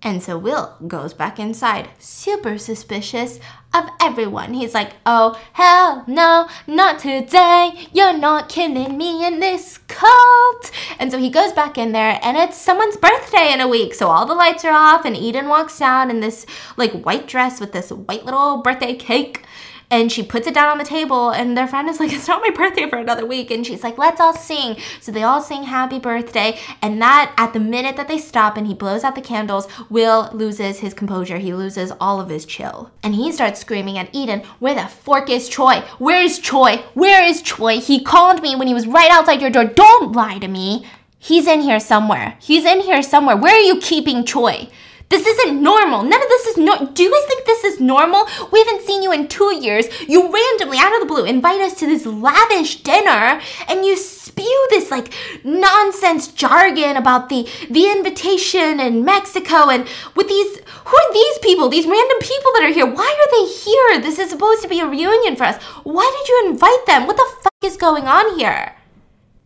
And 0.01 0.23
so 0.23 0.37
Will 0.37 0.77
goes 0.87 1.13
back 1.13 1.39
inside, 1.39 1.89
super 1.99 2.57
suspicious 2.57 3.37
of 3.73 3.89
everyone. 4.01 4.53
He's 4.53 4.73
like, 4.73 4.93
oh, 5.05 5.39
hell 5.53 6.05
no, 6.07 6.47
not 6.65 6.99
today. 6.99 7.87
You're 7.91 8.17
not 8.17 8.47
killing 8.47 8.97
me 8.97 9.25
in 9.25 9.41
this 9.41 9.77
cult. 9.89 10.71
And 10.99 11.11
so 11.11 11.19
he 11.19 11.29
goes 11.29 11.51
back 11.51 11.77
in 11.77 11.91
there, 11.91 12.17
and 12.23 12.37
it's 12.37 12.57
someone's 12.57 12.95
birthday 12.95 13.51
in 13.51 13.59
a 13.59 13.67
week. 13.67 13.93
So 13.93 14.07
all 14.07 14.25
the 14.25 14.33
lights 14.33 14.63
are 14.63 14.73
off, 14.73 15.03
and 15.03 15.17
Eden 15.17 15.49
walks 15.49 15.77
down 15.77 16.09
in 16.09 16.21
this 16.21 16.45
like 16.77 17.03
white 17.03 17.27
dress 17.27 17.59
with 17.59 17.73
this 17.73 17.91
white 17.91 18.23
little 18.23 18.61
birthday 18.61 18.95
cake. 18.95 19.43
And 19.91 20.11
she 20.11 20.21
puts 20.21 20.45
it 20.45 20.53
down 20.53 20.69
on 20.69 20.77
the 20.77 20.83
table, 20.83 21.31
and 21.31 21.57
their 21.57 21.67
friend 21.67 21.89
is 21.89 21.99
like, 21.99 22.13
It's 22.13 22.27
not 22.27 22.41
my 22.41 22.51
birthday 22.51 22.87
for 22.87 22.97
another 22.97 23.25
week. 23.25 23.49
And 23.49 23.65
she's 23.65 23.83
like, 23.83 23.97
Let's 23.97 24.21
all 24.21 24.33
sing. 24.33 24.77
So 25.01 25.11
they 25.11 25.23
all 25.23 25.41
sing 25.41 25.63
happy 25.63 25.97
birthday. 25.97 26.59
And 26.81 27.01
that, 27.01 27.33
at 27.37 27.53
the 27.53 27.59
minute 27.59 27.95
that 27.97 28.07
they 28.07 28.19
stop 28.19 28.55
and 28.55 28.67
he 28.67 28.73
blows 28.73 29.03
out 29.03 29.15
the 29.15 29.21
candles, 29.21 29.67
Will 29.89 30.29
loses 30.31 30.79
his 30.79 30.93
composure. 30.93 31.37
He 31.37 31.53
loses 31.53 31.91
all 31.99 32.21
of 32.21 32.29
his 32.29 32.45
chill. 32.45 32.91
And 33.01 33.15
he 33.15 33.31
starts 33.31 33.59
screaming 33.59 33.97
at 33.97 34.13
Eden, 34.13 34.43
Where 34.59 34.75
the 34.75 34.87
fork 34.87 35.29
is 35.29 35.49
Choi? 35.49 35.83
Where 35.97 36.21
is 36.21 36.37
Choi? 36.37 36.83
Where 36.93 37.23
is 37.23 37.41
Choi? 37.41 37.79
He 37.79 38.03
called 38.03 38.43
me 38.43 38.55
when 38.55 38.67
he 38.67 38.73
was 38.73 38.87
right 38.87 39.09
outside 39.11 39.41
your 39.41 39.49
door. 39.49 39.65
Don't 39.65 40.11
lie 40.11 40.37
to 40.37 40.47
me. 40.47 40.85
He's 41.17 41.47
in 41.47 41.61
here 41.61 41.79
somewhere. 41.79 42.37
He's 42.39 42.63
in 42.63 42.81
here 42.81 43.01
somewhere. 43.01 43.35
Where 43.35 43.55
are 43.55 43.59
you 43.59 43.79
keeping 43.81 44.23
Choi? 44.23 44.69
This 45.09 45.25
isn't 45.25 45.61
normal. 45.61 46.03
None 46.03 46.21
of 46.21 46.29
this 46.29 46.45
is 46.47 46.57
no. 46.57 46.85
Do 46.93 47.01
you 47.03 47.11
guys 47.11 47.25
think 47.25 47.45
this 47.45 47.63
is 47.63 47.79
normal? 47.79 48.27
We 48.51 48.59
haven't 48.59 48.85
seen 48.85 49.01
you 49.01 49.11
in 49.11 49.27
two 49.27 49.55
years. 49.55 49.87
You 50.07 50.31
randomly, 50.31 50.77
out 50.77 50.93
of 50.93 50.99
the 50.99 51.07
blue, 51.07 51.25
invite 51.25 51.61
us 51.61 51.73
to 51.79 51.87
this 51.87 52.05
lavish 52.05 52.83
dinner, 52.83 53.41
and 53.67 53.85
you 53.85 53.97
spew 53.97 54.67
this 54.69 54.91
like 54.91 55.11
nonsense 55.43 56.27
jargon 56.27 56.95
about 56.95 57.29
the 57.29 57.49
the 57.69 57.89
invitation 57.91 58.79
in 58.79 59.03
Mexico 59.03 59.69
and 59.69 59.87
with 60.15 60.27
these. 60.27 60.59
Who 60.85 60.95
are 60.95 61.13
these 61.13 61.37
people? 61.39 61.69
These 61.69 61.85
random 61.85 62.17
people 62.19 62.51
that 62.53 62.63
are 62.63 62.73
here. 62.73 62.85
Why 62.85 63.09
are 63.19 63.31
they 63.37 63.51
here? 63.51 64.01
This 64.01 64.19
is 64.19 64.29
supposed 64.29 64.61
to 64.63 64.67
be 64.67 64.79
a 64.79 64.87
reunion 64.87 65.35
for 65.35 65.43
us. 65.43 65.61
Why 65.83 66.09
did 66.17 66.27
you 66.29 66.51
invite 66.51 66.85
them? 66.85 67.05
What 67.07 67.17
the 67.17 67.29
fuck 67.43 67.53
is 67.63 67.77
going 67.77 68.05
on 68.05 68.37
here? 68.39 68.75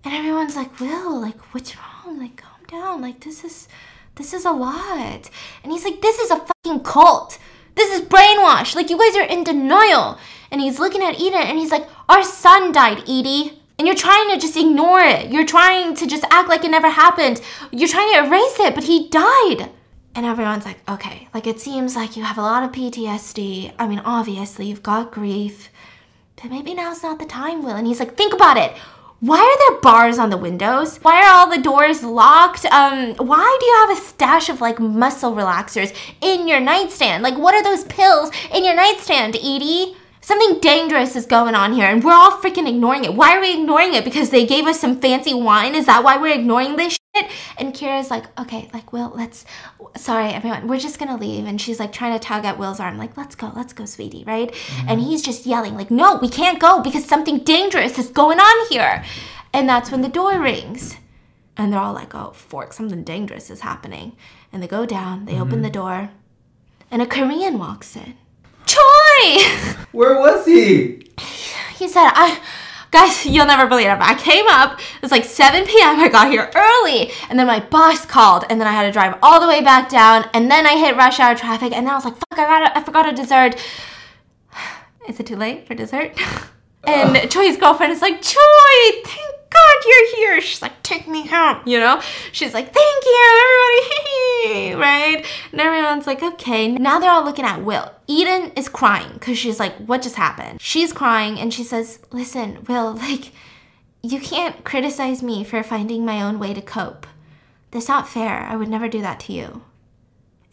And 0.03 0.13
everyone's 0.13 0.55
like, 0.55 0.79
Will, 0.79 1.21
like, 1.21 1.39
what's 1.53 1.75
wrong? 1.77 2.19
Like, 2.19 2.37
calm 2.37 2.63
down. 2.67 3.01
Like, 3.01 3.21
this 3.21 3.43
is, 3.43 3.67
this 4.15 4.33
is 4.33 4.45
a 4.45 4.51
lot. 4.51 5.29
And 5.63 5.71
he's 5.71 5.83
like, 5.83 6.01
this 6.01 6.19
is 6.19 6.31
a 6.31 6.37
fucking 6.37 6.83
cult. 6.83 7.37
This 7.75 7.91
is 7.91 8.07
brainwash. 8.07 8.75
Like, 8.75 8.89
you 8.89 8.97
guys 8.97 9.15
are 9.15 9.27
in 9.27 9.43
denial. 9.43 10.19
And 10.51 10.61
he's 10.61 10.79
looking 10.79 11.01
at 11.01 11.19
Eden 11.19 11.41
and 11.41 11.57
he's 11.57 11.71
like, 11.71 11.87
our 12.07 12.23
son 12.23 12.71
died, 12.71 12.99
Edie. 13.09 13.59
And 13.79 13.87
you're 13.87 13.95
trying 13.95 14.29
to 14.29 14.39
just 14.39 14.55
ignore 14.55 14.99
it. 14.99 15.31
You're 15.31 15.47
trying 15.47 15.95
to 15.95 16.05
just 16.05 16.23
act 16.29 16.47
like 16.47 16.63
it 16.63 16.69
never 16.69 16.89
happened. 16.89 17.41
You're 17.71 17.89
trying 17.89 18.13
to 18.13 18.27
erase 18.27 18.59
it, 18.59 18.75
but 18.75 18.83
he 18.83 19.09
died. 19.09 19.71
And 20.15 20.27
everyone's 20.27 20.65
like, 20.65 20.77
okay, 20.87 21.27
like 21.33 21.47
it 21.47 21.59
seems 21.59 21.95
like 21.95 22.15
you 22.15 22.23
have 22.23 22.37
a 22.37 22.41
lot 22.41 22.63
of 22.63 22.71
PTSD. 22.71 23.73
I 23.79 23.87
mean, 23.87 23.99
obviously, 24.05 24.67
you've 24.67 24.83
got 24.83 25.11
grief. 25.11 25.69
But 26.35 26.51
maybe 26.51 26.75
now's 26.75 27.01
not 27.01 27.17
the 27.17 27.25
time, 27.25 27.63
Will. 27.63 27.75
And 27.75 27.87
he's 27.87 27.99
like, 27.99 28.15
think 28.15 28.33
about 28.33 28.57
it. 28.57 28.73
Why 29.23 29.39
are 29.39 29.71
there 29.71 29.79
bars 29.79 30.19
on 30.19 30.31
the 30.31 30.37
windows? 30.37 30.97
Why 30.97 31.23
are 31.23 31.33
all 31.33 31.49
the 31.49 31.61
doors 31.61 32.03
locked? 32.03 32.65
Um, 32.65 33.15
why 33.15 33.57
do 33.57 33.65
you 33.65 33.87
have 33.87 33.97
a 33.97 34.01
stash 34.01 34.49
of 34.49 34.59
like 34.59 34.81
muscle 34.81 35.33
relaxers 35.33 35.95
in 36.19 36.45
your 36.45 36.59
nightstand? 36.59 37.23
Like, 37.23 37.37
what 37.37 37.55
are 37.55 37.63
those 37.63 37.85
pills 37.85 38.31
in 38.53 38.65
your 38.65 38.75
nightstand, 38.75 39.37
Edie? 39.37 39.95
Something 40.19 40.59
dangerous 40.59 41.15
is 41.15 41.25
going 41.25 41.55
on 41.55 41.71
here, 41.71 41.87
and 41.87 42.03
we're 42.03 42.11
all 42.11 42.31
freaking 42.31 42.67
ignoring 42.67 43.05
it. 43.05 43.13
Why 43.13 43.37
are 43.37 43.39
we 43.39 43.53
ignoring 43.53 43.93
it? 43.93 44.03
Because 44.03 44.29
they 44.29 44.45
gave 44.45 44.65
us 44.65 44.81
some 44.81 44.99
fancy 44.99 45.33
wine? 45.33 45.73
Is 45.73 45.85
that 45.85 46.03
why 46.03 46.17
we're 46.17 46.37
ignoring 46.37 46.75
this 46.75 46.97
shit? 47.15 47.29
And 47.57 47.73
Kira's 47.73 48.09
like, 48.09 48.25
okay, 48.39 48.69
like, 48.73 48.91
Will, 48.93 49.11
let's, 49.15 49.45
sorry, 49.95 50.29
everyone, 50.29 50.67
we're 50.67 50.79
just 50.79 50.99
gonna 50.99 51.17
leave. 51.17 51.45
And 51.45 51.59
she's 51.59 51.79
like 51.79 51.91
trying 51.91 52.17
to 52.17 52.25
tug 52.25 52.45
at 52.45 52.57
Will's 52.57 52.79
arm, 52.79 52.97
like, 52.97 53.15
let's 53.17 53.35
go, 53.35 53.51
let's 53.55 53.73
go, 53.73 53.85
sweetie, 53.85 54.23
right? 54.25 54.51
Mm-hmm. 54.51 54.89
And 54.89 55.01
he's 55.01 55.21
just 55.21 55.45
yelling, 55.45 55.75
like, 55.75 55.91
no, 55.91 56.17
we 56.17 56.29
can't 56.29 56.59
go 56.59 56.81
because 56.81 57.05
something 57.05 57.39
dangerous 57.39 57.97
is 57.99 58.09
going 58.09 58.39
on 58.39 58.67
here. 58.69 59.03
And 59.53 59.69
that's 59.69 59.91
when 59.91 60.01
the 60.01 60.09
door 60.09 60.39
rings. 60.39 60.97
And 61.55 61.71
they're 61.71 61.79
all 61.79 61.93
like, 61.93 62.15
oh, 62.15 62.31
fork, 62.31 62.73
something 62.73 63.03
dangerous 63.03 63.51
is 63.51 63.61
happening. 63.61 64.15
And 64.51 64.61
they 64.61 64.67
go 64.67 64.85
down, 64.85 65.25
they 65.25 65.35
open 65.35 65.55
mm-hmm. 65.55 65.61
the 65.63 65.69
door, 65.69 66.09
and 66.89 67.01
a 67.01 67.05
Korean 67.05 67.59
walks 67.59 67.95
in. 67.95 68.15
Choi! 68.65 69.43
Where 69.91 70.19
was 70.19 70.45
he? 70.45 71.11
he 71.77 71.87
said, 71.87 72.09
I, 72.13 72.39
guys, 72.93 73.25
you'll 73.25 73.45
never 73.45 73.67
believe 73.67 73.87
it. 73.87 73.97
I 73.99 74.15
came 74.15 74.45
up, 74.47 74.79
it 74.79 75.01
was 75.01 75.11
like 75.11 75.25
7 75.25 75.65
p.m. 75.65 75.99
I 75.99 76.07
got 76.07 76.31
here 76.31 76.49
early, 76.55 77.11
and 77.29 77.37
then 77.37 77.47
my 77.47 77.59
boss 77.59 78.05
called, 78.05 78.45
and 78.49 78.61
then 78.61 78.67
I 78.67 78.71
had 78.71 78.83
to 78.83 78.91
drive 78.91 79.17
all 79.21 79.41
the 79.41 79.47
way 79.47 79.61
back 79.61 79.89
down, 79.89 80.29
and 80.33 80.49
then 80.49 80.65
I 80.65 80.77
hit 80.77 80.95
rush 80.95 81.19
hour 81.19 81.35
traffic, 81.35 81.73
and 81.73 81.85
then 81.85 81.91
I 81.91 81.95
was 81.95 82.05
like, 82.05 82.15
fuck, 82.15 82.39
I, 82.39 82.45
got 82.45 82.77
I 82.77 82.83
forgot 82.83 83.09
a 83.09 83.13
dessert. 83.13 83.55
Is 85.09 85.19
it 85.19 85.25
too 85.25 85.35
late 85.35 85.67
for 85.67 85.75
dessert? 85.75 86.17
And 86.85 87.15
Choi's 87.31 87.55
girlfriend 87.55 87.93
is 87.93 88.01
like, 88.01 88.21
Choi, 88.21 89.01
thank 89.05 89.32
God 89.53 89.75
you're 89.85 90.15
here. 90.15 90.41
She's 90.41 90.61
like, 90.61 90.81
take 90.83 91.07
me 91.07 91.27
home, 91.27 91.61
you 91.65 91.79
know? 91.79 92.01
She's 92.31 92.53
like, 92.53 92.73
thank 92.73 93.05
you, 93.05 93.83
everybody, 94.45 94.73
right? 94.81 95.25
And 95.51 95.61
everyone's 95.61 96.07
like, 96.07 96.23
okay. 96.23 96.67
Now 96.69 96.99
they're 96.99 97.11
all 97.11 97.23
looking 97.23 97.45
at 97.45 97.63
Will. 97.63 97.91
Eden 98.07 98.51
is 98.55 98.69
crying 98.69 99.13
because 99.13 99.37
she's 99.37 99.59
like, 99.59 99.75
what 99.77 100.01
just 100.01 100.15
happened? 100.15 100.61
She's 100.61 100.93
crying 100.93 101.39
and 101.39 101.53
she 101.53 101.63
says, 101.63 101.99
listen, 102.11 102.63
Will, 102.67 102.93
like, 103.07 103.31
you 104.01 104.19
can't 104.19 104.63
criticize 104.63 105.23
me 105.23 105.43
for 105.43 105.63
finding 105.63 106.05
my 106.05 106.21
own 106.21 106.39
way 106.39 106.53
to 106.53 106.61
cope. 106.61 107.07
That's 107.71 107.87
not 107.87 108.07
fair. 108.07 108.41
I 108.41 108.55
would 108.55 108.69
never 108.69 108.87
do 108.87 109.01
that 109.01 109.19
to 109.21 109.33
you. 109.33 109.63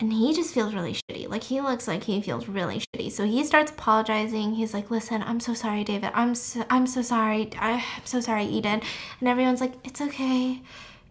And 0.00 0.12
he 0.14 0.34
just 0.34 0.54
feels 0.54 0.74
really 0.74 0.94
shitty. 0.94 1.28
Like 1.28 1.44
he 1.44 1.60
looks 1.60 1.86
like 1.86 2.04
he 2.04 2.22
feels 2.22 2.48
really 2.48 2.80
shitty. 2.80 3.12
So 3.12 3.26
he 3.26 3.44
starts 3.44 3.70
apologizing. 3.70 4.54
He's 4.54 4.72
like, 4.72 4.90
"Listen, 4.90 5.22
I'm 5.22 5.40
so 5.40 5.52
sorry, 5.52 5.84
David. 5.84 6.10
I'm 6.14 6.34
so, 6.34 6.64
I'm 6.70 6.86
so 6.86 7.02
sorry. 7.02 7.50
I, 7.58 7.72
I'm 7.96 8.06
so 8.06 8.20
sorry, 8.20 8.46
Eden." 8.46 8.80
And 9.20 9.28
everyone's 9.28 9.60
like, 9.60 9.74
"It's 9.84 10.00
okay, 10.00 10.62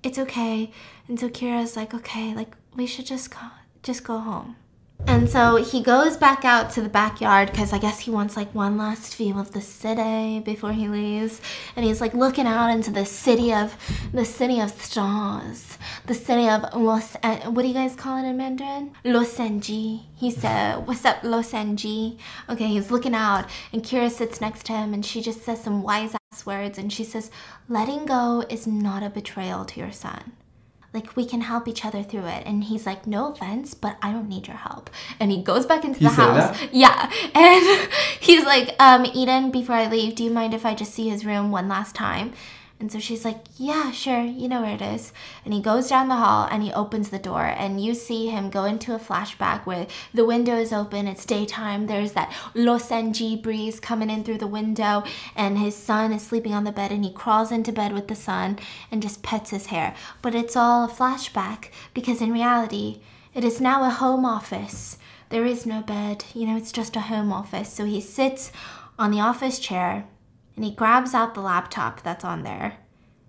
it's 0.02 0.18
okay." 0.18 0.72
And 1.08 1.20
so 1.20 1.30
Kira's 1.30 1.76
like, 1.76 1.94
"Okay, 1.94 2.34
like 2.34 2.56
we 2.76 2.88
should 2.88 3.06
just 3.06 3.30
go, 3.32 3.46
just 3.84 4.04
go 4.04 4.18
home." 4.18 4.56
And 5.08 5.28
so 5.30 5.56
he 5.56 5.82
goes 5.82 6.18
back 6.18 6.45
out 6.45 6.70
to 6.72 6.82
the 6.82 6.89
backyard 6.89 7.52
because 7.52 7.74
I 7.74 7.80
guess 7.80 8.00
he 8.00 8.12
wants 8.12 8.38
like 8.38 8.54
one 8.54 8.78
last 8.78 9.16
view 9.16 9.38
of 9.39 9.52
the 9.52 9.62
city 9.62 10.39
before 10.39 10.72
he 10.72 10.88
leaves. 10.88 11.41
And 11.76 11.84
he's 11.84 12.00
like 12.00 12.14
looking 12.14 12.45
out 12.45 12.70
into 12.70 12.91
the 12.91 13.06
city 13.06 13.52
of 13.52 13.76
the 14.14 14.24
city 14.24 14.60
of 14.60 14.70
stars, 14.70 15.78
the 16.06 16.14
city 16.14 16.47
of 16.47 16.74
Los. 16.76 17.16
What 17.16 17.62
do 17.64 17.68
you 17.68 17.74
guys 17.74 17.95
call 17.95 18.24
it 18.24 18.30
in 18.30 18.38
Mandarin? 18.38 18.91
Los 19.04 19.39
Angeles. 19.39 20.02
He 20.16 20.32
said, 20.32 20.88
"What's 20.88 21.04
up, 21.06 21.24
Los 21.24 21.54
Angeles?" 21.54 22.16
Okay, 22.47 22.68
he's 22.68 22.91
looking 22.91 23.16
out, 23.16 23.45
and 23.74 23.84
Kira 23.84 24.12
sits 24.12 24.39
next 24.39 24.66
to 24.68 24.74
him, 24.74 24.93
and 24.93 25.06
she 25.06 25.22
just 25.22 25.43
says 25.43 25.62
some 25.62 25.82
wise 25.82 26.16
ass 26.32 26.45
words, 26.45 26.78
and 26.78 26.93
she 26.93 27.04
says, 27.04 27.32
"Letting 27.68 28.06
go 28.06 28.45
is 28.50 28.68
not 28.68 29.04
a 29.04 29.10
betrayal 29.10 29.66
to 29.66 29.80
your 29.80 29.91
son." 29.91 30.34
Like 30.94 31.16
we 31.16 31.26
can 31.26 31.42
help 31.42 31.68
each 31.68 31.86
other 31.86 32.04
through 32.04 32.26
it. 32.26 32.44
And 32.46 32.64
he's 32.64 32.86
like 32.86 33.06
no 33.08 33.32
offense 33.32 33.74
but 33.74 33.98
i 34.02 34.12
don't 34.12 34.30
need 34.30 34.48
your 34.48 34.58
help. 34.58 34.90
And 35.20 35.32
he 35.32 35.42
goes 35.42 35.66
back 35.66 35.84
into 35.84 36.00
He 36.00 36.06
the 36.06 36.12
house 36.12 36.58
that? 36.60 36.74
yeah. 36.74 37.12
And 37.36 37.92
he's 38.20 38.46
like 38.46 38.76
um 38.80 39.06
eden 39.06 39.52
before 39.52 39.76
i 39.76 39.88
leave 39.88 40.16
do 40.16 40.24
you 40.24 40.32
mind 40.32 40.54
if 40.54 40.66
i 40.66 40.74
just 40.74 40.94
see 40.94 41.10
his 41.10 41.26
room 41.26 41.52
one 41.52 41.68
last 41.68 41.96
time 41.96 42.34
And 42.80 42.90
so 42.90 42.98
she's 42.98 43.26
like, 43.26 43.44
Yeah, 43.58 43.92
sure, 43.92 44.24
you 44.24 44.48
know 44.48 44.62
where 44.62 44.76
it 44.76 44.82
is. 44.82 45.12
And 45.44 45.54
he 45.54 45.62
goes 45.62 45.90
down 45.90 46.08
the 46.08 46.16
hall 46.16 46.48
and 46.50 46.64
he 46.64 46.72
opens 46.72 47.10
the 47.10 47.20
door. 47.20 47.44
And 47.44 47.84
you 47.84 47.94
see 47.94 48.28
him 48.28 48.50
go 48.50 48.64
into 48.64 48.96
a 48.96 49.00
flashback 49.00 49.66
where 49.66 49.88
the 50.14 50.26
window 50.26 50.56
is 50.56 50.72
open, 50.72 51.06
it's 51.08 51.26
daytime. 51.26 51.88
There's 51.88 52.14
that 52.14 52.32
Losenji 52.56 53.42
breeze 53.42 53.82
coming 53.82 54.10
in 54.10 54.24
through 54.24 54.38
the 54.38 54.48
window. 54.48 55.04
And 55.36 55.58
his 55.58 55.76
son 55.76 56.14
is 56.14 56.22
sleeping 56.22 56.54
on 56.54 56.64
the 56.64 56.72
bed 56.72 56.92
and 56.92 57.04
he 57.04 57.12
crawls 57.12 57.52
into 57.52 57.74
bed 57.74 57.92
with 57.92 58.08
the 58.08 58.16
son 58.16 58.58
and 58.92 59.02
just 59.02 59.24
pets 59.24 59.50
his 59.50 59.68
hair. 59.68 59.94
But 60.22 60.34
it's 60.34 60.56
all 60.56 60.86
a 60.86 60.90
flashback 60.90 61.72
because 61.94 62.22
in 62.22 62.32
reality, 62.32 63.02
it 63.34 63.44
is 63.44 63.60
now 63.60 63.84
a 63.84 63.90
home 63.90 64.24
office. 64.24 64.98
There 65.30 65.46
is 65.46 65.66
no 65.66 65.82
bed, 65.82 66.26
you 66.34 66.48
know, 66.48 66.58
it's 66.58 66.72
just 66.72 66.96
a 66.96 67.02
home 67.02 67.32
office. 67.32 67.72
So 67.72 67.86
he 67.86 68.02
sits 68.02 68.52
on 68.98 69.12
the 69.12 69.20
office 69.20 69.60
chair 69.60 70.06
and 70.60 70.66
he 70.66 70.72
grabs 70.72 71.14
out 71.14 71.36
the 71.36 71.39
laptop 71.39 72.03
that's 72.03 72.26
on 72.26 72.43
there 72.43 72.80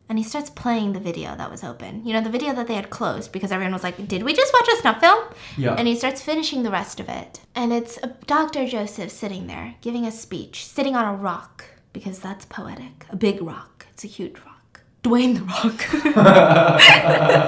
and 0.09 0.19
he 0.19 0.25
starts 0.25 0.51
playing 0.51 0.95
the 0.95 0.99
video 0.99 1.37
that 1.37 1.49
was 1.49 1.63
open. 1.63 2.05
You 2.05 2.13
know, 2.13 2.21
the 2.21 2.29
video 2.29 2.53
that 2.55 2.67
they 2.67 2.75
had 2.75 2.91
closed 2.91 3.31
because 3.31 3.53
everyone 3.53 3.73
was 3.73 3.85
like, 3.85 4.09
Did 4.09 4.25
we 4.25 4.35
just 4.35 4.53
watch 4.53 4.69
a 4.73 4.77
snuff 4.81 4.99
film? 4.99 5.29
Yeah. 5.57 5.77
And 5.77 5.87
he 5.87 5.95
starts 5.95 6.21
finishing 6.21 6.65
the 6.65 6.73
rest 6.73 6.99
of 6.99 7.09
it. 7.09 7.39
And 7.55 7.73
it's 7.73 7.99
a 8.03 8.09
Dr. 8.27 8.67
Joseph 8.67 9.13
sitting 9.13 9.47
there 9.47 9.77
giving 9.81 10.05
a 10.07 10.11
speech, 10.11 10.67
sitting 10.67 10.97
on 10.97 11.05
a 11.05 11.17
rock 11.17 11.67
because 11.93 12.19
that's 12.19 12.47
poetic. 12.47 13.07
A 13.11 13.15
big 13.17 13.41
rock. 13.41 13.87
It's 13.93 14.03
a 14.03 14.09
huge 14.09 14.41
rock. 14.41 14.81
Dwayne 15.05 15.37
the 15.37 15.45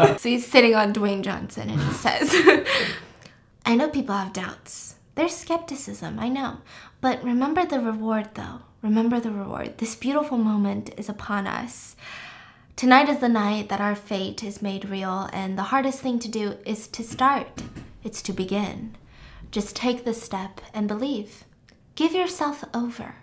Rock. 0.06 0.18
so 0.20 0.28
he's 0.28 0.46
sitting 0.46 0.76
on 0.76 0.92
Dwayne 0.92 1.22
Johnson 1.22 1.68
and 1.68 1.80
he 1.80 1.92
says, 1.94 2.32
I 3.66 3.74
know 3.74 3.88
people 3.88 4.14
have 4.14 4.32
doubts. 4.32 4.94
There's 5.16 5.36
skepticism, 5.36 6.20
I 6.20 6.28
know. 6.28 6.58
But 7.00 7.24
remember 7.24 7.66
the 7.66 7.80
reward, 7.80 8.28
though. 8.34 8.60
Remember 8.82 9.20
the 9.20 9.30
reward. 9.30 9.78
This 9.78 9.94
beautiful 9.94 10.38
moment 10.38 10.90
is 10.96 11.08
upon 11.08 11.46
us. 11.46 11.94
Tonight 12.74 13.08
is 13.08 13.20
the 13.20 13.28
night 13.28 13.68
that 13.68 13.80
our 13.80 13.94
fate 13.94 14.42
is 14.42 14.60
made 14.60 14.88
real, 14.88 15.30
and 15.32 15.56
the 15.56 15.70
hardest 15.70 16.00
thing 16.00 16.18
to 16.18 16.28
do 16.28 16.56
is 16.66 16.88
to 16.88 17.04
start. 17.04 17.62
It's 18.02 18.20
to 18.22 18.32
begin. 18.32 18.96
Just 19.52 19.76
take 19.76 20.04
the 20.04 20.12
step 20.12 20.60
and 20.74 20.88
believe. 20.88 21.44
Give 21.94 22.12
yourself 22.12 22.64
over. 22.74 23.14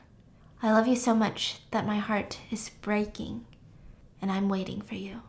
I 0.63 0.71
love 0.71 0.87
you 0.87 0.95
so 0.95 1.13
much 1.13 1.59
that 1.71 1.85
my 1.85 1.97
heart 1.97 2.39
is 2.49 2.69
breaking, 2.81 3.45
and 4.21 4.31
I'm 4.31 4.47
waiting 4.47 4.79
for 4.79 4.95
you. 4.95 5.23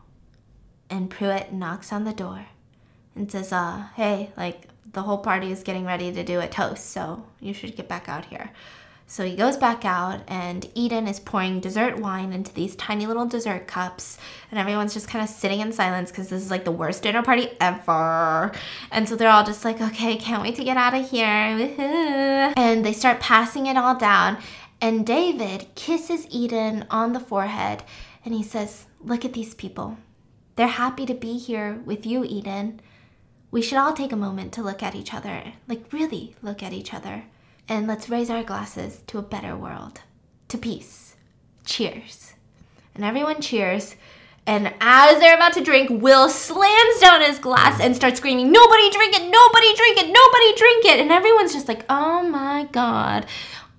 And 0.89 1.11
Pruitt 1.11 1.53
knocks 1.53 1.93
on 1.93 2.05
the 2.05 2.13
door 2.13 2.47
and 3.17 3.33
says, 3.33 3.53
uh, 3.53 3.87
hey, 3.97 4.31
like, 4.37 4.69
the 4.93 5.03
whole 5.03 5.19
party 5.19 5.51
is 5.51 5.65
getting 5.65 5.87
ready 5.87 6.13
to 6.13 6.23
do 6.23 6.39
a 6.39 6.47
toast, 6.47 6.91
so 6.91 7.25
you 7.41 7.53
should 7.53 7.75
get 7.75 7.89
back 7.89 8.09
out 8.09 8.27
here. 8.27 8.53
So 9.11 9.25
he 9.25 9.35
goes 9.35 9.57
back 9.57 9.85
out, 9.85 10.21
and 10.29 10.71
Eden 10.77 11.09
is 11.09 11.19
pouring 11.19 11.59
dessert 11.59 11.99
wine 11.99 12.33
into 12.33 12.55
these 12.55 12.77
tiny 12.77 13.09
little 13.09 13.27
dessert 13.27 13.67
cups, 13.67 14.19
and 14.53 14.61
everyone's 14.61 14.95
just 14.95 15.09
kind 15.09 15.21
of 15.21 15.29
sitting 15.29 15.59
in 15.59 15.73
silence 15.73 16.13
because 16.13 16.29
this 16.29 16.41
is 16.41 16.51
like 16.53 16.65
the 16.65 16.71
worst 16.71 17.03
dinner 17.03 17.21
party 17.21 17.49
ever. 17.61 18.53
And 18.93 19.09
so 19.09 19.17
they're 19.17 19.29
all 19.29 19.43
just 19.43 19.65
like, 19.65 19.81
okay, 19.81 20.17
can't 20.17 20.45
wait 20.45 20.55
to 20.55 20.65
get 20.65 20.77
out 20.77 20.95
of 20.95 21.11
here. 21.11 22.55
And 22.57 22.85
they 22.85 22.93
start 22.93 23.19
passing 23.19 23.67
it 23.67 23.77
all 23.77 23.97
down, 23.97 24.39
and 24.81 25.05
David 25.05 25.75
kisses 25.75 26.29
Eden 26.31 26.87
on 26.89 27.13
the 27.13 27.19
forehead, 27.19 27.83
and 28.25 28.33
he 28.33 28.45
says, 28.45 28.87
Look 29.01 29.25
at 29.25 29.33
these 29.33 29.55
people. 29.55 29.99
They're 30.55 30.69
happy 30.69 31.05
to 31.07 31.15
be 31.15 31.37
here 31.37 31.83
with 31.85 32.07
you, 32.07 32.23
Eden. 32.23 32.81
We 33.51 33.61
should 33.61 33.79
all 33.79 33.93
take 33.93 34.13
a 34.13 34.17
moment 34.17 34.53
to 34.53 34.63
look 34.63 34.85
at 34.85 34.95
each 34.95 35.13
other, 35.13 35.55
like 35.67 35.93
really 35.93 36.37
look 36.43 36.63
at 36.63 36.73
each 36.73 36.95
other 36.95 37.25
and 37.71 37.87
let's 37.87 38.11
raise 38.11 38.29
our 38.29 38.43
glasses 38.43 39.01
to 39.07 39.17
a 39.17 39.23
better 39.23 39.57
world, 39.57 40.01
to 40.49 40.59
peace. 40.59 41.15
Cheers. 41.65 42.35
And 42.97 43.05
everyone 43.05 43.41
cheers. 43.41 43.95
And 44.45 44.75
as 44.81 45.21
they're 45.21 45.37
about 45.37 45.53
to 45.53 45.63
drink, 45.63 45.89
Will 45.89 46.29
slams 46.29 47.01
down 47.01 47.23
his 47.23 47.39
glass 47.39 47.81
and 47.81 47.95
starts 47.95 48.19
screaming, 48.19 48.51
Nobody 48.51 48.91
drink 48.91 49.15
it! 49.15 49.31
Nobody 49.31 49.75
drink 49.77 49.99
it! 49.99 50.13
Nobody 50.13 50.57
drink 50.57 50.85
it! 50.87 51.01
And 51.01 51.13
everyone's 51.13 51.53
just 51.53 51.69
like, 51.69 51.85
Oh 51.89 52.25
my 52.25 52.69
god. 52.73 53.27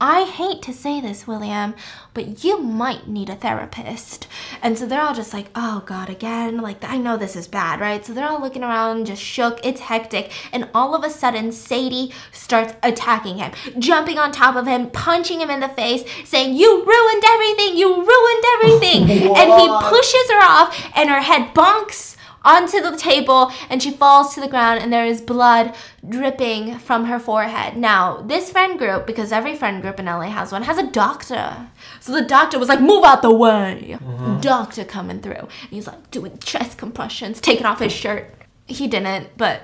I 0.03 0.23
hate 0.23 0.63
to 0.63 0.73
say 0.73 0.99
this, 0.99 1.27
William, 1.27 1.75
but 2.15 2.43
you 2.43 2.59
might 2.59 3.07
need 3.07 3.29
a 3.29 3.35
therapist. 3.35 4.27
And 4.59 4.75
so 4.75 4.87
they're 4.87 4.99
all 4.99 5.13
just 5.13 5.31
like, 5.31 5.51
oh 5.53 5.83
God, 5.85 6.09
again? 6.09 6.57
Like, 6.57 6.83
I 6.83 6.97
know 6.97 7.17
this 7.17 7.35
is 7.35 7.47
bad, 7.47 7.79
right? 7.79 8.03
So 8.03 8.11
they're 8.11 8.27
all 8.27 8.41
looking 8.41 8.63
around, 8.63 9.05
just 9.05 9.21
shook. 9.21 9.59
It's 9.63 9.81
hectic. 9.81 10.31
And 10.51 10.69
all 10.73 10.95
of 10.95 11.03
a 11.03 11.09
sudden, 11.11 11.51
Sadie 11.51 12.11
starts 12.31 12.73
attacking 12.81 13.37
him, 13.37 13.51
jumping 13.77 14.17
on 14.17 14.31
top 14.31 14.55
of 14.55 14.65
him, 14.65 14.89
punching 14.89 15.39
him 15.39 15.51
in 15.51 15.59
the 15.59 15.69
face, 15.69 16.03
saying, 16.25 16.55
You 16.55 16.83
ruined 16.83 17.23
everything! 17.23 17.77
You 17.77 17.93
ruined 17.97 18.43
everything! 18.55 19.01
and 19.37 19.61
he 19.61 19.67
pushes 19.87 20.31
her 20.31 20.41
off, 20.41 20.91
and 20.95 21.11
her 21.11 21.21
head 21.21 21.53
bonks 21.53 22.17
onto 22.43 22.81
the 22.81 22.97
table 22.97 23.51
and 23.69 23.81
she 23.81 23.91
falls 23.91 24.33
to 24.33 24.41
the 24.41 24.47
ground 24.47 24.81
and 24.81 24.91
there 24.91 25.05
is 25.05 25.21
blood 25.21 25.75
dripping 26.07 26.77
from 26.79 27.05
her 27.05 27.19
forehead. 27.19 27.77
Now, 27.77 28.21
this 28.21 28.51
friend 28.51 28.77
group, 28.77 29.05
because 29.05 29.31
every 29.31 29.55
friend 29.55 29.81
group 29.81 29.99
in 29.99 30.05
LA 30.05 30.29
has 30.29 30.51
one, 30.51 30.63
has 30.63 30.77
a 30.77 30.87
doctor. 30.87 31.69
So 31.99 32.11
the 32.11 32.23
doctor 32.23 32.57
was 32.57 32.69
like, 32.69 32.81
move 32.81 33.03
out 33.03 33.21
the 33.21 33.33
way. 33.33 33.93
Uh-huh. 33.93 34.39
Doctor 34.39 34.83
coming 34.83 35.21
through. 35.21 35.33
And 35.35 35.49
he's 35.69 35.87
like 35.87 36.09
doing 36.11 36.37
chest 36.39 36.77
compressions, 36.77 37.39
taking 37.39 37.65
off 37.65 37.79
his 37.79 37.93
shirt. 37.93 38.33
He 38.65 38.87
didn't, 38.87 39.29
but 39.37 39.61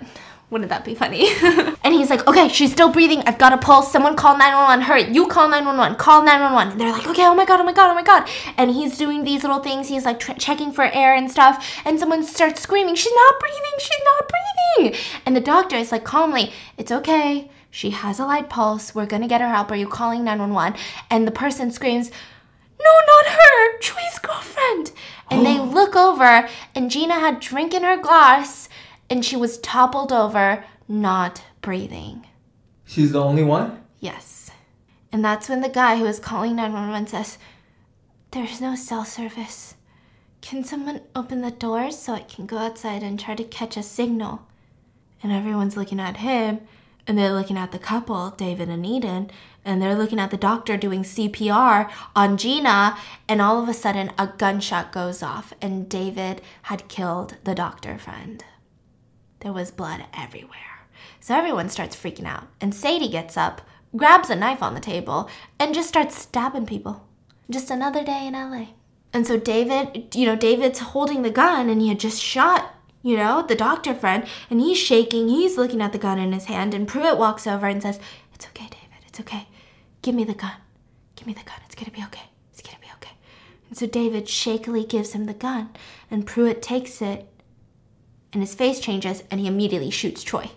wouldn't 0.50 0.70
that 0.70 0.86
be 0.86 0.96
funny? 0.96 1.28
and 1.84 1.94
he's 1.94 2.10
like, 2.10 2.26
okay, 2.26 2.48
she's 2.48 2.72
still 2.72 2.90
breathing. 2.90 3.22
I've 3.26 3.38
got 3.38 3.52
a 3.52 3.58
pulse. 3.58 3.92
Someone 3.92 4.16
call 4.16 4.38
911. 4.38 4.86
Hurry, 4.86 5.14
you 5.14 5.28
call 5.28 5.50
911. 5.50 5.98
Call 5.98 6.24
911. 6.24 6.72
And 6.72 6.80
they're 6.80 6.92
like, 6.92 7.06
okay, 7.08 7.26
oh 7.26 7.36
my 7.36 7.46
God, 7.46 7.60
oh 7.60 7.66
my 7.66 7.74
God, 7.74 7.92
oh 7.92 7.96
my 7.96 8.04
God. 8.04 8.30
And 8.56 8.72
he's 8.72 8.98
doing 8.98 9.26
these 9.26 9.44
little 9.44 9.60
things. 9.60 9.90
He's 9.90 10.06
like 10.06 10.20
tr- 10.20 10.34
checking 10.34 10.72
for 10.72 10.86
air 10.86 11.14
and 11.14 11.30
stuff. 11.30 11.82
And 11.84 12.00
someone 12.00 12.24
starts 12.24 12.62
screaming, 12.62 12.96
she's 12.96 13.14
not 13.14 13.40
breathing, 13.42 13.62
she's 13.80 14.00
not 14.06 14.32
breathing. 14.32 15.00
And 15.26 15.36
the 15.36 15.42
doctor 15.42 15.76
is 15.76 15.92
like, 15.92 16.06
calmly, 16.06 16.54
it's 16.78 16.94
okay. 16.94 17.52
She 17.70 17.90
has 17.90 18.18
a 18.18 18.26
light 18.26 18.50
pulse. 18.50 18.96
We're 18.96 19.06
going 19.06 19.24
to 19.24 19.28
get 19.28 19.42
her 19.42 19.50
help. 19.50 19.70
Are 19.70 19.76
you 19.76 19.88
calling 19.88 20.24
911? 20.24 20.80
And 21.10 21.28
the 21.28 21.32
person 21.32 21.72
screams, 21.72 22.10
no, 22.80 22.92
not 23.06 23.34
her, 23.34 23.80
Choi's 23.80 24.20
girlfriend. 24.20 24.92
And 25.30 25.46
they 25.46 25.60
oh. 25.60 25.64
look 25.64 25.96
over, 25.98 26.48
and 26.74 26.90
Gina 26.90 27.16
had 27.16 27.42
drink 27.42 27.74
in 27.74 27.84
her 27.84 27.98
glass 27.98 28.70
and 29.10 29.24
she 29.24 29.36
was 29.36 29.58
toppled 29.60 30.12
over, 30.12 30.64
not 30.88 31.44
breathing. 31.62 32.26
She's 32.86 33.12
the 33.12 33.24
only 33.24 33.44
one? 33.44 33.84
Yes. 34.00 34.52
And 35.12 35.24
that's 35.24 35.50
when 35.50 35.62
the 35.62 35.70
guy 35.70 35.98
who 35.98 36.04
was 36.04 36.20
calling 36.20 36.56
911 36.56 37.08
says, 37.08 37.38
There's 38.32 38.62
no 38.62 38.76
cell 38.76 39.06
service. 39.06 39.76
Can 40.42 40.64
someone 40.64 41.02
open 41.16 41.42
the 41.42 41.52
doors 41.52 41.98
so 41.98 42.14
I 42.14 42.22
can 42.22 42.46
go 42.46 42.58
outside 42.58 43.04
and 43.04 43.20
try 43.20 43.36
to 43.36 43.44
catch 43.44 43.76
a 43.76 43.84
signal? 43.84 44.48
And 45.24 45.32
everyone's 45.32 45.76
looking 45.76 46.00
at 46.00 46.18
him, 46.18 46.62
and 47.08 47.18
they're 47.18 47.34
looking 47.34 47.58
at 47.58 47.72
the 47.72 47.80
couple, 47.80 48.32
David 48.32 48.70
and 48.70 48.86
Eden, 48.86 49.32
and 49.66 49.82
they're 49.82 49.96
looking 49.96 50.20
at 50.20 50.30
the 50.30 50.38
doctor 50.38 50.78
doing 50.78 51.04
CPR 51.04 51.90
on 52.16 52.38
Gina, 52.38 52.98
and 53.28 53.42
all 53.42 53.62
of 53.62 53.68
a 53.68 53.74
sudden 53.74 54.12
a 54.18 54.28
gunshot 54.28 54.92
goes 54.92 55.24
off, 55.24 55.54
and 55.62 55.90
David 55.90 56.42
had 56.64 56.88
killed 56.88 57.38
the 57.44 57.56
doctor 57.56 57.98
friend. 57.98 58.44
There 59.40 59.54
was 59.54 59.72
blood 59.72 60.06
everywhere. 60.14 60.88
So 61.20 61.36
everyone 61.36 61.70
starts 61.70 61.96
freaking 61.96 62.26
out. 62.26 62.48
And 62.60 62.74
Sadie 62.74 63.10
gets 63.10 63.38
up, 63.38 63.62
grabs 63.96 64.30
a 64.30 64.36
knife 64.36 64.64
on 64.64 64.74
the 64.74 64.80
table, 64.80 65.30
and 65.60 65.76
just 65.76 65.90
starts 65.90 66.18
stabbing 66.18 66.66
people. 66.66 67.06
Just 67.50 67.70
another 67.70 68.04
day 68.04 68.28
in 68.28 68.34
LA. 68.34 68.68
And 69.14 69.26
so 69.26 69.38
David, 69.38 70.16
you 70.16 70.26
know, 70.26 70.36
David's 70.36 70.80
holding 70.80 71.22
the 71.22 71.30
gun 71.30 71.70
and 71.70 71.82
he 71.82 71.90
had 71.90 72.00
just 72.00 72.22
shot, 72.22 72.74
you 73.04 73.16
know, 73.16 73.46
the 73.48 73.56
doctor 73.56 73.94
friend, 73.94 74.26
and 74.50 74.60
he's 74.60 74.78
shaking. 74.78 75.30
He's 75.30 75.58
looking 75.58 75.82
at 75.82 75.94
the 75.94 75.98
gun 75.98 76.20
in 76.20 76.34
his 76.34 76.46
hand. 76.46 76.74
And 76.74 76.88
Pruitt 76.88 77.18
walks 77.18 77.48
over 77.48 77.68
and 77.68 77.82
says, 77.82 78.00
It's 78.34 78.46
okay, 78.48 78.66
David. 78.66 79.06
It's 79.08 79.20
okay. 79.20 79.48
Give 80.02 80.14
me 80.14 80.24
the 80.24 80.34
gun. 80.34 80.54
Give 81.16 81.28
me 81.28 81.34
the 81.34 81.44
gun. 81.44 81.56
It's 81.66 81.76
to 81.76 81.92
be 81.92 82.04
okay. 82.04 82.30
It's 82.52 82.62
to 82.62 82.80
be 82.80 82.88
okay. 82.96 83.14
And 83.70 83.78
so 83.78 83.88
David 83.88 84.28
shakily 84.28 84.84
gives 84.84 85.14
him 85.14 85.26
the 85.26 85.34
gun, 85.34 85.70
and 86.12 86.26
Pruitt 86.26 86.62
takes 86.62 87.02
it 87.02 87.28
and 88.34 88.42
his 88.42 88.56
face 88.56 88.80
changes 88.80 89.24
and 89.32 89.40
he 89.40 89.48
immediately 89.48 89.90
shoots 89.90 90.24
Choi. 90.24 90.50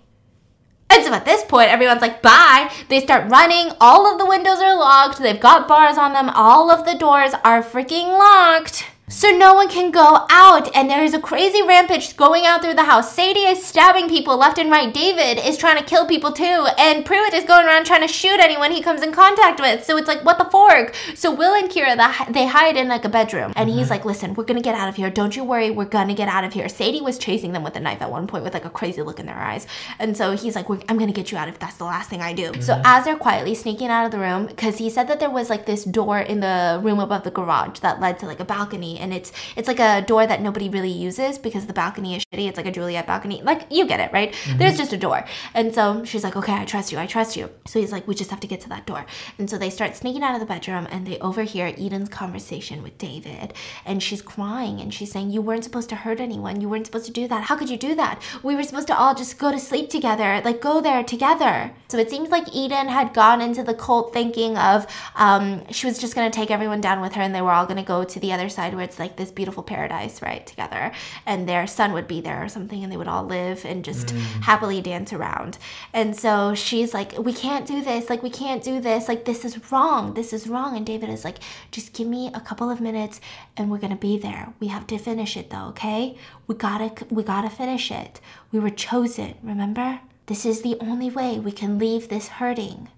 And 0.91 1.05
so 1.05 1.12
at 1.12 1.25
this 1.25 1.45
point, 1.45 1.71
everyone's 1.71 2.03
like, 2.03 2.21
bye. 2.21 2.71
They 2.89 3.01
start 3.01 3.31
running. 3.31 3.73
All 3.81 4.12
of 4.12 4.18
the 4.18 4.27
windows 4.27 4.59
are 4.59 4.77
locked. 4.77 5.18
They've 5.18 5.39
got 5.39 5.68
bars 5.68 5.97
on 5.97 6.12
them. 6.12 6.29
All 6.31 6.71
of 6.71 6.85
the 6.85 6.99
doors 6.99 7.33
are 7.45 7.62
freaking 7.62 8.18
locked. 8.18 8.87
So 9.11 9.29
no 9.31 9.55
one 9.55 9.69
can 9.69 9.91
go 9.91 10.25
out, 10.31 10.71
and 10.73 10.89
there 10.89 11.03
is 11.03 11.15
a 11.15 11.21
crazy 11.21 11.63
rampage 11.63 12.17
going 12.17 12.47
out 12.47 12.63
through 12.63 12.75
the 12.75 12.85
house. 12.85 13.13
Sadie 13.13 13.41
is 13.41 13.67
stabbing 13.67 14.09
people 14.09 14.37
left 14.37 14.57
and 14.57 14.71
right. 14.71 14.95
David 14.95 15.45
is 15.45 15.59
trying 15.59 15.77
to 15.79 15.85
kill 15.85 16.07
people 16.07 16.31
too, 16.31 16.69
and 16.79 17.05
Pruitt 17.05 17.35
is 17.35 17.43
going 17.43 17.67
around 17.67 17.87
trying 17.87 18.03
to 18.03 18.09
shoot 18.09 18.39
anyone 18.39 18.71
he 18.71 18.81
comes 18.81 19.03
in 19.03 19.11
contact 19.11 19.59
with. 19.59 19.85
So 19.85 19.97
it's 19.97 20.07
like, 20.07 20.25
what 20.25 20.39
the 20.39 20.45
fork? 20.45 20.95
So 21.17 21.35
Will 21.35 21.55
and 21.55 21.69
Kira, 21.69 21.97
they 22.33 22.47
hide 22.47 22.77
in 22.77 22.87
like 22.87 23.05
a 23.05 23.09
bedroom, 23.09 23.53
and 23.57 23.69
he's 23.69 23.81
mm-hmm. 23.81 23.91
like, 23.91 24.05
listen, 24.05 24.35
we're 24.35 24.45
gonna 24.45 24.63
get 24.63 24.77
out 24.77 24.89
of 24.89 24.95
here. 24.95 25.11
Don't 25.11 25.35
you 25.35 25.43
worry, 25.43 25.73
we're 25.73 25.87
gonna 25.87 26.15
get 26.15 26.29
out 26.29 26.45
of 26.45 26.53
here. 26.53 26.69
Sadie 26.69 27.01
was 27.01 27.19
chasing 27.19 27.51
them 27.51 27.65
with 27.65 27.75
a 27.75 27.81
knife 27.81 28.01
at 28.01 28.13
one 28.13 28.29
point 28.29 28.45
with 28.45 28.55
like 28.55 28.65
a 28.65 28.71
crazy 28.71 29.03
look 29.03 29.19
in 29.19 29.27
their 29.27 29.35
eyes, 29.35 29.67
and 29.99 30.17
so 30.17 30.37
he's 30.37 30.55
like, 30.55 30.69
I'm 30.89 30.99
gonna 30.99 31.11
get 31.11 31.33
you 31.33 31.37
out 31.37 31.49
if 31.49 31.59
that's 31.59 31.79
the 31.79 31.85
last 31.85 32.11
thing 32.11 32.23
I 32.23 32.33
do. 32.33 32.53
So 32.61 32.75
mm-hmm. 32.75 32.83
as 32.85 33.07
they're 33.07 33.17
quietly 33.17 33.57
sneaking 33.57 33.89
out 33.89 34.05
of 34.05 34.13
the 34.13 34.21
room, 34.21 34.47
because 34.47 34.79
he 34.79 34.89
said 34.89 35.09
that 35.09 35.19
there 35.19 35.31
was 35.31 35.51
like 35.51 35.67
this 35.67 35.83
door 35.83 36.21
in 36.21 36.39
the 36.39 36.81
room 36.81 37.01
above 37.01 37.25
the 37.25 37.33
garage 37.33 37.81
that 37.81 37.99
led 37.99 38.21
to 38.21 38.27
like 38.27 38.39
a 38.39 38.45
balcony 38.45 39.00
and 39.01 39.13
it's 39.13 39.33
it's 39.57 39.69
like 39.69 39.81
a 39.81 40.03
door 40.03 40.27
that 40.27 40.41
nobody 40.41 40.69
really 40.69 40.91
uses 40.91 41.39
because 41.39 41.67
the 41.67 41.73
balcony 41.73 42.17
is 42.17 42.25
shitty. 42.25 42.49
It's 42.49 42.57
like 42.57 42.67
a 42.67 42.73
Juliet 42.73 43.07
balcony. 43.07 43.43
Like 43.43 43.67
you 43.71 43.87
get 43.87 44.01
it, 44.01 44.13
right? 44.13 44.35
There's 44.57 44.77
just 44.77 44.93
a 44.93 44.97
door. 44.97 45.25
And 45.55 45.75
so 45.75 46.05
she's 46.05 46.25
like, 46.25 46.37
"Okay, 46.37 46.53
I 46.53 46.65
trust 46.65 46.93
you. 46.93 46.99
I 46.99 47.07
trust 47.07 47.37
you." 47.37 47.51
So 47.67 47.81
he's 47.81 47.93
like, 47.93 48.07
"We 48.07 48.15
just 48.15 48.31
have 48.31 48.41
to 48.41 48.47
get 48.47 48.61
to 48.63 48.69
that 48.71 48.87
door." 48.87 49.05
And 49.39 49.49
so 49.49 49.59
they 49.59 49.71
start 49.71 49.97
sneaking 49.97 50.23
out 50.23 50.35
of 50.35 50.41
the 50.41 50.47
bedroom 50.47 50.87
and 50.91 51.07
they 51.07 51.19
overhear 51.19 51.67
Eden's 51.67 52.09
conversation 52.09 52.83
with 52.83 52.99
David. 52.99 53.55
And 53.85 54.03
she's 54.03 54.23
crying 54.23 54.81
and 54.81 54.93
she's 54.93 55.13
saying, 55.13 55.31
"You 55.31 55.43
weren't 55.43 55.65
supposed 55.65 55.89
to 55.91 55.97
hurt 55.97 56.21
anyone. 56.21 56.61
You 56.61 56.69
weren't 56.69 56.87
supposed 56.87 57.07
to 57.07 57.13
do 57.13 57.29
that. 57.29 57.45
How 57.45 57.57
could 57.57 57.71
you 57.71 57.77
do 57.77 57.95
that? 57.95 58.23
We 58.43 58.55
were 58.57 58.63
supposed 58.63 58.89
to 58.89 58.97
all 58.97 59.15
just 59.15 59.39
go 59.39 59.51
to 59.51 59.59
sleep 59.59 59.91
together. 59.91 60.41
Like 60.45 60.61
go 60.61 60.81
there 60.81 61.03
together." 61.03 61.73
So 61.89 61.99
it 61.99 62.11
seems 62.11 62.31
like 62.31 62.55
Eden 62.55 62.89
had 62.89 63.13
gone 63.15 63.41
into 63.41 63.63
the 63.63 63.75
cult 63.75 64.13
thinking 64.13 64.57
of 64.57 64.87
um, 65.17 65.67
she 65.71 65.87
was 65.87 65.99
just 65.99 66.15
going 66.15 66.31
to 66.31 66.35
take 66.35 66.51
everyone 66.51 66.81
down 66.81 67.01
with 67.01 67.15
her 67.15 67.23
and 67.23 67.35
they 67.35 67.43
were 67.43 67.51
all 67.51 67.67
going 67.67 67.77
to 67.77 67.83
go 67.83 68.05
to 68.05 68.21
the 68.21 68.33
other 68.33 68.49
side 68.49 68.75
where 68.75 68.85
it's 68.91 68.99
like 68.99 69.14
this 69.14 69.30
beautiful 69.30 69.62
paradise, 69.62 70.20
right, 70.20 70.45
together. 70.45 70.91
And 71.24 71.49
their 71.49 71.68
son 71.68 71.93
would 71.93 72.09
be 72.09 72.20
there 72.20 72.43
or 72.43 72.49
something 72.49 72.82
and 72.82 72.93
they 72.93 72.97
would 72.97 73.07
all 73.07 73.24
live 73.24 73.64
and 73.64 73.84
just 73.84 74.09
mm. 74.09 74.18
happily 74.43 74.80
dance 74.80 75.12
around. 75.12 75.59
And 75.93 76.16
so 76.16 76.57
she's 76.57 76.93
like, 76.93 77.16
we 77.16 77.32
can't 77.32 77.68
do 77.68 77.82
this. 77.82 78.11
Like, 78.11 78.24
we 78.24 78.30
can't 78.30 78.64
do 78.64 78.80
this. 78.80 79.07
Like, 79.07 79.26
this 79.26 79.45
is 79.45 79.70
wrong. 79.70 80.14
This 80.14 80.32
is 80.32 80.49
wrong. 80.49 80.76
And 80.76 80.84
David 80.84 81.09
is 81.09 81.24
like, 81.24 81.38
just 81.70 81.93
give 81.93 82.09
me 82.09 82.32
a 82.34 82.41
couple 82.41 82.68
of 82.68 82.80
minutes 82.80 83.20
and 83.57 83.70
we're 83.70 83.78
going 83.78 83.93
to 83.93 84.07
be 84.11 84.18
there. 84.18 84.53
We 84.59 84.66
have 84.66 84.88
to 84.88 84.99
finish 84.99 85.36
it 85.36 85.51
though, 85.51 85.68
okay? 85.68 86.16
We 86.49 86.57
gotta, 86.57 86.93
we 87.11 87.22
gotta 87.22 87.49
finish 87.49 87.93
it. 87.93 88.20
We 88.51 88.59
were 88.59 88.70
chosen, 88.70 89.36
remember? 89.41 90.01
This 90.26 90.45
is 90.45 90.62
the 90.62 90.76
only 90.80 91.11
way 91.11 91.38
we 91.38 91.53
can 91.53 91.78
leave 91.78 92.09
this 92.09 92.26
hurting. 92.26 92.88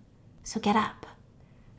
So 0.42 0.58
get 0.58 0.74
up. 0.74 1.06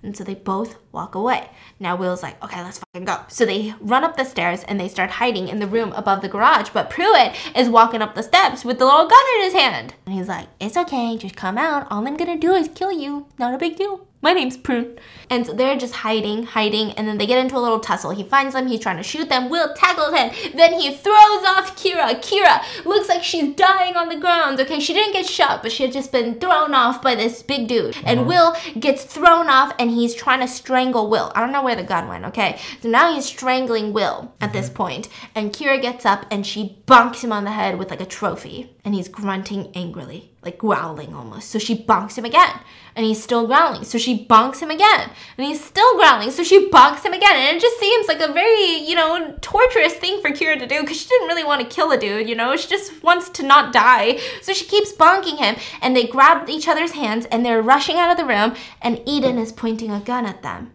And 0.03 0.15
so 0.15 0.23
they 0.23 0.35
both 0.35 0.75
walk 0.91 1.15
away. 1.15 1.49
Now 1.79 1.95
Will's 1.95 2.21
like, 2.21 2.41
okay, 2.43 2.61
let's 2.61 2.79
fucking 2.79 3.05
go. 3.05 3.21
So 3.29 3.45
they 3.45 3.73
run 3.79 4.03
up 4.03 4.17
the 4.17 4.25
stairs 4.25 4.63
and 4.65 4.79
they 4.79 4.89
start 4.89 5.11
hiding 5.11 5.47
in 5.47 5.59
the 5.59 5.67
room 5.67 5.93
above 5.93 6.21
the 6.21 6.27
garage. 6.27 6.69
But 6.73 6.89
Pruitt 6.89 7.33
is 7.55 7.69
walking 7.69 8.01
up 8.01 8.13
the 8.13 8.23
steps 8.23 8.65
with 8.65 8.79
the 8.79 8.85
little 8.85 9.07
gun 9.07 9.25
in 9.37 9.43
his 9.43 9.53
hand. 9.53 9.95
And 10.05 10.15
he's 10.15 10.27
like, 10.27 10.49
it's 10.59 10.77
okay, 10.77 11.17
just 11.17 11.35
come 11.37 11.57
out. 11.57 11.87
All 11.89 12.05
I'm 12.05 12.17
gonna 12.17 12.37
do 12.37 12.53
is 12.53 12.69
kill 12.75 12.91
you. 12.91 13.27
Not 13.39 13.53
a 13.53 13.57
big 13.57 13.77
deal. 13.77 14.05
My 14.23 14.31
name's 14.31 14.55
Prune. 14.55 14.97
And 15.29 15.45
so 15.45 15.51
they're 15.51 15.77
just 15.77 15.95
hiding, 15.95 16.43
hiding, 16.43 16.91
and 16.91 17.05
then 17.05 17.17
they 17.17 17.25
get 17.25 17.39
into 17.39 17.57
a 17.57 17.59
little 17.59 17.81
tussle. 17.81 18.11
He 18.11 18.23
finds 18.23 18.53
them, 18.53 18.67
he's 18.67 18.79
trying 18.79 18.95
to 18.95 19.03
shoot 19.03 19.27
them. 19.27 19.49
Will 19.49 19.73
tackles 19.73 20.15
him. 20.17 20.31
Then 20.55 20.79
he 20.79 20.95
throws 20.95 21.43
off 21.43 21.75
Kira. 21.75 22.21
Kira 22.21 22.85
looks 22.85 23.09
like 23.09 23.21
she's 23.21 23.53
dying 23.55 23.97
on 23.97 24.07
the 24.07 24.15
ground. 24.15 24.61
Okay, 24.61 24.79
she 24.79 24.93
didn't 24.93 25.11
get 25.11 25.25
shot, 25.25 25.61
but 25.61 25.73
she 25.73 25.83
had 25.83 25.91
just 25.91 26.13
been 26.13 26.39
thrown 26.39 26.73
off 26.73 27.01
by 27.01 27.15
this 27.15 27.43
big 27.43 27.67
dude. 27.67 27.97
And 28.05 28.21
uh-huh. 28.21 28.29
Will 28.29 28.79
gets 28.79 29.03
thrown 29.03 29.49
off 29.49 29.75
and 29.77 29.91
he's 29.91 30.15
trying 30.15 30.39
to 30.39 30.47
strangle 30.47 31.09
Will. 31.09 31.33
I 31.35 31.41
don't 31.41 31.51
know 31.51 31.61
where 31.61 31.75
the 31.75 31.83
gun 31.83 32.07
went, 32.07 32.23
okay? 32.23 32.61
So 32.79 32.87
now 32.87 33.13
he's 33.13 33.25
strangling 33.25 33.91
Will 33.91 34.33
at 34.39 34.53
this 34.53 34.67
uh-huh. 34.67 34.75
point. 34.75 35.09
And 35.35 35.51
Kira 35.51 35.81
gets 35.81 36.05
up 36.05 36.27
and 36.31 36.47
she 36.47 36.81
bonks 36.87 37.25
him 37.25 37.33
on 37.33 37.43
the 37.43 37.51
head 37.51 37.77
with 37.77 37.89
like 37.89 37.99
a 37.99 38.05
trophy. 38.05 38.73
And 38.85 38.95
he's 38.95 39.09
grunting 39.09 39.69
angrily 39.75 40.32
like 40.43 40.57
growling 40.57 41.13
almost. 41.13 41.49
So 41.49 41.59
she 41.59 41.75
bonks 41.75 42.17
him 42.17 42.25
again, 42.25 42.59
and 42.95 43.05
he's 43.05 43.23
still 43.23 43.47
growling. 43.47 43.83
So 43.83 43.97
she 43.97 44.25
bonks 44.25 44.59
him 44.59 44.69
again, 44.69 45.09
and 45.37 45.47
he's 45.47 45.63
still 45.63 45.95
growling. 45.97 46.31
So 46.31 46.43
she 46.43 46.69
bonks 46.69 47.03
him 47.03 47.13
again, 47.13 47.35
and 47.35 47.57
it 47.57 47.61
just 47.61 47.79
seems 47.79 48.07
like 48.07 48.19
a 48.19 48.31
very, 48.31 48.77
you 48.77 48.95
know, 48.95 49.35
torturous 49.41 49.93
thing 49.93 50.21
for 50.21 50.31
Kira 50.31 50.59
to 50.59 50.67
do 50.67 50.81
because 50.81 50.97
she 50.97 51.07
didn't 51.07 51.27
really 51.27 51.43
want 51.43 51.61
to 51.61 51.75
kill 51.75 51.91
a 51.91 51.97
dude, 51.97 52.29
you 52.29 52.35
know, 52.35 52.55
she 52.55 52.67
just 52.67 53.03
wants 53.03 53.29
to 53.29 53.43
not 53.43 53.73
die. 53.73 54.19
So 54.41 54.53
she 54.53 54.65
keeps 54.65 54.93
bonking 54.93 55.37
him, 55.37 55.55
and 55.81 55.95
they 55.95 56.07
grab 56.07 56.49
each 56.49 56.67
other's 56.67 56.91
hands, 56.91 57.25
and 57.27 57.45
they're 57.45 57.61
rushing 57.61 57.97
out 57.97 58.11
of 58.11 58.17
the 58.17 58.25
room, 58.25 58.55
and 58.81 59.01
Eden 59.05 59.37
is 59.37 59.51
pointing 59.51 59.91
a 59.91 59.99
gun 59.99 60.25
at 60.25 60.41
them, 60.41 60.73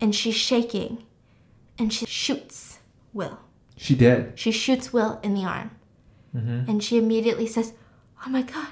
and 0.00 0.14
she's 0.14 0.34
shaking, 0.34 1.04
and 1.78 1.92
she 1.92 2.06
shoots 2.06 2.78
Will. 3.12 3.38
She 3.76 3.94
did. 3.94 4.38
She 4.38 4.52
shoots 4.52 4.92
Will 4.92 5.20
in 5.22 5.34
the 5.34 5.44
arm, 5.44 5.72
mm-hmm. 6.34 6.70
and 6.70 6.82
she 6.82 6.96
immediately 6.98 7.46
says, 7.46 7.74
"Oh 8.24 8.30
my 8.30 8.42
God." 8.42 8.68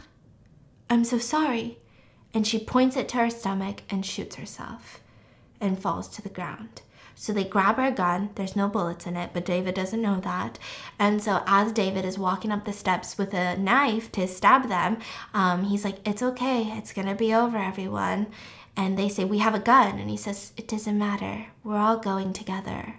I'm 0.91 1.05
so 1.05 1.19
sorry. 1.19 1.79
And 2.35 2.45
she 2.45 2.59
points 2.59 2.97
it 2.97 3.09
to 3.11 3.19
her 3.19 3.31
stomach 3.31 3.83
and 3.89 4.05
shoots 4.05 4.37
herself 4.37 5.01
and 5.61 5.79
falls 5.79 6.09
to 6.09 6.23
the 6.23 6.29
ground. 6.29 6.83
So 7.15 7.33
they 7.33 7.45
grab 7.45 7.77
her 7.77 7.91
gun. 7.91 8.31
There's 8.35 8.57
no 8.57 8.67
bullets 8.67 9.07
in 9.07 9.17
it, 9.17 9.31
but 9.33 9.45
David 9.45 9.75
doesn't 9.75 10.03
know 10.03 10.21
that. 10.21 10.59
And 10.99 11.23
so 11.23 11.43
as 11.47 11.71
David 11.71 12.05
is 12.05 12.19
walking 12.19 12.51
up 12.51 12.65
the 12.65 12.73
steps 12.73 13.19
with 13.19 13.35
a 13.35 13.57
knife 13.57 14.11
to 14.13 14.27
stab 14.27 14.69
them, 14.69 14.99
um, 15.35 15.65
he's 15.65 15.85
like, 15.85 15.99
It's 16.09 16.23
okay. 16.23 16.63
It's 16.77 16.93
going 16.93 17.09
to 17.09 17.15
be 17.15 17.35
over, 17.35 17.59
everyone. 17.59 18.27
And 18.77 18.99
they 18.99 19.09
say, 19.09 19.25
We 19.25 19.39
have 19.39 19.55
a 19.55 19.61
gun. 19.61 19.99
And 19.99 20.09
he 20.09 20.17
says, 20.17 20.53
It 20.57 20.67
doesn't 20.67 20.99
matter. 20.99 21.47
We're 21.63 21.77
all 21.77 21.99
going 21.99 22.33
together 22.33 22.95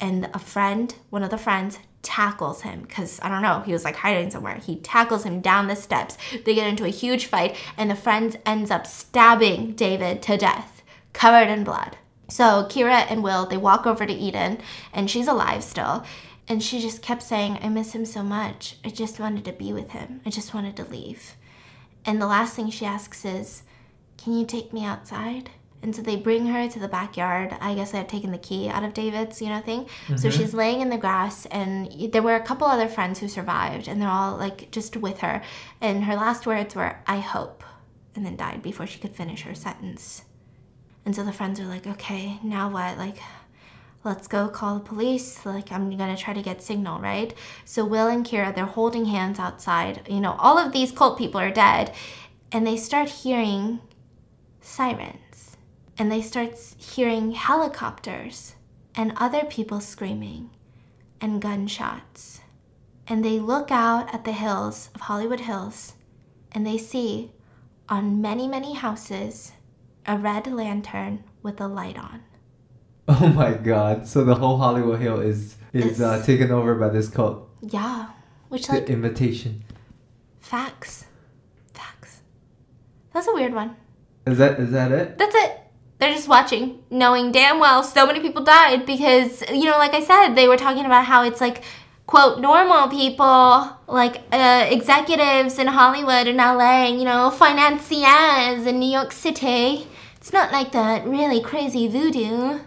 and 0.00 0.28
a 0.32 0.38
friend, 0.38 0.94
one 1.10 1.22
of 1.22 1.30
the 1.30 1.38
friends, 1.38 1.78
tackles 2.02 2.62
him 2.62 2.82
because 2.82 3.20
I 3.22 3.28
don't 3.28 3.42
know, 3.42 3.60
he 3.60 3.72
was 3.72 3.84
like 3.84 3.96
hiding 3.96 4.30
somewhere. 4.30 4.56
He 4.56 4.76
tackles 4.76 5.24
him 5.24 5.40
down 5.40 5.68
the 5.68 5.76
steps. 5.76 6.16
They 6.44 6.54
get 6.54 6.66
into 6.66 6.84
a 6.84 6.88
huge 6.88 7.26
fight, 7.26 7.56
and 7.76 7.90
the 7.90 7.96
friend 7.96 8.38
ends 8.46 8.70
up 8.70 8.86
stabbing 8.86 9.72
David 9.72 10.22
to 10.22 10.36
death, 10.36 10.82
covered 11.12 11.48
in 11.48 11.64
blood. 11.64 11.96
So 12.28 12.66
Kira 12.70 13.06
and 13.10 13.22
Will 13.22 13.46
they 13.46 13.56
walk 13.56 13.86
over 13.86 14.06
to 14.06 14.12
Eden, 14.12 14.58
and 14.92 15.10
she's 15.10 15.28
alive 15.28 15.62
still. 15.64 16.04
And 16.48 16.62
she 16.62 16.80
just 16.80 17.00
kept 17.00 17.22
saying, 17.22 17.60
I 17.62 17.68
miss 17.68 17.92
him 17.92 18.04
so 18.04 18.24
much. 18.24 18.76
I 18.84 18.88
just 18.88 19.20
wanted 19.20 19.44
to 19.44 19.52
be 19.52 19.72
with 19.72 19.90
him. 19.90 20.20
I 20.26 20.30
just 20.30 20.52
wanted 20.52 20.76
to 20.76 20.84
leave. 20.84 21.36
And 22.04 22.20
the 22.20 22.26
last 22.26 22.54
thing 22.54 22.70
she 22.70 22.84
asks 22.84 23.24
is, 23.24 23.62
Can 24.16 24.32
you 24.32 24.44
take 24.44 24.72
me 24.72 24.84
outside? 24.84 25.50
And 25.82 25.96
so 25.96 26.02
they 26.02 26.16
bring 26.16 26.46
her 26.46 26.68
to 26.68 26.78
the 26.78 26.88
backyard. 26.88 27.56
I 27.58 27.74
guess 27.74 27.92
they 27.92 27.98
had 27.98 28.08
taken 28.08 28.32
the 28.32 28.38
key 28.38 28.68
out 28.68 28.84
of 28.84 28.92
David's, 28.92 29.40
you 29.40 29.48
know, 29.48 29.60
thing. 29.60 29.86
So 30.08 30.14
mm-hmm. 30.14 30.30
she's 30.30 30.52
laying 30.52 30.82
in 30.82 30.90
the 30.90 30.98
grass, 30.98 31.46
and 31.46 31.90
there 32.12 32.22
were 32.22 32.34
a 32.34 32.42
couple 32.42 32.66
other 32.66 32.86
friends 32.88 33.18
who 33.18 33.28
survived, 33.28 33.88
and 33.88 34.00
they're 34.00 34.08
all 34.08 34.36
like 34.36 34.70
just 34.70 34.96
with 34.96 35.20
her. 35.20 35.42
And 35.80 36.04
her 36.04 36.16
last 36.16 36.46
words 36.46 36.74
were, 36.74 36.96
I 37.06 37.20
hope, 37.20 37.64
and 38.14 38.26
then 38.26 38.36
died 38.36 38.60
before 38.60 38.86
she 38.86 38.98
could 38.98 39.16
finish 39.16 39.42
her 39.42 39.54
sentence. 39.54 40.24
And 41.06 41.16
so 41.16 41.24
the 41.24 41.32
friends 41.32 41.58
are 41.60 41.64
like, 41.64 41.86
okay, 41.86 42.38
now 42.42 42.68
what? 42.68 42.98
Like, 42.98 43.16
let's 44.04 44.28
go 44.28 44.48
call 44.48 44.74
the 44.74 44.84
police. 44.84 45.46
Like, 45.46 45.72
I'm 45.72 45.96
gonna 45.96 46.16
try 46.16 46.34
to 46.34 46.42
get 46.42 46.62
signal, 46.62 47.00
right? 47.00 47.32
So 47.64 47.86
Will 47.86 48.08
and 48.08 48.26
Kira, 48.26 48.54
they're 48.54 48.66
holding 48.66 49.06
hands 49.06 49.38
outside. 49.38 50.06
You 50.10 50.20
know, 50.20 50.36
all 50.38 50.58
of 50.58 50.72
these 50.72 50.92
cult 50.92 51.16
people 51.16 51.40
are 51.40 51.50
dead. 51.50 51.94
And 52.52 52.66
they 52.66 52.76
start 52.76 53.08
hearing 53.08 53.80
sirens. 54.60 55.19
And 56.00 56.10
they 56.10 56.22
start 56.22 56.56
hearing 56.78 57.32
helicopters 57.32 58.54
and 58.94 59.12
other 59.18 59.44
people 59.44 59.80
screaming 59.80 60.48
and 61.20 61.42
gunshots. 61.42 62.40
And 63.06 63.22
they 63.22 63.38
look 63.38 63.70
out 63.70 64.12
at 64.14 64.24
the 64.24 64.32
hills 64.32 64.88
of 64.94 65.02
Hollywood 65.02 65.40
Hills 65.40 65.92
and 66.52 66.66
they 66.66 66.78
see 66.78 67.32
on 67.90 68.22
many, 68.22 68.48
many 68.48 68.72
houses 68.72 69.52
a 70.06 70.16
red 70.16 70.46
lantern 70.46 71.22
with 71.42 71.60
a 71.60 71.68
light 71.68 71.98
on. 71.98 72.22
Oh 73.08 73.28
my 73.28 73.52
god. 73.52 74.06
So 74.08 74.24
the 74.24 74.36
whole 74.36 74.56
Hollywood 74.56 75.00
Hill 75.00 75.20
is 75.20 75.56
is 75.74 76.00
uh, 76.00 76.22
taken 76.24 76.50
over 76.50 76.76
by 76.76 76.88
this 76.88 77.08
cult. 77.08 77.46
Yeah, 77.60 78.06
which 78.48 78.68
The 78.68 78.74
like 78.74 78.86
the 78.86 78.92
invitation. 78.94 79.64
facts, 80.38 81.04
facts. 81.74 82.22
That's 83.12 83.26
a 83.28 83.34
weird 83.34 83.52
one. 83.52 83.76
Is 84.26 84.38
that 84.38 84.58
is 84.60 84.70
that 84.70 84.92
it? 84.92 85.18
That's 85.18 85.34
it. 85.34 85.59
They're 86.00 86.14
just 86.14 86.28
watching, 86.28 86.82
knowing 86.90 87.30
damn 87.30 87.60
well 87.60 87.82
so 87.82 88.06
many 88.06 88.20
people 88.20 88.42
died 88.42 88.86
because, 88.86 89.42
you 89.50 89.64
know, 89.64 89.76
like 89.76 89.92
I 89.92 90.00
said, 90.00 90.34
they 90.34 90.48
were 90.48 90.56
talking 90.56 90.86
about 90.86 91.04
how 91.04 91.24
it's 91.24 91.42
like, 91.42 91.62
quote, 92.06 92.40
normal 92.40 92.88
people, 92.88 93.76
like 93.86 94.22
uh, 94.32 94.66
executives 94.70 95.58
in 95.58 95.66
Hollywood 95.66 96.26
and 96.26 96.38
LA, 96.38 96.86
you 96.86 97.04
know, 97.04 97.30
financiers 97.30 98.66
in 98.66 98.78
New 98.78 98.90
York 98.90 99.12
City. 99.12 99.86
It's 100.16 100.32
not 100.32 100.52
like 100.52 100.72
that 100.72 101.06
really 101.06 101.42
crazy 101.42 101.86
voodoo. 101.86 102.60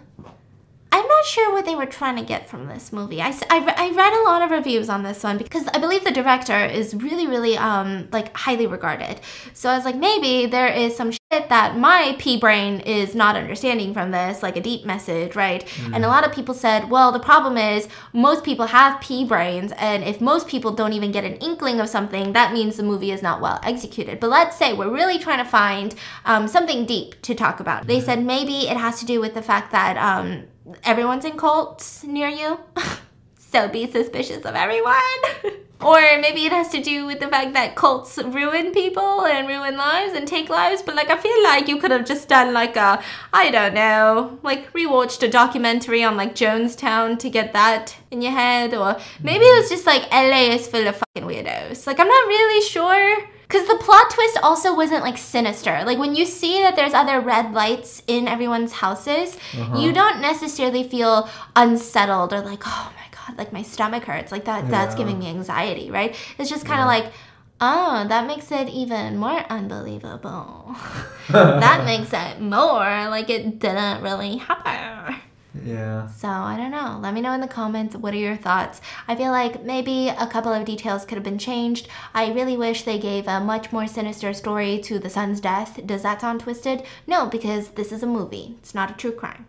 I'm 0.92 1.08
not 1.08 1.24
sure 1.24 1.52
what 1.52 1.64
they 1.64 1.74
were 1.74 1.86
trying 1.86 2.14
to 2.16 2.22
get 2.22 2.48
from 2.48 2.68
this 2.68 2.92
movie. 2.92 3.20
I, 3.20 3.30
I 3.50 3.74
I 3.76 3.90
read 3.90 4.12
a 4.12 4.22
lot 4.22 4.42
of 4.42 4.52
reviews 4.52 4.88
on 4.88 5.02
this 5.02 5.24
one 5.24 5.38
because 5.38 5.66
I 5.74 5.78
believe 5.78 6.04
the 6.04 6.12
director 6.12 6.64
is 6.64 6.94
really, 6.94 7.26
really, 7.26 7.56
um, 7.56 8.06
like, 8.12 8.34
highly 8.36 8.68
regarded. 8.68 9.20
So 9.54 9.68
I 9.68 9.74
was 9.76 9.84
like, 9.84 9.96
maybe 9.96 10.46
there 10.46 10.68
is 10.68 10.96
some 10.96 11.10
that 11.48 11.76
my 11.76 12.16
pea 12.18 12.38
brain 12.38 12.80
is 12.80 13.14
not 13.14 13.36
understanding 13.36 13.92
from 13.92 14.10
this, 14.10 14.42
like 14.42 14.56
a 14.56 14.60
deep 14.60 14.84
message, 14.84 15.36
right? 15.36 15.64
And 15.92 16.04
a 16.04 16.08
lot 16.08 16.26
of 16.26 16.32
people 16.32 16.54
said, 16.54 16.90
well, 16.90 17.12
the 17.12 17.20
problem 17.20 17.56
is 17.56 17.88
most 18.12 18.44
people 18.44 18.66
have 18.66 19.00
pea 19.00 19.24
brains, 19.24 19.72
and 19.72 20.02
if 20.04 20.20
most 20.20 20.48
people 20.48 20.72
don't 20.72 20.92
even 20.92 21.12
get 21.12 21.24
an 21.24 21.34
inkling 21.36 21.80
of 21.80 21.88
something, 21.88 22.32
that 22.32 22.52
means 22.52 22.76
the 22.76 22.82
movie 22.82 23.10
is 23.10 23.22
not 23.22 23.40
well 23.40 23.60
executed. 23.62 24.20
But 24.20 24.30
let's 24.30 24.56
say 24.56 24.72
we're 24.72 24.92
really 24.92 25.18
trying 25.18 25.38
to 25.38 25.50
find 25.50 25.94
um, 26.24 26.48
something 26.48 26.86
deep 26.86 27.20
to 27.22 27.34
talk 27.34 27.60
about. 27.60 27.86
They 27.86 28.00
said 28.00 28.24
maybe 28.24 28.68
it 28.68 28.76
has 28.76 29.00
to 29.00 29.06
do 29.06 29.20
with 29.20 29.34
the 29.34 29.42
fact 29.42 29.72
that 29.72 29.96
um, 29.96 30.44
everyone's 30.84 31.24
in 31.24 31.36
cults 31.36 32.04
near 32.04 32.28
you. 32.28 32.60
so 33.54 33.68
be 33.68 33.86
suspicious 33.86 34.44
of 34.44 34.56
everyone. 34.56 35.20
or 35.80 36.00
maybe 36.20 36.44
it 36.44 36.50
has 36.50 36.70
to 36.70 36.82
do 36.82 37.06
with 37.06 37.20
the 37.20 37.28
fact 37.28 37.52
that 37.52 37.76
cults 37.76 38.18
ruin 38.18 38.72
people 38.72 39.24
and 39.26 39.46
ruin 39.46 39.76
lives 39.76 40.12
and 40.14 40.26
take 40.26 40.48
lives. 40.48 40.82
But 40.82 40.96
like, 40.96 41.08
I 41.08 41.16
feel 41.16 41.40
like 41.44 41.68
you 41.68 41.78
could 41.78 41.92
have 41.92 42.04
just 42.04 42.28
done 42.28 42.52
like 42.52 42.74
a, 42.74 43.00
I 43.32 43.52
don't 43.52 43.74
know, 43.74 44.40
like 44.42 44.72
rewatched 44.72 45.22
a 45.22 45.30
documentary 45.30 46.02
on 46.02 46.16
like 46.16 46.34
Jonestown 46.34 47.16
to 47.20 47.30
get 47.30 47.52
that 47.52 47.96
in 48.10 48.22
your 48.22 48.32
head. 48.32 48.74
Or 48.74 48.98
maybe 49.22 49.44
it 49.44 49.60
was 49.60 49.70
just 49.70 49.86
like 49.86 50.10
LA 50.10 50.54
is 50.54 50.66
full 50.66 50.88
of 50.88 50.96
fucking 50.96 51.28
weirdos. 51.28 51.86
Like, 51.86 52.00
I'm 52.00 52.08
not 52.08 52.26
really 52.26 52.66
sure. 52.66 53.28
Because 53.46 53.68
the 53.68 53.76
plot 53.76 54.10
twist 54.10 54.38
also 54.42 54.74
wasn't 54.74 55.04
like 55.04 55.16
sinister. 55.16 55.82
Like 55.84 55.98
when 55.98 56.16
you 56.16 56.26
see 56.26 56.62
that 56.62 56.74
there's 56.74 56.94
other 56.94 57.20
red 57.20 57.52
lights 57.52 58.02
in 58.08 58.26
everyone's 58.26 58.72
houses, 58.72 59.36
uh-huh. 59.56 59.78
you 59.78 59.92
don't 59.92 60.20
necessarily 60.20 60.82
feel 60.82 61.28
unsettled 61.54 62.32
or 62.32 62.40
like, 62.40 62.62
oh 62.66 62.92
my 62.96 63.03
god, 63.26 63.38
like 63.38 63.52
my 63.52 63.62
stomach 63.62 64.04
hurts. 64.04 64.32
Like 64.32 64.44
that, 64.44 64.64
yeah. 64.64 64.70
that's 64.70 64.94
giving 64.94 65.18
me 65.18 65.28
anxiety, 65.28 65.90
right? 65.90 66.16
It's 66.38 66.50
just 66.50 66.64
kind 66.64 66.80
of 66.80 66.86
yeah. 66.86 67.04
like, 67.04 67.12
oh, 67.60 68.06
that 68.08 68.26
makes 68.26 68.50
it 68.50 68.68
even 68.68 69.16
more 69.16 69.40
unbelievable. 69.50 70.76
that 71.28 71.84
makes 71.86 72.12
it 72.12 72.40
more 72.40 73.08
like 73.08 73.30
it 73.30 73.58
didn't 73.58 74.02
really 74.02 74.36
happen. 74.36 75.20
Yeah. 75.62 76.08
So 76.08 76.28
I 76.28 76.56
don't 76.56 76.72
know. 76.72 76.98
Let 77.00 77.14
me 77.14 77.20
know 77.20 77.32
in 77.32 77.40
the 77.40 77.46
comments 77.46 77.94
what 77.94 78.12
are 78.12 78.18
your 78.18 78.36
thoughts. 78.36 78.80
I 79.06 79.14
feel 79.14 79.30
like 79.30 79.62
maybe 79.62 80.08
a 80.08 80.26
couple 80.26 80.52
of 80.52 80.64
details 80.64 81.04
could 81.04 81.14
have 81.14 81.24
been 81.24 81.38
changed. 81.38 81.86
I 82.12 82.32
really 82.32 82.56
wish 82.56 82.82
they 82.82 82.98
gave 82.98 83.28
a 83.28 83.40
much 83.40 83.72
more 83.72 83.86
sinister 83.86 84.34
story 84.34 84.80
to 84.80 84.98
the 84.98 85.10
son's 85.10 85.40
death. 85.40 85.80
Does 85.86 86.02
that 86.02 86.20
sound 86.20 86.40
twisted? 86.40 86.82
No, 87.06 87.26
because 87.26 87.68
this 87.70 87.92
is 87.92 88.02
a 88.02 88.06
movie. 88.06 88.56
It's 88.58 88.74
not 88.74 88.90
a 88.90 88.94
true 88.94 89.12
crime. 89.12 89.46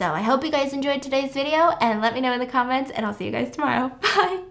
So 0.00 0.14
I 0.14 0.22
hope 0.22 0.42
you 0.42 0.50
guys 0.50 0.72
enjoyed 0.72 1.02
today's 1.02 1.34
video 1.34 1.72
and 1.78 2.00
let 2.00 2.14
me 2.14 2.22
know 2.22 2.32
in 2.32 2.40
the 2.40 2.46
comments 2.46 2.90
and 2.90 3.04
I'll 3.04 3.12
see 3.12 3.26
you 3.26 3.30
guys 3.30 3.50
tomorrow. 3.50 3.88
Bye. 4.00 4.44